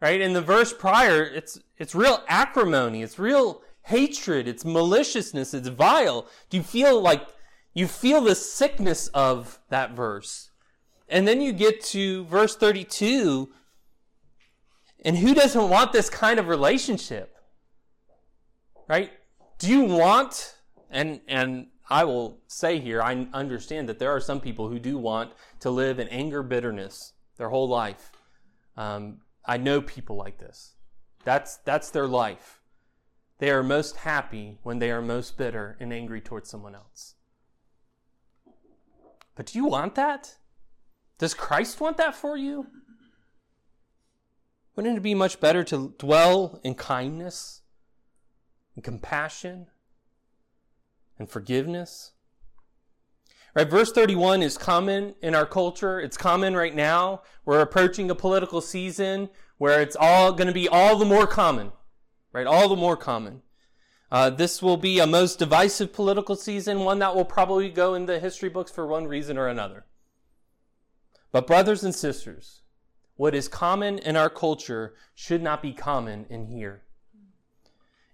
right? 0.00 0.20
In 0.20 0.32
the 0.32 0.42
verse 0.42 0.72
prior, 0.72 1.22
it's, 1.22 1.58
it's 1.78 1.94
real 1.94 2.22
acrimony, 2.28 3.02
it's 3.02 3.18
real 3.18 3.62
hatred, 3.82 4.46
it's 4.46 4.64
maliciousness, 4.64 5.54
it's 5.54 5.68
vile. 5.68 6.26
Do 6.50 6.56
you 6.56 6.62
feel 6.62 7.00
like 7.00 7.26
you 7.74 7.86
feel 7.86 8.20
the 8.20 8.34
sickness 8.34 9.08
of 9.08 9.60
that 9.70 9.92
verse? 9.92 10.47
And 11.08 11.26
then 11.26 11.40
you 11.40 11.52
get 11.52 11.82
to 11.86 12.24
verse 12.26 12.56
32, 12.56 13.48
and 15.04 15.16
who 15.16 15.34
doesn't 15.34 15.68
want 15.68 15.92
this 15.92 16.10
kind 16.10 16.38
of 16.38 16.48
relationship? 16.48 17.36
Right? 18.88 19.12
Do 19.58 19.68
you 19.68 19.84
want, 19.84 20.56
and, 20.90 21.20
and 21.26 21.68
I 21.88 22.04
will 22.04 22.40
say 22.46 22.78
here, 22.78 23.02
I 23.02 23.26
understand 23.32 23.88
that 23.88 23.98
there 23.98 24.10
are 24.10 24.20
some 24.20 24.40
people 24.40 24.68
who 24.68 24.78
do 24.78 24.98
want 24.98 25.32
to 25.60 25.70
live 25.70 25.98
in 25.98 26.08
anger, 26.08 26.42
bitterness 26.42 27.14
their 27.38 27.48
whole 27.48 27.68
life. 27.68 28.12
Um, 28.76 29.18
I 29.44 29.56
know 29.56 29.80
people 29.80 30.16
like 30.16 30.38
this. 30.38 30.74
That's, 31.24 31.56
that's 31.58 31.90
their 31.90 32.06
life. 32.06 32.60
They 33.38 33.50
are 33.50 33.62
most 33.62 33.96
happy 33.96 34.58
when 34.62 34.78
they 34.80 34.90
are 34.90 35.00
most 35.00 35.38
bitter 35.38 35.76
and 35.80 35.92
angry 35.92 36.20
towards 36.20 36.50
someone 36.50 36.74
else. 36.74 37.14
But 39.34 39.46
do 39.46 39.58
you 39.58 39.66
want 39.66 39.94
that? 39.94 40.36
Does 41.18 41.34
Christ 41.34 41.80
want 41.80 41.96
that 41.96 42.14
for 42.14 42.36
you? 42.36 42.66
Wouldn't 44.76 44.96
it 44.96 45.02
be 45.02 45.14
much 45.14 45.40
better 45.40 45.64
to 45.64 45.94
dwell 45.98 46.60
in 46.62 46.74
kindness 46.74 47.62
and 48.78 48.84
compassion 48.84 49.66
and 51.18 51.28
forgiveness. 51.28 52.12
Right, 53.56 53.68
verse 53.68 53.90
31 53.90 54.40
is 54.40 54.56
common 54.56 55.16
in 55.20 55.34
our 55.34 55.46
culture. 55.46 55.98
It's 55.98 56.16
common 56.16 56.54
right 56.54 56.76
now. 56.76 57.22
We're 57.44 57.60
approaching 57.60 58.08
a 58.08 58.14
political 58.14 58.60
season 58.60 59.30
where 59.56 59.82
it's 59.82 59.96
all 59.98 60.32
going 60.32 60.46
to 60.46 60.54
be 60.54 60.68
all 60.68 60.96
the 60.96 61.04
more 61.04 61.26
common. 61.26 61.72
Right, 62.32 62.46
all 62.46 62.68
the 62.68 62.76
more 62.76 62.96
common. 62.96 63.42
Uh, 64.12 64.30
this 64.30 64.62
will 64.62 64.76
be 64.76 65.00
a 65.00 65.08
most 65.08 65.40
divisive 65.40 65.92
political 65.92 66.36
season, 66.36 66.84
one 66.84 67.00
that 67.00 67.16
will 67.16 67.24
probably 67.24 67.68
go 67.70 67.94
in 67.94 68.06
the 68.06 68.20
history 68.20 68.48
books 68.48 68.70
for 68.70 68.86
one 68.86 69.08
reason 69.08 69.36
or 69.36 69.48
another. 69.48 69.86
But, 71.32 71.46
brothers 71.46 71.84
and 71.84 71.94
sisters, 71.94 72.62
what 73.16 73.34
is 73.34 73.48
common 73.48 73.98
in 73.98 74.16
our 74.16 74.30
culture 74.30 74.94
should 75.14 75.42
not 75.42 75.60
be 75.60 75.72
common 75.72 76.26
in 76.30 76.46
here. 76.46 76.82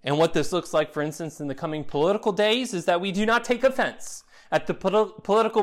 And 0.03 0.19
what 0.19 0.35
this 0.35 0.53
looks 0.53 0.75
like, 0.75 0.93
for 0.93 1.03
instance, 1.03 1.41
in 1.41 1.49
the 1.49 1.55
coming 1.55 1.85
political 1.85 2.33
days 2.33 2.75
is 2.75 2.85
that 2.87 3.01
we 3.01 3.13
do 3.13 3.25
not 3.25 3.45
take 3.45 3.65
offense 3.65 4.25
at 4.51 4.67
the 4.67 4.75
political 4.75 5.63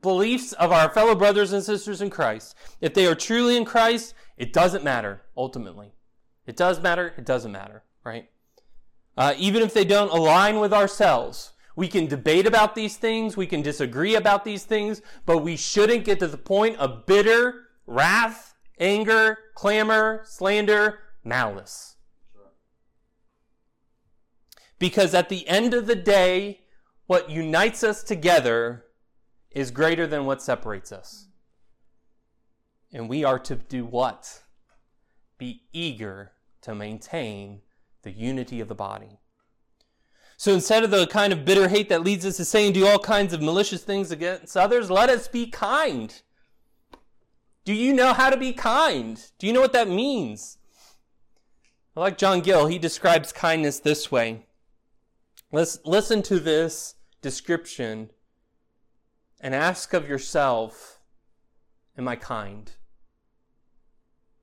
beliefs 0.00 0.52
of 0.54 0.72
our 0.72 0.88
fellow 0.88 1.14
brothers 1.14 1.52
and 1.52 1.62
sisters 1.62 2.00
in 2.00 2.10
Christ. 2.10 2.56
If 2.80 2.94
they 2.94 3.06
are 3.06 3.14
truly 3.14 3.56
in 3.56 3.64
Christ, 3.64 4.14
it 4.36 4.52
doesn't 4.52 4.82
matter, 4.82 5.22
ultimately. 5.36 5.92
It 6.46 6.56
does 6.56 6.80
matter, 6.80 7.12
it 7.16 7.26
doesn't 7.26 7.52
matter, 7.52 7.84
right? 8.02 8.30
Uh, 9.16 9.34
even 9.36 9.62
if 9.62 9.74
they 9.74 9.84
don't 9.84 10.10
align 10.10 10.58
with 10.58 10.72
ourselves, 10.72 11.52
we 11.76 11.88
can 11.88 12.06
debate 12.06 12.46
about 12.46 12.74
these 12.74 12.96
things, 12.96 13.36
we 13.36 13.46
can 13.46 13.62
disagree 13.62 14.14
about 14.14 14.44
these 14.44 14.64
things, 14.64 15.00
but 15.24 15.38
we 15.38 15.56
shouldn't 15.56 16.04
get 16.04 16.18
to 16.20 16.26
the 16.26 16.36
point 16.36 16.76
of 16.76 17.06
bitter 17.06 17.68
wrath, 17.86 18.54
anger, 18.78 19.38
clamor, 19.54 20.22
slander, 20.24 20.98
malice. 21.24 21.96
Because 24.78 25.14
at 25.14 25.28
the 25.28 25.46
end 25.48 25.74
of 25.74 25.86
the 25.86 25.96
day, 25.96 26.60
what 27.06 27.30
unites 27.30 27.84
us 27.84 28.02
together 28.02 28.84
is 29.50 29.70
greater 29.70 30.06
than 30.06 30.24
what 30.24 30.42
separates 30.42 30.92
us. 30.92 31.28
And 32.92 33.08
we 33.08 33.24
are 33.24 33.38
to 33.38 33.56
do 33.56 33.84
what? 33.84 34.42
Be 35.38 35.62
eager 35.72 36.32
to 36.62 36.74
maintain 36.74 37.62
the 38.02 38.10
unity 38.10 38.60
of 38.60 38.68
the 38.68 38.74
body. 38.74 39.20
So 40.42 40.52
instead 40.52 40.82
of 40.82 40.90
the 40.90 41.06
kind 41.06 41.32
of 41.32 41.44
bitter 41.44 41.68
hate 41.68 41.88
that 41.90 42.02
leads 42.02 42.26
us 42.26 42.36
to 42.38 42.44
say 42.44 42.66
and 42.66 42.74
do 42.74 42.84
all 42.84 42.98
kinds 42.98 43.32
of 43.32 43.40
malicious 43.40 43.84
things 43.84 44.10
against 44.10 44.56
others, 44.56 44.90
let 44.90 45.08
us 45.08 45.28
be 45.28 45.46
kind. 45.46 46.20
Do 47.64 47.72
you 47.72 47.92
know 47.92 48.12
how 48.12 48.28
to 48.28 48.36
be 48.36 48.52
kind? 48.52 49.24
Do 49.38 49.46
you 49.46 49.52
know 49.52 49.60
what 49.60 49.72
that 49.72 49.86
means? 49.86 50.58
Like 51.94 52.18
John 52.18 52.40
Gill, 52.40 52.66
he 52.66 52.76
describes 52.76 53.30
kindness 53.30 53.78
this 53.78 54.10
way. 54.10 54.46
Let's 55.52 55.78
listen 55.84 56.22
to 56.22 56.40
this 56.40 56.96
description 57.20 58.10
and 59.40 59.54
ask 59.54 59.94
of 59.94 60.08
yourself, 60.08 60.98
am 61.96 62.08
I 62.08 62.16
kind? 62.16 62.72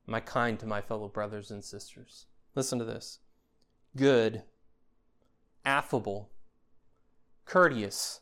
Am 0.08 0.14
I 0.14 0.20
kind 0.20 0.58
to 0.60 0.66
my 0.66 0.80
fellow 0.80 1.08
brothers 1.08 1.50
and 1.50 1.62
sisters? 1.62 2.24
Listen 2.54 2.78
to 2.78 2.86
this. 2.86 3.18
Good, 3.94 4.44
affable, 5.64 6.30
courteous, 7.44 8.20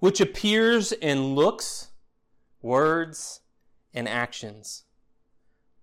which 0.00 0.20
appears 0.20 0.92
in 0.92 1.34
looks, 1.34 1.88
words, 2.62 3.40
and 3.94 4.08
actions, 4.08 4.84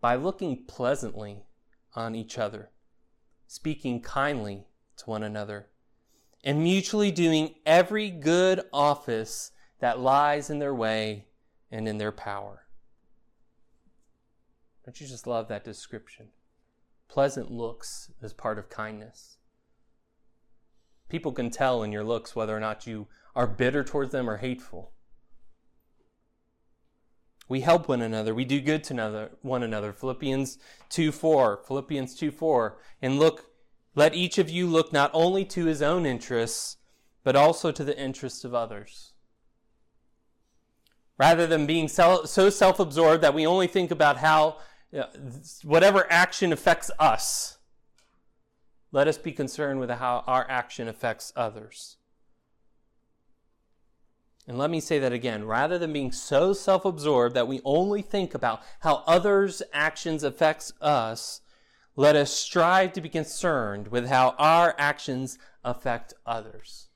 by 0.02 0.16
looking 0.16 0.66
pleasantly 0.66 1.44
on 1.96 2.16
each 2.16 2.38
other, 2.38 2.70
speaking 3.48 4.02
kindly 4.02 4.68
to 4.98 5.06
one 5.06 5.24
another 5.24 5.68
and 6.44 6.62
mutually 6.62 7.12
doing 7.12 7.56
every 7.66 8.10
good 8.10 8.62
office 8.74 9.52
that 9.80 10.00
lies 10.00 10.50
in 10.50 10.60
their 10.60 10.76
way 10.76 11.26
and 11.72 11.88
in 11.88 11.98
their 11.98 12.12
power. 12.12 12.66
Don't 14.84 15.00
you 15.00 15.08
just 15.08 15.26
love 15.26 15.48
that 15.48 15.64
description? 15.64 16.28
Pleasant 17.08 17.50
looks 17.50 18.12
as 18.22 18.34
part 18.34 18.60
of 18.60 18.70
kindness. 18.70 19.38
People 21.14 21.32
can 21.32 21.52
tell 21.52 21.84
in 21.84 21.92
your 21.92 22.04
looks 22.04 22.36
whether 22.36 22.58
or 22.58 22.60
not 22.60 22.88
you 22.88 23.06
are 23.36 23.46
bitter 23.46 23.84
towards 23.84 24.12
them 24.12 24.28
or 24.28 24.38
hateful. 24.38 24.94
We 27.48 27.62
help 27.62 27.88
one 27.88 28.02
another. 28.02 28.34
We 28.34 28.46
do 28.46 28.60
good 28.60 28.84
to 28.86 29.30
one 29.44 29.62
another. 29.62 29.94
Philippians 29.94 30.58
2 30.90 31.12
4. 31.12 31.66
Philippians 31.68 32.16
2 32.16 32.32
4. 32.32 32.80
And 33.00 33.20
look 33.20 33.52
let 33.94 34.16
each 34.16 34.40
of 34.40 34.50
you 34.50 34.66
look 34.66 34.92
not 34.92 35.12
only 35.14 35.46
to 35.46 35.66
his 35.66 35.84
own 35.84 36.08
interests, 36.08 36.78
but 37.24 37.36
also 37.36 37.72
to 37.72 37.84
the 37.84 37.96
interests 37.96 38.44
of 38.44 38.56
others. 38.56 39.14
Rather 41.20 41.46
than 41.46 41.68
being 41.68 41.88
so 41.88 42.26
self 42.26 42.80
absorbed 42.80 43.22
that 43.22 43.36
we 43.36 43.46
only 43.46 43.68
think 43.68 43.92
about 43.92 44.18
how 44.18 44.58
uh, 44.98 45.04
whatever 45.62 46.12
action 46.12 46.52
affects 46.52 46.90
us, 46.98 47.60
let 48.94 49.08
us 49.08 49.18
be 49.18 49.34
concerned 49.34 49.80
with 49.80 49.90
how 49.90 50.24
our 50.28 50.46
action 50.48 50.88
affects 50.88 51.34
others. 51.36 51.98
And 54.48 54.58
let 54.58 54.70
me 54.70 54.80
say 54.80 55.00
that 55.00 55.12
again. 55.12 55.46
Rather 55.46 55.80
than 55.80 55.92
being 55.92 56.12
so 56.12 56.54
self 56.54 56.86
absorbed 56.86 57.36
that 57.36 57.48
we 57.48 57.60
only 57.66 58.02
think 58.02 58.36
about 58.36 58.62
how 58.82 59.04
others' 59.08 59.64
actions 59.74 60.24
affects 60.24 60.74
us, 60.80 61.42
let 61.96 62.16
us 62.16 62.32
strive 62.32 62.94
to 62.94 63.02
be 63.02 63.10
concerned 63.10 63.88
with 63.88 64.08
how 64.08 64.36
our 64.38 64.76
actions 64.78 65.40
affect 65.64 66.14
others. 66.26 66.90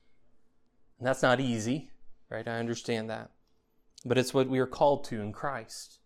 And 0.99 1.07
that's 1.07 1.23
not 1.23 1.39
easy, 1.39 1.89
right? 2.29 2.47
I 2.47 2.59
understand 2.59 3.09
that. 3.09 3.31
But 4.05 4.17
it's 4.19 4.33
what 4.33 4.49
we 4.49 4.59
are 4.59 4.67
called 4.67 5.03
to 5.05 5.21
in 5.21 5.31
Christ. 5.31 5.99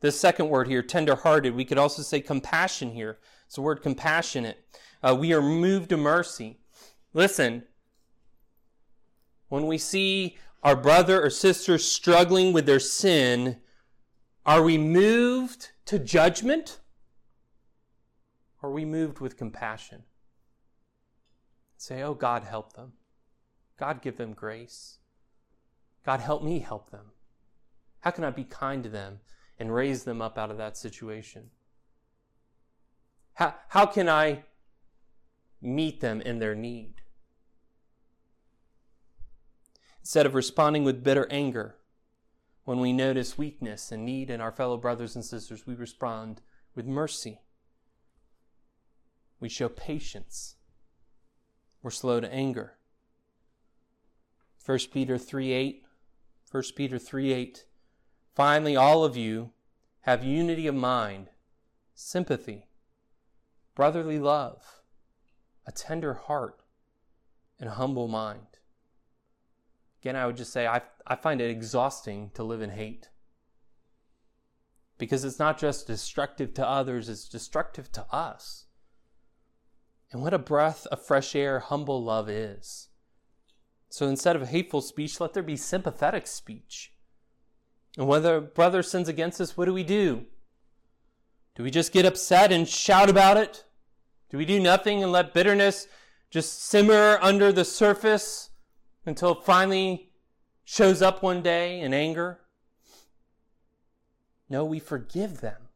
This 0.00 0.20
second 0.20 0.48
word 0.48 0.68
here, 0.68 0.82
tenderhearted, 0.82 1.54
we 1.54 1.64
could 1.64 1.78
also 1.78 2.02
say 2.02 2.20
compassion 2.20 2.90
here. 2.90 3.18
It's 3.46 3.54
the 3.54 3.62
word 3.62 3.82
compassionate. 3.82 4.58
Uh, 5.02 5.16
we 5.18 5.32
are 5.32 5.42
moved 5.42 5.88
to 5.90 5.96
mercy. 5.96 6.58
Listen, 7.12 7.64
when 9.48 9.66
we 9.66 9.76
see 9.76 10.38
our 10.62 10.76
brother 10.76 11.22
or 11.22 11.28
sister 11.30 11.76
struggling 11.76 12.52
with 12.52 12.66
their 12.66 12.80
sin, 12.80 13.58
Are 14.44 14.62
we 14.62 14.76
moved 14.76 15.70
to 15.86 15.98
judgment? 15.98 16.80
Or 18.60 18.70
are 18.70 18.72
we 18.72 18.84
moved 18.84 19.20
with 19.20 19.36
compassion? 19.36 20.02
Say, 21.76 22.02
oh, 22.02 22.14
God, 22.14 22.44
help 22.44 22.72
them. 22.72 22.92
God, 23.78 24.02
give 24.02 24.16
them 24.16 24.32
grace. 24.32 24.98
God, 26.04 26.20
help 26.20 26.42
me 26.42 26.58
help 26.58 26.90
them. 26.90 27.06
How 28.00 28.10
can 28.10 28.24
I 28.24 28.30
be 28.30 28.44
kind 28.44 28.82
to 28.82 28.88
them 28.88 29.20
and 29.58 29.74
raise 29.74 30.04
them 30.04 30.20
up 30.20 30.38
out 30.38 30.50
of 30.50 30.58
that 30.58 30.76
situation? 30.76 31.50
How, 33.34 33.54
how 33.68 33.86
can 33.86 34.08
I 34.08 34.44
meet 35.62 36.00
them 36.00 36.20
in 36.20 36.38
their 36.38 36.54
need? 36.54 37.02
Instead 40.00 40.26
of 40.26 40.34
responding 40.34 40.82
with 40.82 41.04
bitter 41.04 41.28
anger, 41.30 41.76
when 42.64 42.80
we 42.80 42.92
notice 42.92 43.38
weakness 43.38 43.90
and 43.90 44.04
need 44.04 44.30
in 44.30 44.40
our 44.40 44.52
fellow 44.52 44.76
brothers 44.76 45.14
and 45.14 45.24
sisters, 45.24 45.66
we 45.66 45.74
respond 45.74 46.42
with 46.74 46.86
mercy. 46.86 47.40
We 49.40 49.48
show 49.48 49.68
patience. 49.68 50.56
We're 51.82 51.90
slow 51.90 52.20
to 52.20 52.32
anger. 52.32 52.74
1 54.64 54.78
Peter 54.92 55.18
3 55.18 55.52
8. 55.52 55.84
1 56.50 56.62
Peter 56.76 56.98
3 56.98 57.32
8. 57.32 57.64
Finally, 58.34 58.76
all 58.76 59.04
of 59.04 59.16
you 59.16 59.50
have 60.02 60.24
unity 60.24 60.66
of 60.66 60.74
mind, 60.74 61.30
sympathy, 61.94 62.66
brotherly 63.74 64.18
love, 64.18 64.81
a 65.66 65.72
tender 65.72 66.14
heart, 66.14 66.62
and 67.58 67.68
a 67.68 67.74
humble 67.74 68.08
mind. 68.08 68.58
Again, 70.00 70.16
I 70.16 70.26
would 70.26 70.36
just 70.36 70.52
say 70.52 70.66
I, 70.66 70.82
I 71.06 71.14
find 71.14 71.40
it 71.40 71.50
exhausting 71.50 72.30
to 72.34 72.42
live 72.42 72.60
in 72.60 72.70
hate. 72.70 73.08
Because 74.98 75.24
it's 75.24 75.38
not 75.38 75.58
just 75.58 75.86
destructive 75.86 76.54
to 76.54 76.68
others, 76.68 77.08
it's 77.08 77.28
destructive 77.28 77.92
to 77.92 78.04
us. 78.12 78.66
And 80.10 80.20
what 80.20 80.34
a 80.34 80.38
breath 80.38 80.86
of 80.88 81.04
fresh 81.04 81.36
air 81.36 81.60
humble 81.60 82.02
love 82.02 82.28
is. 82.28 82.88
So 83.88 84.06
instead 84.08 84.36
of 84.36 84.48
hateful 84.48 84.80
speech, 84.80 85.20
let 85.20 85.32
there 85.32 85.42
be 85.42 85.56
sympathetic 85.56 86.26
speech. 86.26 86.92
And 87.96 88.08
whether 88.08 88.36
a 88.36 88.40
brother 88.40 88.82
sins 88.82 89.08
against 89.08 89.40
us, 89.40 89.56
what 89.56 89.66
do 89.66 89.72
we 89.72 89.84
do? 89.84 90.26
Do 91.54 91.62
we 91.62 91.70
just 91.70 91.92
get 91.92 92.06
upset 92.06 92.50
and 92.50 92.68
shout 92.68 93.10
about 93.10 93.36
it? 93.36 93.64
Do 94.32 94.38
we 94.38 94.46
do 94.46 94.58
nothing 94.58 95.02
and 95.02 95.12
let 95.12 95.34
bitterness 95.34 95.86
just 96.30 96.64
simmer 96.64 97.18
under 97.20 97.52
the 97.52 97.66
surface 97.66 98.48
until 99.04 99.32
it 99.32 99.44
finally 99.44 100.10
shows 100.64 101.02
up 101.02 101.22
one 101.22 101.42
day 101.42 101.78
in 101.80 101.92
anger? 101.92 102.40
No, 104.48 104.64
we 104.64 104.78
forgive 104.78 105.42
them. 105.42 105.68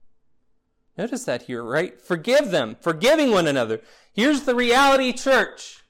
Notice 0.97 1.25
that 1.25 1.43
here, 1.43 1.63
right? 1.63 2.01
Forgive 2.01 2.51
them, 2.51 2.79
forgiving 2.81 3.31
one 3.31 3.47
another. 3.47 3.83
Here's 4.15 4.45
the 4.45 4.55
reality, 4.55 5.13
church. 5.13 5.85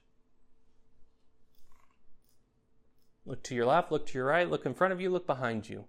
Look 3.24 3.44
to 3.44 3.54
your 3.54 3.66
left, 3.66 3.92
look 3.92 4.06
to 4.08 4.18
your 4.18 4.26
right, 4.26 4.50
look 4.50 4.66
in 4.66 4.74
front 4.74 4.92
of 4.92 5.00
you, 5.00 5.10
look 5.10 5.28
behind 5.28 5.68
you. 5.68 5.84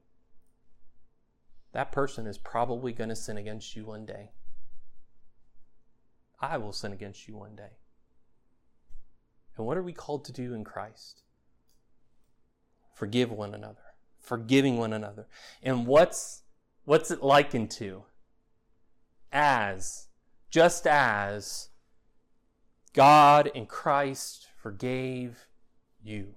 That 1.72 1.92
person 1.92 2.28
is 2.28 2.38
probably 2.38 2.94
going 2.94 3.10
to 3.10 3.16
sin 3.16 3.38
against 3.38 3.76
you 3.76 3.88
one 3.88 4.06
day. 4.06 4.30
I 6.40 6.58
will 6.58 6.72
sin 6.72 6.94
against 6.94 7.28
you 7.28 7.36
one 7.36 7.56
day. 7.56 7.78
And 9.58 9.66
what 9.66 9.78
are 9.78 9.84
we 9.84 9.94
called 9.94 10.24
to 10.26 10.32
do 10.32 10.54
in 10.54 10.64
Christ? 10.64 11.24
Forgive 12.94 13.32
one 13.32 13.54
another, 13.54 13.82
forgiving 14.20 14.78
one 14.78 14.94
another. 14.94 15.28
And 15.64 15.88
what's 15.88 16.44
what's 16.86 17.12
it 17.12 17.24
likened 17.24 17.72
to? 17.72 18.04
As, 19.32 20.08
just 20.50 20.88
as 20.88 21.70
God 22.94 23.52
in 23.54 23.66
Christ 23.66 24.48
forgave 24.56 25.48
you. 26.02 26.36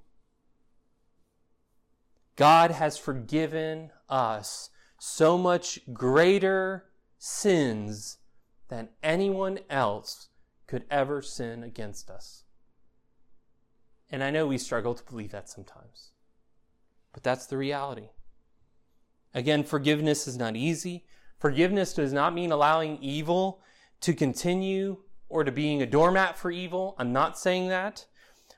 God 2.37 2.71
has 2.71 2.99
forgiven 2.99 3.91
us 4.09 4.71
so 4.99 5.39
much 5.39 5.79
greater 5.93 6.87
sins 7.19 8.19
than 8.71 8.89
anyone 9.03 9.59
else 9.69 10.29
could 10.67 10.85
ever 10.91 11.21
sin 11.21 11.63
against 11.63 12.09
us. 12.09 12.45
And 14.09 14.25
I 14.25 14.31
know 14.31 14.47
we 14.47 14.59
struggle 14.59 14.95
to 14.95 15.05
believe 15.05 15.33
that 15.33 15.49
sometimes, 15.49 16.13
but 17.13 17.23
that's 17.23 17.47
the 17.47 17.59
reality. 17.59 18.09
Again, 19.35 19.63
forgiveness 19.63 20.27
is 20.27 20.37
not 20.37 20.57
easy. 20.57 21.05
Forgiveness 21.39 21.95
does 21.95 22.13
not 22.13 22.35
mean 22.35 22.51
allowing 22.51 22.99
evil 23.03 23.61
to 24.01 24.15
continue 24.15 24.99
or 25.29 25.45
to 25.45 25.53
being 25.53 25.83
a 25.83 25.87
doormat 25.87 26.37
for 26.37 26.51
evil. 26.51 26.95
I'm 26.99 27.13
not 27.13 27.39
saying 27.39 27.69
that. 27.69 28.07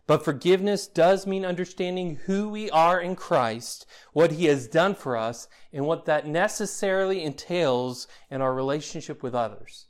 But 0.06 0.24
forgiveness 0.24 0.86
does 0.86 1.26
mean 1.26 1.44
understanding 1.44 2.16
who 2.26 2.48
we 2.48 2.70
are 2.70 3.00
in 3.00 3.14
Christ, 3.14 3.86
what 4.12 4.32
He 4.32 4.46
has 4.46 4.66
done 4.66 4.94
for 4.94 5.16
us, 5.16 5.48
and 5.72 5.86
what 5.86 6.06
that 6.06 6.26
necessarily 6.26 7.22
entails 7.22 8.08
in 8.30 8.40
our 8.40 8.52
relationship 8.52 9.22
with 9.22 9.34
others. 9.34 9.86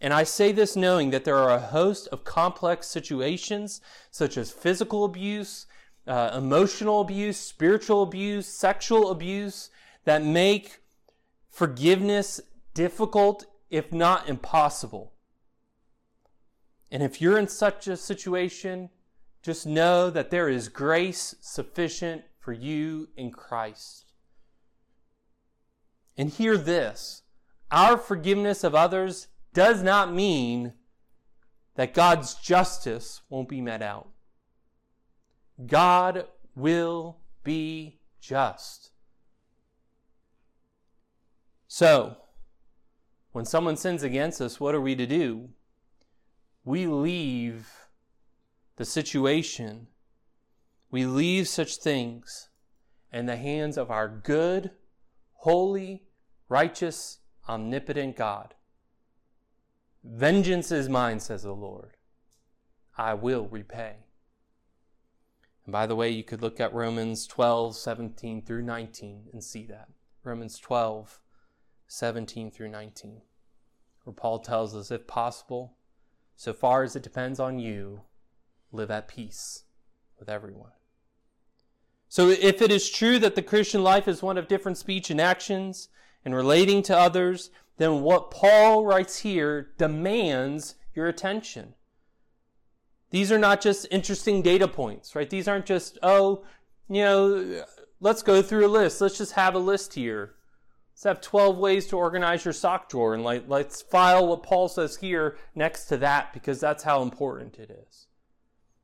And 0.00 0.14
I 0.14 0.24
say 0.24 0.50
this 0.52 0.76
knowing 0.76 1.10
that 1.10 1.24
there 1.24 1.36
are 1.36 1.54
a 1.54 1.60
host 1.60 2.08
of 2.08 2.24
complex 2.24 2.86
situations, 2.86 3.80
such 4.10 4.38
as 4.38 4.50
physical 4.50 5.04
abuse, 5.04 5.66
uh, 6.06 6.30
emotional 6.34 7.02
abuse, 7.02 7.36
spiritual 7.36 8.02
abuse, 8.02 8.46
sexual 8.46 9.10
abuse, 9.10 9.70
that 10.04 10.24
make 10.24 10.80
forgiveness 11.50 12.40
difficult, 12.72 13.44
if 13.68 13.92
not 13.92 14.28
impossible. 14.28 15.12
And 16.90 17.02
if 17.02 17.20
you're 17.20 17.38
in 17.38 17.48
such 17.48 17.86
a 17.86 17.96
situation, 17.96 18.88
just 19.42 19.66
know 19.66 20.10
that 20.10 20.30
there 20.30 20.48
is 20.48 20.68
grace 20.68 21.34
sufficient 21.40 22.24
for 22.38 22.52
you 22.52 23.08
in 23.16 23.30
Christ. 23.30 24.06
And 26.16 26.30
hear 26.30 26.56
this 26.56 27.22
our 27.70 27.96
forgiveness 27.96 28.64
of 28.64 28.74
others 28.74 29.28
does 29.52 29.82
not 29.82 30.12
mean 30.12 30.74
that 31.76 31.94
God's 31.94 32.34
justice 32.34 33.22
won't 33.28 33.48
be 33.48 33.60
met 33.60 33.82
out. 33.82 34.08
God 35.66 36.26
will 36.54 37.18
be 37.42 38.00
just. 38.20 38.90
So, 41.66 42.16
when 43.32 43.44
someone 43.44 43.76
sins 43.76 44.02
against 44.02 44.40
us, 44.40 44.58
what 44.58 44.74
are 44.74 44.80
we 44.80 44.94
to 44.96 45.06
do? 45.06 45.50
We 46.64 46.86
leave 46.86 47.68
the 48.76 48.84
situation, 48.84 49.86
we 50.90 51.06
leave 51.06 51.46
such 51.46 51.76
things 51.76 52.48
in 53.12 53.26
the 53.26 53.36
hands 53.36 53.76
of 53.76 53.90
our 53.90 54.08
good, 54.08 54.72
holy, 55.34 56.04
righteous, 56.48 57.18
omnipotent 57.48 58.16
God. 58.16 58.54
Vengeance 60.02 60.72
is 60.72 60.88
mine, 60.88 61.20
says 61.20 61.42
the 61.42 61.52
Lord. 61.52 61.96
I 62.96 63.14
will 63.14 63.48
repay. 63.48 63.96
And 65.64 65.72
by 65.72 65.86
the 65.86 65.96
way, 65.96 66.10
you 66.10 66.24
could 66.24 66.42
look 66.42 66.58
at 66.58 66.74
Romans 66.74 67.26
12, 67.26 67.76
17 67.76 68.42
through 68.42 68.62
19 68.62 69.28
and 69.32 69.44
see 69.44 69.66
that. 69.66 69.88
Romans 70.24 70.58
12, 70.58 71.20
17 71.86 72.50
through 72.50 72.68
19, 72.68 73.22
where 74.04 74.14
Paul 74.14 74.38
tells 74.38 74.74
us, 74.74 74.90
if 74.90 75.06
possible, 75.06 75.76
so 76.36 76.52
far 76.52 76.82
as 76.82 76.96
it 76.96 77.02
depends 77.02 77.38
on 77.38 77.58
you, 77.58 78.02
live 78.72 78.90
at 78.90 79.08
peace 79.08 79.64
with 80.18 80.28
everyone. 80.28 80.72
So, 82.08 82.28
if 82.28 82.60
it 82.60 82.72
is 82.72 82.90
true 82.90 83.18
that 83.20 83.34
the 83.34 83.42
Christian 83.42 83.84
life 83.84 84.08
is 84.08 84.22
one 84.22 84.36
of 84.36 84.48
different 84.48 84.78
speech 84.78 85.10
and 85.10 85.20
actions 85.20 85.88
and 86.24 86.34
relating 86.34 86.82
to 86.82 86.96
others, 86.96 87.50
then 87.80 88.02
what 88.02 88.30
Paul 88.30 88.84
writes 88.84 89.20
here 89.20 89.70
demands 89.78 90.74
your 90.94 91.06
attention. 91.06 91.72
These 93.08 93.32
are 93.32 93.38
not 93.38 93.62
just 93.62 93.86
interesting 93.90 94.42
data 94.42 94.68
points, 94.68 95.16
right? 95.16 95.30
These 95.30 95.48
aren't 95.48 95.64
just, 95.64 95.96
oh, 96.02 96.44
you 96.90 97.02
know, 97.02 97.64
let's 97.98 98.22
go 98.22 98.42
through 98.42 98.66
a 98.66 98.68
list. 98.68 99.00
Let's 99.00 99.16
just 99.16 99.32
have 99.32 99.54
a 99.54 99.58
list 99.58 99.94
here. 99.94 100.34
Let's 100.92 101.04
have 101.04 101.20
12 101.22 101.56
ways 101.56 101.86
to 101.86 101.96
organize 101.96 102.44
your 102.44 102.52
sock 102.52 102.90
drawer 102.90 103.14
and 103.14 103.24
like, 103.24 103.44
let's 103.48 103.80
file 103.80 104.26
what 104.26 104.42
Paul 104.42 104.68
says 104.68 104.96
here 104.96 105.38
next 105.54 105.86
to 105.86 105.96
that 105.96 106.34
because 106.34 106.60
that's 106.60 106.82
how 106.82 107.00
important 107.00 107.58
it 107.58 107.70
is. 107.70 108.08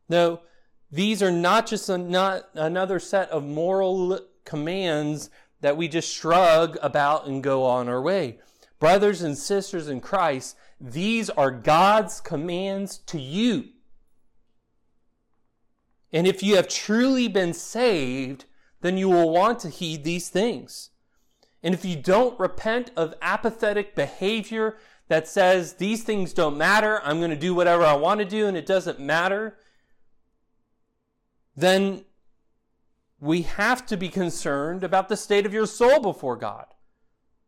No, 0.09 0.40
these 0.90 1.22
are 1.22 1.30
not 1.30 1.66
just 1.66 1.90
a, 1.90 1.99
not 1.99 2.44
another 2.55 2.99
set 2.99 3.28
of 3.28 3.44
moral 3.44 4.20
commands 4.47 5.28
that 5.61 5.76
we 5.76 5.86
just 5.86 6.11
shrug 6.11 6.78
about 6.80 7.26
and 7.26 7.42
go 7.42 7.62
on 7.62 7.90
our 7.90 8.01
way. 8.01 8.38
Brothers 8.79 9.22
and 9.22 9.37
sisters 9.37 9.89
in 9.89 10.01
Christ, 10.01 10.57
these 10.81 11.31
are 11.31 11.51
God's 11.51 12.20
commands 12.20 12.99
to 12.99 13.20
you. 13.20 13.70
And 16.12 16.27
if 16.27 16.43
you 16.43 16.57
have 16.57 16.68
truly 16.68 17.29
been 17.29 17.53
saved, 17.53 18.45
then 18.81 18.99
you 18.99 19.09
will 19.09 19.31
want 19.31 19.61
to 19.61 19.68
heed 19.68 20.05
these 20.05 20.29
things. 20.29 20.91
And 21.62 21.74
if 21.74 21.85
you 21.85 21.97
don't 21.97 22.39
repent 22.39 22.91
of 22.97 23.14
apathetic 23.20 23.95
behavior 23.95 24.77
that 25.09 25.27
says 25.27 25.74
these 25.74 26.05
things 26.05 26.33
don't 26.33 26.57
matter, 26.57 27.01
I'm 27.03 27.18
going 27.18 27.31
to 27.31 27.37
do 27.37 27.55
whatever 27.55 27.85
I 27.85 27.95
want 27.95 28.20
to 28.20 28.27
do 28.27 28.47
and 28.47 28.57
it 28.57 28.66
doesn't 28.66 29.01
matter, 29.01 29.57
then 31.57 32.05
we 33.18 33.43
have 33.43 33.87
to 33.87 33.97
be 33.97 34.09
concerned 34.09 34.85
about 34.85 35.09
the 35.09 35.16
state 35.16 35.47
of 35.47 35.55
your 35.55 35.66
soul 35.66 36.01
before 36.01 36.37
God. 36.37 36.66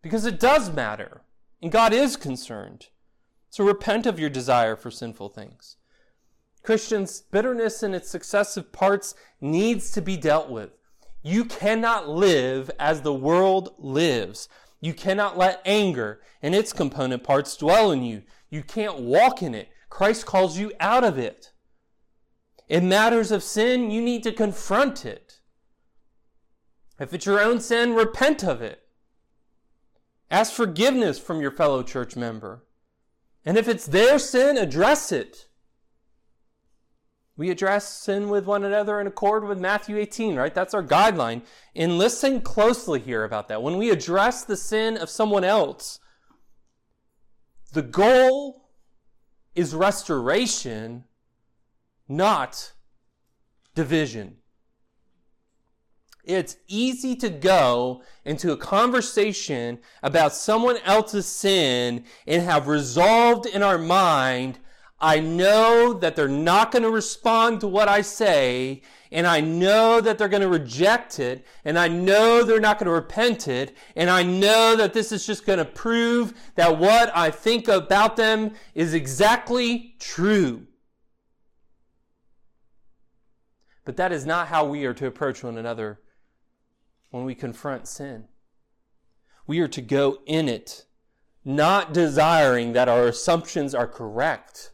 Because 0.03 0.25
it 0.25 0.41
does 0.41 0.73
matter. 0.73 1.23
And 1.61 1.73
God 1.73 1.93
is 1.93 2.17
concerned. 2.17 2.89
So 3.51 3.65
repent 3.65 4.07
of 4.07 4.21
your 4.21 4.31
desire 4.31 4.77
for 4.77 4.91
sinful 4.91 5.31
things. 5.31 5.77
Christians, 6.63 7.23
bitterness 7.23 7.83
in 7.83 7.95
its 7.95 8.11
successive 8.11 8.73
parts 8.73 9.15
needs 9.41 9.91
to 9.93 10.03
be 10.03 10.17
dealt 10.17 10.51
with. 10.51 10.71
You 11.23 11.45
cannot 11.45 12.09
live 12.09 12.71
as 12.79 13.03
the 13.03 13.15
world 13.15 13.75
lives. 13.79 14.49
You 14.81 14.95
cannot 14.95 15.37
let 15.37 15.63
anger 15.65 16.21
and 16.43 16.55
its 16.55 16.73
component 16.73 17.25
parts 17.25 17.57
dwell 17.57 17.91
in 17.91 18.03
you. 18.03 18.23
You 18.51 18.63
can't 18.63 19.01
walk 19.01 19.43
in 19.43 19.55
it. 19.55 19.69
Christ 19.91 20.27
calls 20.27 20.59
you 20.59 20.73
out 20.79 21.05
of 21.05 21.19
it. 21.19 21.53
In 22.69 22.89
matters 22.89 23.33
of 23.33 23.43
sin, 23.43 23.91
you 23.91 24.03
need 24.03 24.23
to 24.25 24.33
confront 24.33 25.05
it. 25.05 25.41
If 27.01 27.15
it's 27.15 27.27
your 27.27 27.41
own 27.41 27.61
sin, 27.61 27.95
repent 27.95 28.45
of 28.45 28.61
it. 28.61 28.83
Ask 30.31 30.53
forgiveness 30.53 31.19
from 31.19 31.41
your 31.41 31.51
fellow 31.51 31.83
church 31.83 32.17
member. 32.17 32.65
And 33.45 33.57
if 33.57 33.69
it's 33.69 33.87
their 33.87 34.19
sin, 34.19 34.59
address 34.59 35.11
it. 35.11 35.49
We 37.37 37.51
address 37.51 37.89
sin 37.89 38.29
with 38.29 38.47
one 38.47 38.65
another 38.65 39.01
in 39.01 39.07
accord 39.07 39.45
with 39.45 39.61
Matthew 39.61 39.97
18, 39.97 40.35
right? 40.35 40.53
That's 40.53 40.75
our 40.75 40.83
guideline. 40.83 41.43
And 41.75 41.97
listen 41.97 42.41
closely 42.41 42.99
here 42.99 43.23
about 43.23 43.47
that. 43.49 43.63
When 43.63 43.79
we 43.79 43.91
address 43.91 44.43
the 44.45 44.57
sin 44.57 44.97
of 44.97 45.09
someone 45.09 45.45
else, 45.45 46.01
the 47.73 47.83
goal 47.83 48.71
is 49.55 49.73
restoration, 49.73 51.05
not 52.09 52.73
division. 53.77 54.38
It's 56.29 56.57
easy 56.69 57.17
to 57.17 57.31
go 57.31 58.03
into 58.25 58.53
a 58.53 58.57
conversation 58.57 59.81
about 60.03 60.35
someone 60.35 60.77
else's 60.85 61.27
sin 61.27 62.05
and 62.27 62.43
have 62.43 62.69
resolved 62.69 63.47
in 63.47 63.63
our 63.63 63.79
mind 63.79 64.61
I 65.01 65.21
know 65.21 65.93
that 65.93 66.17
they're 66.17 66.27
not 66.27 66.73
going 66.73 66.83
to 66.83 66.91
respond 66.91 67.61
to 67.61 67.69
what 67.69 67.89
I 67.89 68.01
say, 68.01 68.83
and 69.13 69.29
I 69.29 69.41
know 69.41 70.01
that 70.01 70.19
they're 70.19 70.29
going 70.29 70.43
to 70.43 70.49
reject 70.49 71.21
it, 71.21 71.47
and 71.65 71.79
I 71.79 71.87
know 71.87 72.43
they're 72.43 72.59
not 72.59 72.81
going 72.81 72.87
to 72.87 72.93
repent 72.93 73.47
it, 73.47 73.77
and 73.95 74.11
I 74.11 74.25
know 74.25 74.75
that 74.75 74.95
this 74.95 75.13
is 75.13 75.25
just 75.25 75.47
going 75.47 75.61
to 75.61 75.65
prove 75.65 76.35
that 76.57 76.79
what 76.79 77.17
I 77.17 77.31
think 77.31 77.69
about 77.69 78.17
them 78.17 78.55
is 78.75 78.93
exactly 78.93 79.95
true. 80.01 80.67
But 83.85 83.97
that 83.99 84.13
is 84.13 84.27
not 84.27 84.49
how 84.49 84.65
we 84.65 84.85
are 84.85 84.95
to 84.95 85.07
approach 85.07 85.45
one 85.45 85.59
another 85.59 86.01
when 87.11 87.25
we 87.25 87.35
confront 87.35 87.89
sin. 87.89 88.27
We 89.47 89.61
are 89.61 89.69
to 89.69 89.81
go 89.81 90.19
in 90.27 90.49
it, 90.49 90.85
not 91.45 91.95
desiring 91.95 92.73
that 92.75 92.89
our 92.89 93.07
assumptions 93.07 93.75
are 93.75 93.87
correct 93.87 94.73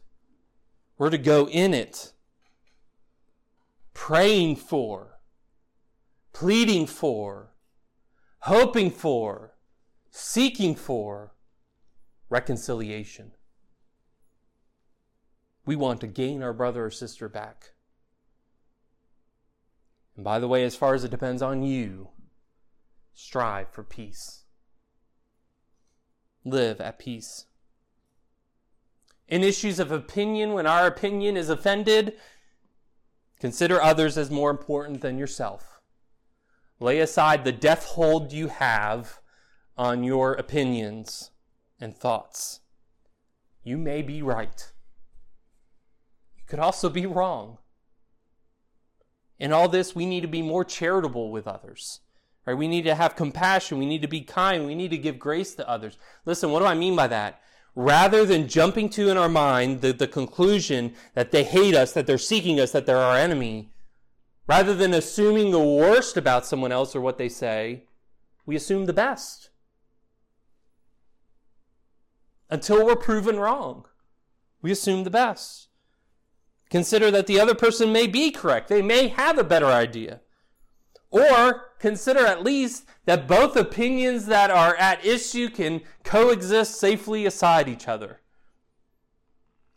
we're 0.97 1.09
to 1.09 1.17
go 1.17 1.47
in 1.49 1.73
it, 1.73 2.13
praying 3.93 4.55
for, 4.55 5.19
pleading 6.31 6.87
for, 6.87 7.53
hoping 8.39 8.89
for, 8.89 9.55
seeking 10.09 10.75
for 10.75 11.33
reconciliation. 12.29 13.31
We 15.65 15.75
want 15.75 15.99
to 16.01 16.07
gain 16.07 16.41
our 16.41 16.53
brother 16.53 16.85
or 16.85 16.91
sister 16.91 17.27
back. 17.27 17.71
And 20.15 20.23
by 20.23 20.39
the 20.39 20.47
way, 20.47 20.63
as 20.63 20.77
far 20.77 20.93
as 20.93 21.03
it 21.03 21.11
depends 21.11 21.41
on 21.41 21.61
you, 21.61 22.09
strive 23.15 23.69
for 23.69 23.83
peace. 23.83 24.43
Live 26.43 26.79
at 26.79 26.99
peace 26.99 27.45
in 29.27 29.43
issues 29.43 29.79
of 29.79 29.91
opinion 29.91 30.53
when 30.53 30.67
our 30.67 30.87
opinion 30.87 31.35
is 31.35 31.49
offended, 31.49 32.13
consider 33.39 33.81
others 33.81 34.17
as 34.17 34.29
more 34.29 34.51
important 34.51 35.01
than 35.01 35.17
yourself. 35.17 35.79
Lay 36.79 36.99
aside 36.99 37.43
the 37.43 37.51
death 37.51 37.85
hold 37.85 38.31
you 38.31 38.47
have 38.47 39.19
on 39.77 40.03
your 40.03 40.33
opinions 40.33 41.31
and 41.79 41.95
thoughts. 41.95 42.61
You 43.63 43.77
may 43.77 44.01
be 44.01 44.21
right. 44.21 44.71
You 46.37 46.43
could 46.45 46.59
also 46.59 46.89
be 46.89 47.05
wrong. 47.05 47.57
In 49.39 49.51
all 49.51 49.67
this, 49.67 49.95
we 49.95 50.05
need 50.05 50.21
to 50.21 50.27
be 50.27 50.41
more 50.41 50.63
charitable 50.63 51.31
with 51.31 51.47
others. 51.47 52.01
Right? 52.45 52.57
We 52.57 52.67
need 52.67 52.83
to 52.83 52.95
have 52.95 53.15
compassion. 53.15 53.77
We 53.79 53.85
need 53.85 54.01
to 54.01 54.07
be 54.07 54.21
kind. 54.21 54.65
We 54.65 54.75
need 54.75 54.91
to 54.91 54.97
give 54.97 55.17
grace 55.17 55.55
to 55.55 55.67
others. 55.69 55.97
Listen, 56.25 56.51
what 56.51 56.59
do 56.59 56.65
I 56.65 56.75
mean 56.75 56.95
by 56.95 57.07
that? 57.07 57.41
rather 57.75 58.25
than 58.25 58.47
jumping 58.47 58.89
to 58.89 59.09
in 59.09 59.17
our 59.17 59.29
mind 59.29 59.81
the, 59.81 59.91
the 59.91 60.07
conclusion 60.07 60.93
that 61.13 61.31
they 61.31 61.43
hate 61.43 61.75
us, 61.75 61.91
that 61.91 62.07
they're 62.07 62.17
seeking 62.17 62.59
us, 62.59 62.71
that 62.71 62.85
they're 62.85 62.97
our 62.97 63.17
enemy, 63.17 63.69
rather 64.47 64.73
than 64.73 64.93
assuming 64.93 65.51
the 65.51 65.59
worst 65.59 66.15
about 66.15 66.45
someone 66.45 66.71
else 66.71 66.95
or 66.95 67.01
what 67.01 67.17
they 67.17 67.29
say, 67.29 67.83
we 68.45 68.55
assume 68.55 68.85
the 68.85 68.93
best. 68.93 69.49
Until 72.49 72.85
we're 72.85 72.95
proven 72.95 73.37
wrong, 73.37 73.85
we 74.61 74.71
assume 74.71 75.03
the 75.03 75.09
best. 75.09 75.67
Consider 76.69 77.11
that 77.11 77.27
the 77.27 77.39
other 77.39 77.55
person 77.55 77.91
may 77.91 78.07
be 78.07 78.31
correct. 78.31 78.69
They 78.69 78.81
may 78.81 79.09
have 79.09 79.37
a 79.37 79.43
better 79.43 79.67
idea. 79.67 80.21
Or 81.15 81.71
consider 81.79 82.25
at 82.25 82.43
least 82.43 82.83
that 83.05 83.25
both 83.25 83.55
opinions 83.55 84.25
that 84.25 84.51
are 84.51 84.75
at 84.75 85.05
issue 85.05 85.47
can 85.47 85.79
coexist 86.03 86.77
safely 86.77 87.25
aside 87.25 87.69
each 87.69 87.87
other. 87.87 88.19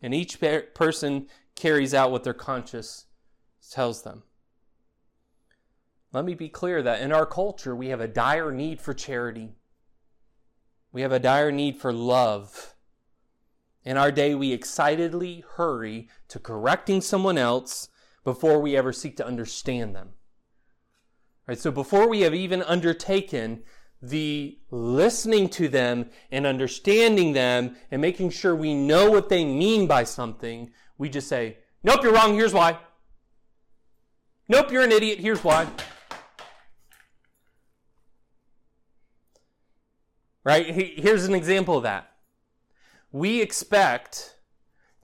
And 0.02 0.12
each 0.12 0.40
person 0.74 1.28
carries 1.54 1.94
out 1.94 2.10
what 2.10 2.24
their 2.24 2.34
conscience 2.34 3.06
tells 3.70 4.02
them. 4.02 4.24
Let 6.12 6.24
me 6.24 6.34
be 6.34 6.48
clear 6.48 6.82
that 6.82 7.02
in 7.02 7.12
our 7.12 7.26
culture, 7.26 7.76
we 7.76 7.90
have 7.90 8.00
a 8.00 8.08
dire 8.08 8.50
need 8.50 8.80
for 8.80 8.92
charity. 8.92 9.52
We 10.90 11.02
have 11.02 11.12
a 11.12 11.20
dire 11.20 11.52
need 11.52 11.76
for 11.76 11.92
love. 11.92 12.74
In 13.84 13.96
our 13.96 14.10
day, 14.10 14.34
we 14.34 14.52
excitedly 14.52 15.44
hurry 15.54 16.08
to 16.26 16.40
correcting 16.40 17.00
someone 17.00 17.38
else 17.38 17.90
before 18.24 18.58
we 18.60 18.76
ever 18.76 18.92
seek 18.92 19.16
to 19.18 19.26
understand 19.26 19.94
them. 19.94 20.14
Right? 21.48 21.58
So 21.58 21.70
before 21.70 22.08
we 22.08 22.20
have 22.20 22.34
even 22.34 22.62
undertaken 22.62 23.62
the 24.02 24.58
listening 24.70 25.48
to 25.48 25.68
them 25.68 26.10
and 26.30 26.46
understanding 26.46 27.32
them 27.32 27.76
and 27.90 28.02
making 28.02 28.30
sure 28.30 28.54
we 28.54 28.74
know 28.74 29.10
what 29.10 29.30
they 29.30 29.46
mean 29.46 29.86
by 29.86 30.04
something, 30.04 30.70
we 30.98 31.08
just 31.08 31.26
say, 31.26 31.56
Nope, 31.82 32.02
you're 32.02 32.12
wrong. 32.12 32.34
Here's 32.34 32.52
why. 32.52 32.78
Nope, 34.46 34.70
you're 34.70 34.82
an 34.82 34.92
idiot. 34.92 35.20
Here's 35.20 35.42
why. 35.42 35.66
Right? 40.44 40.66
Here's 40.66 41.24
an 41.24 41.34
example 41.34 41.78
of 41.78 41.82
that. 41.84 42.10
We 43.10 43.40
expect 43.40 44.36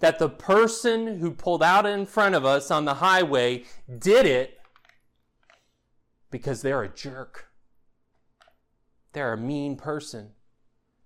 that 0.01 0.19
the 0.19 0.29
person 0.29 1.19
who 1.21 1.31
pulled 1.31 1.63
out 1.63 1.87
in 1.87 2.05
front 2.05 2.35
of 2.35 2.45
us 2.45 2.71
on 2.71 2.85
the 2.85 2.95
highway 2.95 3.65
did 3.99 4.27
it 4.27 4.59
because 6.35 6.63
they're 6.63 6.83
a 6.83 6.93
jerk. 6.93 7.47
They're 9.13 9.35
a 9.35 9.39
mean 9.39 9.77
person. 9.77 10.33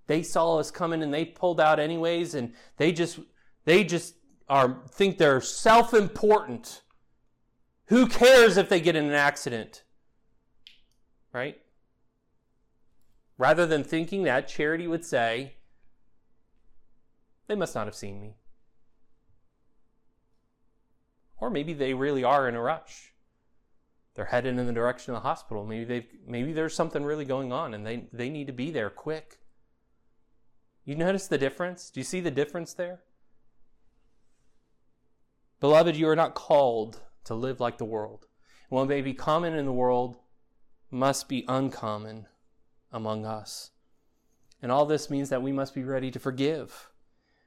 They 0.06 0.22
saw 0.22 0.56
us 0.56 0.70
coming 0.70 1.02
and 1.02 1.12
they 1.12 1.26
pulled 1.26 1.60
out 1.60 1.78
anyways 1.78 2.34
and 2.34 2.54
they 2.78 2.92
just 2.92 3.18
they 3.66 3.84
just 3.84 4.14
are 4.48 4.78
think 4.88 5.18
they're 5.18 5.42
self-important. 5.42 6.80
Who 7.88 8.06
cares 8.06 8.56
if 8.56 8.70
they 8.70 8.80
get 8.80 8.96
in 8.96 9.04
an 9.04 9.12
accident? 9.12 9.84
Right? 11.34 11.58
Rather 13.36 13.66
than 13.66 13.84
thinking 13.84 14.22
that, 14.22 14.48
charity 14.48 14.86
would 14.86 15.04
say, 15.04 15.56
they 17.48 17.54
must 17.54 17.74
not 17.74 17.86
have 17.86 17.94
seen 17.94 18.18
me. 18.18 18.36
Or 21.36 21.50
maybe 21.50 21.74
they 21.74 21.92
really 21.92 22.24
are 22.24 22.48
in 22.48 22.54
a 22.54 22.62
rush 22.62 23.12
they're 24.18 24.24
headed 24.24 24.58
in 24.58 24.66
the 24.66 24.72
direction 24.72 25.14
of 25.14 25.22
the 25.22 25.28
hospital. 25.28 25.64
Maybe 25.64 25.84
they 25.84 26.06
maybe 26.26 26.52
there's 26.52 26.74
something 26.74 27.04
really 27.04 27.24
going 27.24 27.52
on 27.52 27.72
and 27.72 27.86
they, 27.86 28.08
they 28.12 28.28
need 28.28 28.48
to 28.48 28.52
be 28.52 28.72
there 28.72 28.90
quick. 28.90 29.38
You 30.84 30.96
notice 30.96 31.28
the 31.28 31.38
difference? 31.38 31.88
Do 31.88 32.00
you 32.00 32.04
see 32.04 32.18
the 32.18 32.32
difference 32.32 32.74
there? 32.74 32.98
Beloved, 35.60 35.94
you 35.94 36.08
are 36.08 36.16
not 36.16 36.34
called 36.34 37.00
to 37.26 37.34
live 37.36 37.60
like 37.60 37.78
the 37.78 37.84
world. 37.84 38.26
What 38.70 38.88
may 38.88 39.02
be 39.02 39.14
common 39.14 39.54
in 39.54 39.66
the 39.66 39.72
world 39.72 40.16
must 40.90 41.28
be 41.28 41.44
uncommon 41.46 42.26
among 42.90 43.24
us. 43.24 43.70
And 44.60 44.72
all 44.72 44.84
this 44.84 45.08
means 45.08 45.28
that 45.28 45.42
we 45.42 45.52
must 45.52 45.76
be 45.76 45.84
ready 45.84 46.10
to 46.10 46.18
forgive. 46.18 46.90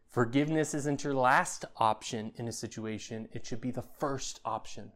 Forgiveness 0.07 0.73
isn't 0.73 1.03
your 1.03 1.15
last 1.15 1.65
option 1.75 2.31
in 2.37 2.47
a 2.47 2.53
situation, 2.53 3.27
it 3.33 3.45
should 3.45 3.59
be 3.59 3.71
the 3.71 3.81
first 3.81 4.39
option. 4.45 4.93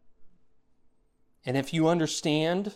And 1.45 1.55
if 1.55 1.73
you 1.73 1.87
understand, 1.87 2.75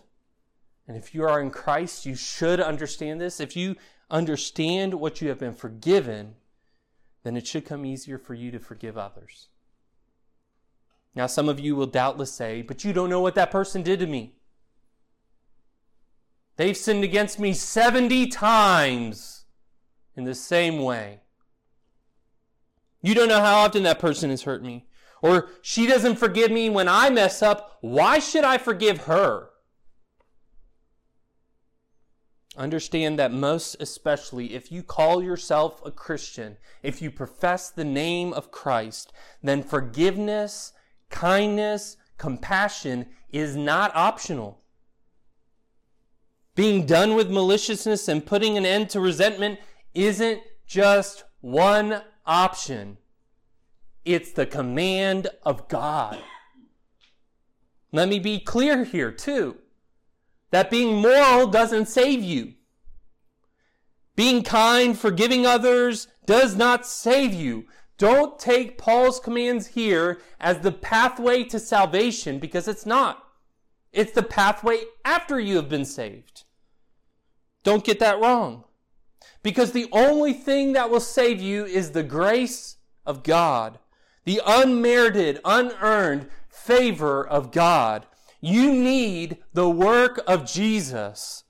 and 0.88 0.96
if 0.96 1.16
you 1.16 1.24
are 1.24 1.42
in 1.42 1.50
Christ, 1.50 2.06
you 2.06 2.16
should 2.16 2.60
understand 2.60 3.20
this. 3.20 3.40
If 3.40 3.56
you 3.56 3.76
understand 4.10 4.96
what 4.96 5.22
you 5.22 5.30
have 5.30 5.40
been 5.40 5.54
forgiven, 5.54 6.36
then 7.24 7.36
it 7.36 7.48
should 7.48 7.66
come 7.66 7.86
easier 7.86 8.18
for 8.18 8.34
you 8.34 8.52
to 8.52 8.60
forgive 8.60 8.98
others. 8.98 9.50
Now, 11.16 11.28
some 11.28 11.50
of 11.50 11.60
you 11.60 11.76
will 11.76 11.88
doubtless 11.88 12.32
say, 12.32 12.62
but 12.62 12.84
you 12.84 12.94
don't 12.94 13.10
know 13.10 13.22
what 13.22 13.36
that 13.36 13.52
person 13.52 13.82
did 13.82 14.00
to 14.00 14.08
me. 14.08 14.36
They've 16.56 16.78
sinned 16.78 17.04
against 17.04 17.40
me 17.40 17.54
70 17.54 18.28
times 18.28 19.46
in 20.16 20.26
the 20.26 20.36
same 20.36 20.80
way. 20.80 21.22
You 23.02 23.16
don't 23.16 23.30
know 23.30 23.40
how 23.40 23.60
often 23.60 23.84
that 23.84 24.00
person 24.00 24.30
has 24.30 24.44
hurt 24.44 24.62
me. 24.62 24.86
Or 25.22 25.50
she 25.62 25.86
doesn't 25.86 26.16
forgive 26.18 26.52
me 26.52 26.70
when 26.70 26.88
I 26.88 27.10
mess 27.10 27.42
up. 27.42 27.78
Why 27.82 28.20
should 28.20 28.44
I 28.44 28.58
forgive 28.58 29.04
her? 29.04 29.50
Understand 32.58 33.18
that 33.20 33.32
most 33.32 33.78
especially 33.80 34.54
if 34.54 34.72
you 34.72 34.84
call 34.84 35.24
yourself 35.24 35.82
a 35.86 35.92
Christian, 35.92 36.58
if 36.84 37.02
you 37.02 37.10
profess 37.10 37.70
the 37.70 37.86
name 37.86 38.34
of 38.34 38.52
Christ, 38.52 39.14
then 39.42 39.64
forgiveness, 39.64 40.74
kindness, 41.10 41.96
compassion 42.18 43.06
is 43.32 43.56
not 43.56 43.96
optional. 43.96 44.62
Being 46.56 46.86
done 46.86 47.16
with 47.16 47.32
maliciousness 47.32 48.10
and 48.10 48.26
putting 48.26 48.58
an 48.58 48.66
end 48.66 48.90
to 48.90 49.00
resentment 49.00 49.60
isn't 49.94 50.42
just 50.68 51.24
one 51.40 52.02
option. 52.26 52.98
It's 54.06 54.32
the 54.32 54.46
command 54.46 55.28
of 55.44 55.68
God. 55.68 56.20
Let 57.92 58.10
me 58.10 58.20
be 58.20 58.40
clear 58.40 58.84
here, 58.84 59.12
too 59.12 59.58
that 60.52 60.72
being 60.72 61.02
moral 61.02 61.48
doesn't 61.48 61.88
save 61.88 62.24
you. 62.24 62.54
Being 64.16 64.44
kind, 64.44 64.98
forgiving 64.98 65.46
others 65.46 66.08
does 66.26 66.56
not 66.56 66.86
save 66.86 67.34
you. 67.34 67.66
Don't 67.98 68.40
take 68.40 68.78
Paul's 68.78 69.20
commands 69.20 69.68
here 69.68 70.20
as 70.40 70.60
the 70.60 70.72
pathway 70.72 71.44
to 71.46 71.60
salvation 71.60 72.40
because 72.40 72.68
it's 72.68 72.86
not. 72.86 73.24
It's 73.92 74.12
the 74.12 74.24
pathway 74.24 74.82
after 75.04 75.40
you 75.40 75.56
have 75.58 75.70
been 75.70 75.86
saved. 75.86 76.44
Don't 77.64 77.84
get 77.84 78.00
that 78.00 78.20
wrong. 78.20 78.64
Because 79.44 79.72
the 79.72 79.90
only 79.92 80.34
thing 80.34 80.74
that 80.74 80.90
will 80.90 81.00
save 81.00 81.42
you 81.42 81.66
is 81.66 81.92
the 81.92 82.04
grace 82.04 82.78
of 83.06 83.24
God, 83.24 83.80
the 84.26 84.42
unmerited, 84.46 85.40
unearned 85.46 86.28
favor 86.50 87.26
of 87.26 87.52
God. 87.52 88.06
You 88.42 88.72
need 88.72 89.38
the 89.54 89.70
work 89.70 90.22
of 90.28 90.46
Jesus. 90.46 91.44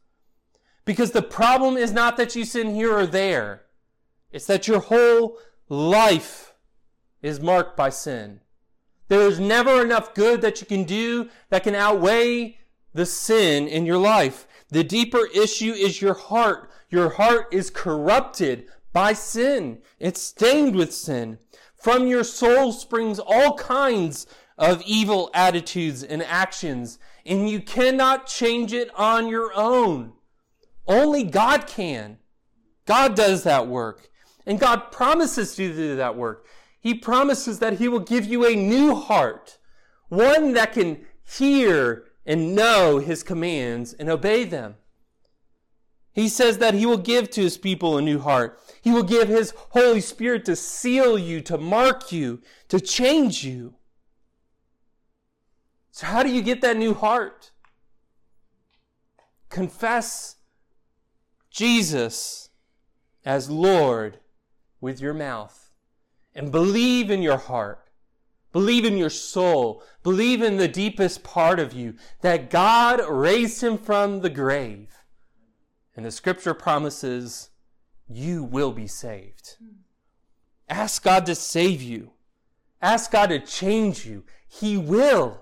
Because 0.86 1.11
the 1.11 1.22
problem 1.22 1.78
is 1.78 1.91
not 1.91 2.17
that 2.17 2.36
you 2.36 2.45
sin 2.45 2.74
here 2.74 2.95
or 2.95 3.05
there. 3.05 3.65
It's 4.32 4.47
that 4.47 4.67
your 4.67 4.80
whole 4.80 5.38
life 5.67 6.53
is 7.22 7.39
marked 7.39 7.76
by 7.76 7.89
sin. 7.89 8.41
There 9.07 9.28
is 9.28 9.39
never 9.39 9.84
enough 9.84 10.13
good 10.13 10.41
that 10.41 10.61
you 10.61 10.67
can 10.67 10.84
do 10.84 11.30
that 11.49 11.63
can 11.63 11.76
outweigh 11.76 12.57
the 12.93 13.05
sin 13.05 13.67
in 13.67 13.86
your 13.86 13.97
life. 13.97 14.47
The 14.70 14.84
deeper 14.84 15.28
issue 15.34 15.74
is 15.74 16.01
your 16.01 16.13
heart. 16.13 16.70
Your 16.89 17.09
heart 17.09 17.47
is 17.51 17.70
corrupted 17.70 18.67
by 18.93 19.13
sin. 19.13 19.82
It's 19.99 20.22
stained 20.22 20.76
with 20.76 20.93
sin. 20.93 21.39
From 21.80 22.07
your 22.07 22.23
soul 22.23 22.73
springs 22.73 23.19
all 23.19 23.55
kinds 23.55 24.27
of 24.57 24.82
evil 24.86 25.30
attitudes 25.34 26.03
and 26.03 26.21
actions, 26.21 26.99
and 27.25 27.49
you 27.49 27.61
cannot 27.61 28.27
change 28.27 28.73
it 28.73 28.89
on 28.95 29.27
your 29.30 29.51
own. 29.55 30.13
Only 30.86 31.23
God 31.23 31.67
can. 31.67 32.17
God 32.86 33.15
does 33.15 33.43
that 33.43 33.67
work. 33.67 34.09
And 34.45 34.59
God 34.59 34.91
promises 34.91 35.55
to 35.55 35.73
do 35.73 35.95
that 35.95 36.17
work. 36.17 36.45
He 36.82 36.93
promises 36.93 37.59
that 37.59 37.77
He 37.77 37.88
will 37.88 37.99
give 37.99 38.25
you 38.25 38.45
a 38.45 38.55
new 38.55 38.95
heart, 38.95 39.57
one 40.09 40.53
that 40.53 40.73
can 40.73 41.05
hear 41.23 42.05
and 42.25 42.55
know 42.55 42.97
His 42.97 43.23
commands 43.23 43.93
and 43.93 44.09
obey 44.09 44.43
them. 44.43 44.75
He 46.20 46.28
says 46.28 46.57
that 46.57 46.74
He 46.74 46.86
will 46.86 46.97
give 46.97 47.30
to 47.32 47.41
His 47.41 47.57
people 47.57 47.97
a 47.97 48.01
new 48.01 48.20
heart. 48.20 48.59
He 48.82 48.91
will 48.91 49.03
give 49.03 49.30
His 49.30 49.53
Holy 49.70 50.01
Spirit 50.01 50.43
to 50.45 50.55
seal 50.55 51.17
you, 51.17 51.39
to 51.41 51.57
mark 51.57 52.11
you, 52.11 52.41
to 52.67 52.82
change 52.82 53.45
you. 53.45 53.76
So, 55.91 56.07
how 56.07 56.24
do 56.24 56.30
you 56.30 56.41
get 56.41 56.59
that 56.61 56.76
new 56.76 56.93
heart? 56.93 57.51
Confess 59.49 60.36
Jesus 61.49 62.49
as 63.26 63.49
Lord 63.49 64.20
with 64.82 64.99
your 64.99 65.13
mouth 65.13 65.72
and 66.36 66.51
believe 66.51 67.09
in 67.09 67.22
your 67.22 67.38
heart. 67.38 67.89
Believe 68.51 68.84
in 68.84 68.97
your 68.97 69.09
soul. 69.09 69.84
Believe 70.03 70.41
in 70.41 70.57
the 70.57 70.67
deepest 70.67 71.24
part 71.24 71.59
of 71.59 71.72
you 71.72 71.95
that 72.22 72.49
God 72.49 72.99
raised 73.07 73.63
him 73.63 73.78
from 73.78 74.20
the 74.20 74.30
grave. 74.30 74.99
And 76.00 76.06
the 76.06 76.12
scripture 76.12 76.54
promises 76.54 77.50
you 78.08 78.41
will 78.41 78.72
be 78.72 78.88
saved. 78.88 79.58
Ask 80.70 81.04
God 81.04 81.26
to 81.26 81.36
save 81.36 81.82
you. 81.82 82.12
Ask 82.82 83.12
God 83.12 83.32
to 83.32 83.39
change 83.41 84.06
you. 84.06 84.24
He 84.47 84.78
will 84.78 85.41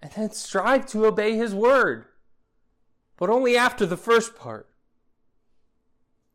and 0.00 0.10
then 0.12 0.30
strive 0.30 0.86
to 0.86 1.04
obey 1.04 1.36
his 1.36 1.54
word. 1.54 2.06
But 3.18 3.28
only 3.28 3.54
after 3.54 3.84
the 3.84 3.98
first 3.98 4.34
part. 4.34 4.70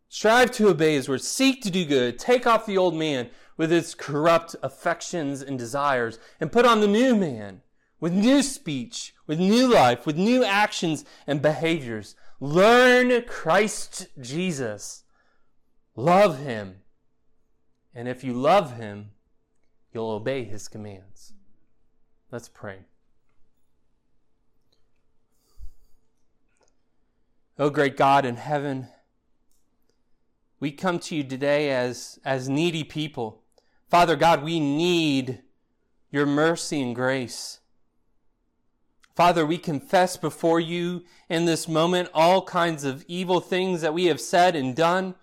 Strive 0.08 0.52
to 0.52 0.70
obey 0.70 0.94
his 0.94 1.10
word. 1.10 1.22
Seek 1.22 1.64
to 1.64 1.72
do 1.72 1.84
good. 1.84 2.20
Take 2.20 2.46
off 2.46 2.68
the 2.68 2.78
old 2.78 2.94
man 2.94 3.32
with 3.58 3.72
its 3.72 3.96
corrupt 3.96 4.56
affections 4.62 5.42
and 5.42 5.58
desires 5.58 6.20
and 6.40 6.52
put 6.52 6.68
on 6.68 6.80
the 6.80 6.88
new 6.88 7.16
man 7.16 7.64
with 8.00 8.14
new 8.14 8.44
speech, 8.44 9.16
with 9.30 9.40
new 9.40 9.72
life, 9.72 10.08
with 10.08 10.18
new 10.18 10.44
actions 10.44 11.06
and 11.28 11.40
behaviors. 11.40 12.16
Learn 12.40 13.22
Christ 13.26 14.08
Jesus. 14.20 15.04
Love 15.96 16.40
him. 16.40 16.78
And 17.94 18.08
if 18.08 18.24
you 18.24 18.34
love 18.34 18.78
him, 18.78 19.12
you'll 19.94 20.10
obey 20.10 20.46
his 20.46 20.68
commands. 20.68 21.34
Let's 22.32 22.50
pray. 22.50 22.80
Oh, 27.60 27.70
great 27.70 27.98
God 27.98 28.26
in 28.26 28.38
heaven, 28.38 28.88
we 30.60 30.72
come 30.72 30.98
to 31.00 31.16
you 31.16 31.24
today 31.24 31.70
as, 31.70 32.18
as 32.26 32.50
needy 32.50 32.84
people. 32.84 33.44
Father 33.92 34.16
God, 34.16 34.44
we 34.44 34.60
need 34.60 35.44
your 36.10 36.26
mercy 36.26 36.82
and 36.82 36.96
grace. 36.96 37.60
Father, 39.20 39.46
we 39.46 39.58
confess 39.58 40.16
before 40.16 40.62
you 40.62 41.04
in 41.28 41.44
this 41.44 41.68
moment 41.68 42.08
all 42.14 42.42
kinds 42.42 42.86
of 42.86 43.04
evil 43.10 43.42
things 43.42 43.82
that 43.82 43.94
we 43.94 44.06
have 44.06 44.22
said 44.22 44.56
and 44.56 44.74
done. 44.74 45.14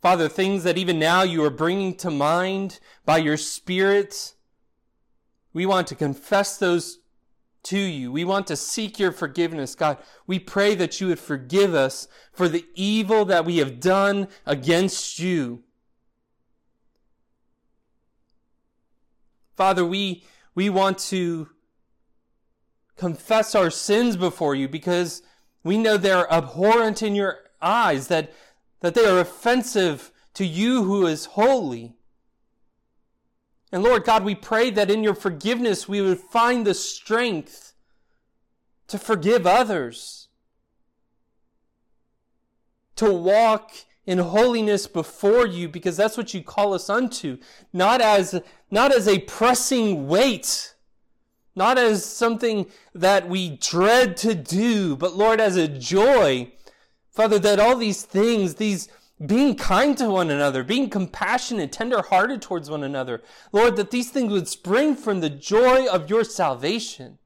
Father, 0.00 0.30
things 0.30 0.64
that 0.64 0.78
even 0.78 0.98
now 0.98 1.22
you 1.22 1.44
are 1.44 1.50
bringing 1.50 1.94
to 1.96 2.10
mind 2.10 2.80
by 3.04 3.18
your 3.18 3.36
Spirit. 3.36 4.32
We 5.52 5.66
want 5.66 5.88
to 5.88 5.94
confess 5.94 6.56
those 6.56 7.00
to 7.64 7.78
you. 7.78 8.10
We 8.10 8.24
want 8.24 8.46
to 8.46 8.56
seek 8.56 8.98
your 8.98 9.12
forgiveness, 9.12 9.74
God. 9.74 9.98
We 10.26 10.38
pray 10.38 10.74
that 10.76 10.98
you 10.98 11.08
would 11.08 11.20
forgive 11.20 11.74
us 11.74 12.08
for 12.32 12.48
the 12.48 12.64
evil 12.74 13.26
that 13.26 13.44
we 13.44 13.58
have 13.58 13.78
done 13.78 14.28
against 14.46 15.18
you. 15.18 15.64
Father, 19.54 19.84
we, 19.84 20.24
we 20.54 20.70
want 20.70 20.96
to 21.10 21.50
confess 23.02 23.56
our 23.56 23.68
sins 23.68 24.16
before 24.16 24.54
you 24.54 24.68
because 24.68 25.22
we 25.64 25.76
know 25.76 25.96
they're 25.96 26.32
abhorrent 26.32 27.02
in 27.02 27.16
your 27.16 27.40
eyes, 27.60 28.06
that, 28.06 28.32
that 28.78 28.94
they 28.94 29.04
are 29.04 29.18
offensive 29.18 30.12
to 30.34 30.46
you 30.46 30.84
who 30.84 31.04
is 31.08 31.24
holy. 31.24 31.94
And 33.72 33.82
Lord 33.82 34.04
God, 34.04 34.22
we 34.22 34.36
pray 34.36 34.70
that 34.70 34.88
in 34.88 35.02
your 35.02 35.16
forgiveness 35.16 35.88
we 35.88 36.00
would 36.00 36.20
find 36.20 36.64
the 36.64 36.74
strength 36.74 37.74
to 38.86 39.00
forgive 39.00 39.48
others, 39.48 40.28
to 42.94 43.12
walk 43.12 43.72
in 44.06 44.18
holiness 44.18 44.86
before 44.86 45.44
you 45.44 45.68
because 45.68 45.96
that's 45.96 46.16
what 46.16 46.32
you 46.34 46.40
call 46.40 46.72
us 46.72 46.88
unto, 46.88 47.38
not 47.72 48.00
as, 48.00 48.40
not 48.70 48.94
as 48.94 49.08
a 49.08 49.18
pressing 49.18 50.06
weight, 50.06 50.71
not 51.54 51.78
as 51.78 52.04
something 52.04 52.66
that 52.94 53.28
we 53.28 53.56
dread 53.56 54.16
to 54.18 54.34
do, 54.34 54.96
but 54.96 55.16
Lord, 55.16 55.40
as 55.40 55.56
a 55.56 55.68
joy. 55.68 56.52
Father, 57.10 57.38
that 57.40 57.60
all 57.60 57.76
these 57.76 58.02
things, 58.02 58.54
these 58.54 58.88
being 59.24 59.54
kind 59.54 59.96
to 59.98 60.08
one 60.08 60.30
another, 60.30 60.64
being 60.64 60.90
compassionate, 60.90 61.70
tender-hearted 61.70 62.42
towards 62.42 62.70
one 62.70 62.82
another, 62.82 63.22
Lord, 63.52 63.76
that 63.76 63.90
these 63.90 64.10
things 64.10 64.32
would 64.32 64.48
spring 64.48 64.96
from 64.96 65.20
the 65.20 65.30
joy 65.30 65.86
of 65.86 66.10
your 66.10 66.24
salvation. 66.24 67.18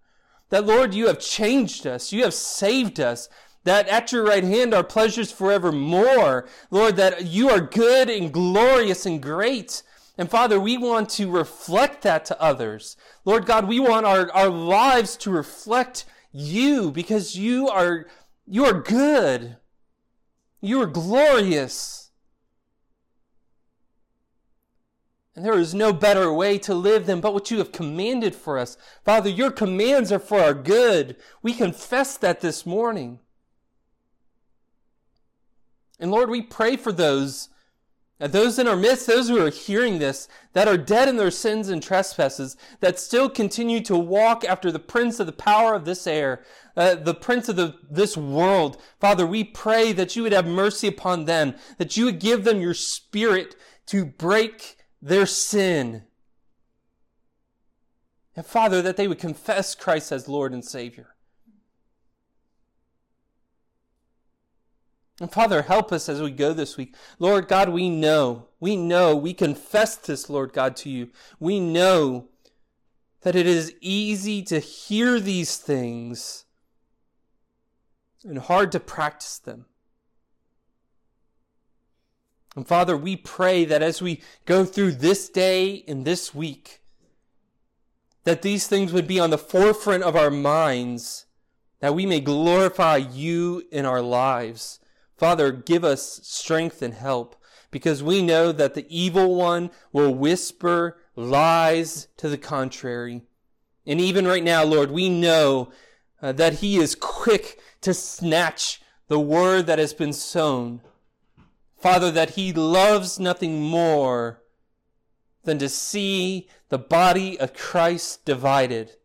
That, 0.51 0.67
Lord, 0.67 0.93
you 0.93 1.07
have 1.07 1.19
changed 1.19 1.87
us. 1.87 2.13
You 2.13 2.25
have 2.25 2.35
saved 2.35 3.01
us. 3.01 3.29
That 3.65 3.89
at 3.89 4.13
your 4.13 4.25
right 4.25 4.45
hand 4.45 4.75
are 4.75 4.85
pleasures 4.85 5.33
forevermore. 5.33 6.47
Lord, 6.71 6.97
that 6.97 7.27
you 7.27 7.49
are 7.49 7.61
good 7.61 8.09
and 8.09 8.33
glorious 8.33 9.07
and 9.07 9.21
great. 9.21 9.83
And 10.19 10.31
Father, 10.31 10.59
we 10.59 10.79
want 10.79 11.11
to 11.11 11.31
reflect 11.31 12.03
that 12.03 12.25
to 12.27 12.41
others. 12.41 12.97
Lord 13.25 13.45
God, 13.45 13.69
we 13.69 13.79
want 13.79 14.07
our, 14.07 14.31
our 14.33 14.49
lives 14.49 15.17
to 15.19 15.31
reflect 15.31 16.07
you 16.33 16.91
because 16.91 17.37
you 17.37 17.69
are, 17.69 18.07
you 18.47 18.65
are 18.65 18.81
good. 18.81 19.57
You 20.61 20.81
are 20.81 20.87
glorious. 20.87 22.11
And 25.35 25.45
there 25.45 25.59
is 25.59 25.75
no 25.75 25.93
better 25.93 26.33
way 26.33 26.57
to 26.61 26.75
live 26.75 27.05
than 27.05 27.21
but 27.21 27.35
what 27.35 27.51
you 27.51 27.59
have 27.59 27.71
commanded 27.71 28.35
for 28.35 28.57
us. 28.57 28.79
Father, 29.05 29.29
your 29.29 29.51
commands 29.51 30.11
are 30.11 30.19
for 30.19 30.41
our 30.41 30.55
good. 30.55 31.17
We 31.43 31.53
confess 31.53 32.17
that 32.17 32.41
this 32.41 32.65
morning. 32.65 33.21
And 36.01 36.11
Lord, 36.11 36.31
we 36.31 36.41
pray 36.41 36.77
for 36.77 36.91
those 36.91 37.51
and 38.19 38.33
those 38.33 38.59
in 38.59 38.67
our 38.67 38.77
midst, 38.77 39.07
those 39.07 39.29
who 39.29 39.45
are 39.45 39.51
hearing 39.51 39.99
this, 39.99 40.27
that 40.55 40.69
are 40.69 40.79
dead 40.79 41.07
in 41.09 41.17
their 41.17 41.31
sins 41.31 41.69
and 41.69 41.83
trespasses, 41.83 42.57
that 42.81 42.99
still 42.99 43.29
continue 43.29 43.81
to 43.83 43.97
walk 43.97 44.43
after 44.45 44.73
the 44.73 44.79
prince 44.79 45.21
of 45.21 45.27
the 45.27 45.33
power 45.33 45.75
of 45.75 45.85
this 45.85 46.07
air, 46.07 46.43
uh, 46.77 46.95
the 46.95 47.15
prince 47.15 47.49
of 47.51 47.57
the, 47.57 47.75
this 47.91 48.17
world. 48.17 48.81
Father, 48.99 49.27
we 49.27 49.45
pray 49.45 49.93
that 49.93 50.17
you 50.17 50.23
would 50.23 50.33
have 50.33 50.47
mercy 50.47 50.89
upon 50.89 51.27
them, 51.27 51.55
that 51.77 51.99
you 51.99 52.07
would 52.07 52.19
give 52.19 52.45
them 52.45 52.61
your 52.61 52.75
spirit 52.75 53.55
to 53.87 54.07
break 54.07 54.77
their 55.03 55.27
sin. 55.27 56.05
And 58.35 58.47
Father, 58.47 58.81
that 58.81 58.97
they 58.97 59.09
would 59.09 59.19
confess 59.19 59.75
Christ 59.75 60.11
as 60.11 60.27
Lord 60.27 60.55
and 60.55 60.65
Savior. 60.65 61.16
And 65.21 65.33
Father, 65.33 65.63
help 65.63 65.93
us 65.93 66.09
as 66.09 66.21
we 66.21 66.31
go 66.31 66.53
this 66.53 66.77
week. 66.77 66.95
Lord 67.19 67.49
God, 67.49 67.71
we 67.71 67.89
know, 67.89 68.49
we 68.61 68.77
know, 68.77 69.17
we 69.17 69.33
confess 69.33 69.97
this, 69.97 70.29
Lord 70.29 70.53
God, 70.53 70.77
to 70.77 70.91
you. 70.91 71.09
We 71.41 71.59
know 71.59 72.29
that 73.23 73.35
it 73.35 73.47
is 73.47 73.75
easy 73.81 74.43
to 74.43 74.59
hear 74.59 75.19
these 75.19 75.57
things 75.57 76.45
and 78.25 78.39
hard 78.39 78.71
to 78.73 78.81
practice 78.81 79.39
them. 79.39 79.67
And 82.55 82.67
Father, 82.67 82.97
we 82.97 83.17
pray 83.17 83.65
that 83.65 83.83
as 83.83 84.03
we 84.03 84.23
go 84.45 84.65
through 84.65 84.93
this 84.93 85.29
day 85.29 85.83
and 85.89 86.05
this 86.05 86.35
week, 86.35 86.83
that 88.25 88.43
these 88.43 88.67
things 88.67 88.93
would 88.93 89.07
be 89.07 89.21
on 89.21 89.31
the 89.31 89.39
forefront 89.39 90.03
of 90.03 90.17
our 90.17 90.31
minds, 90.31 91.27
that 91.81 91.95
we 91.95 92.05
may 92.05 92.21
glorify 92.21 92.97
you 92.97 93.63
in 93.71 93.87
our 93.87 94.03
lives 94.03 94.81
Father, 95.17 95.51
give 95.53 95.85
us 95.85 96.21
strength 96.23 96.83
and 96.83 96.95
help 96.95 97.37
because 97.71 98.03
we 98.03 98.23
know 98.23 98.53
that 98.53 98.75
the 98.75 98.87
evil 98.89 99.35
one 99.35 99.71
will 99.93 100.15
whisper 100.15 100.99
lies 101.15 102.09
to 102.19 102.29
the 102.29 102.39
contrary. 102.39 103.23
And 103.87 104.01
even 104.01 104.27
right 104.27 104.45
now, 104.45 104.65
Lord, 104.65 104.91
we 104.91 105.09
know 105.09 105.71
uh, 106.21 106.33
that 106.33 106.55
he 106.55 106.77
is 106.77 106.95
quick 106.95 107.61
to 107.83 107.95
snatch 107.95 108.81
the 109.09 109.21
word 109.21 109.67
that 109.67 109.79
has 109.79 109.95
been 109.95 110.13
sown. 110.13 110.81
Father, 111.77 112.11
that 112.11 112.31
he 112.31 112.53
loves 112.53 113.19
nothing 113.19 113.63
more 113.63 114.43
than 115.45 115.59
to 115.59 115.69
see 115.69 116.49
the 116.69 116.79
body 116.79 117.39
of 117.39 117.55
Christ 117.55 118.25
divided. 118.25 118.97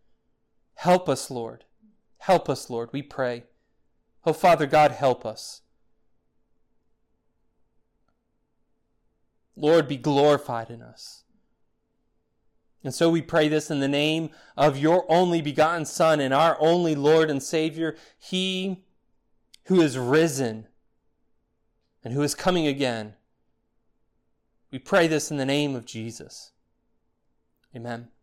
Help 0.76 1.08
us, 1.08 1.30
Lord. 1.30 1.66
Help 2.18 2.50
us, 2.50 2.70
Lord, 2.70 2.90
we 2.92 3.02
pray. 3.02 3.44
Oh, 4.26 4.34
Father 4.34 4.66
God, 4.66 4.92
help 4.92 5.26
us. 5.26 5.62
Lord, 9.62 9.88
be 9.88 9.96
glorified 9.96 10.72
in 10.72 10.82
us. 10.82 11.24
And 12.84 12.94
so 12.94 13.12
we 13.12 13.22
pray 13.22 13.48
this 13.48 13.70
in 13.70 13.80
the 13.80 13.88
name 13.88 14.32
of 14.58 14.78
your 14.78 15.06
only 15.08 15.42
begotten 15.42 15.86
Son 15.86 16.20
and 16.20 16.34
our 16.34 16.58
only 16.60 16.96
Lord 16.96 17.30
and 17.30 17.42
Savior, 17.42 17.96
He 18.18 18.84
who 19.66 19.82
is 19.82 19.98
risen 19.98 20.68
and 22.04 22.14
who 22.14 22.24
is 22.24 22.34
coming 22.34 22.66
again. 22.66 23.14
We 24.72 24.80
pray 24.80 25.08
this 25.08 25.30
in 25.30 25.38
the 25.38 25.46
name 25.46 25.76
of 25.76 25.86
Jesus. 25.86 26.52
Amen. 27.76 28.12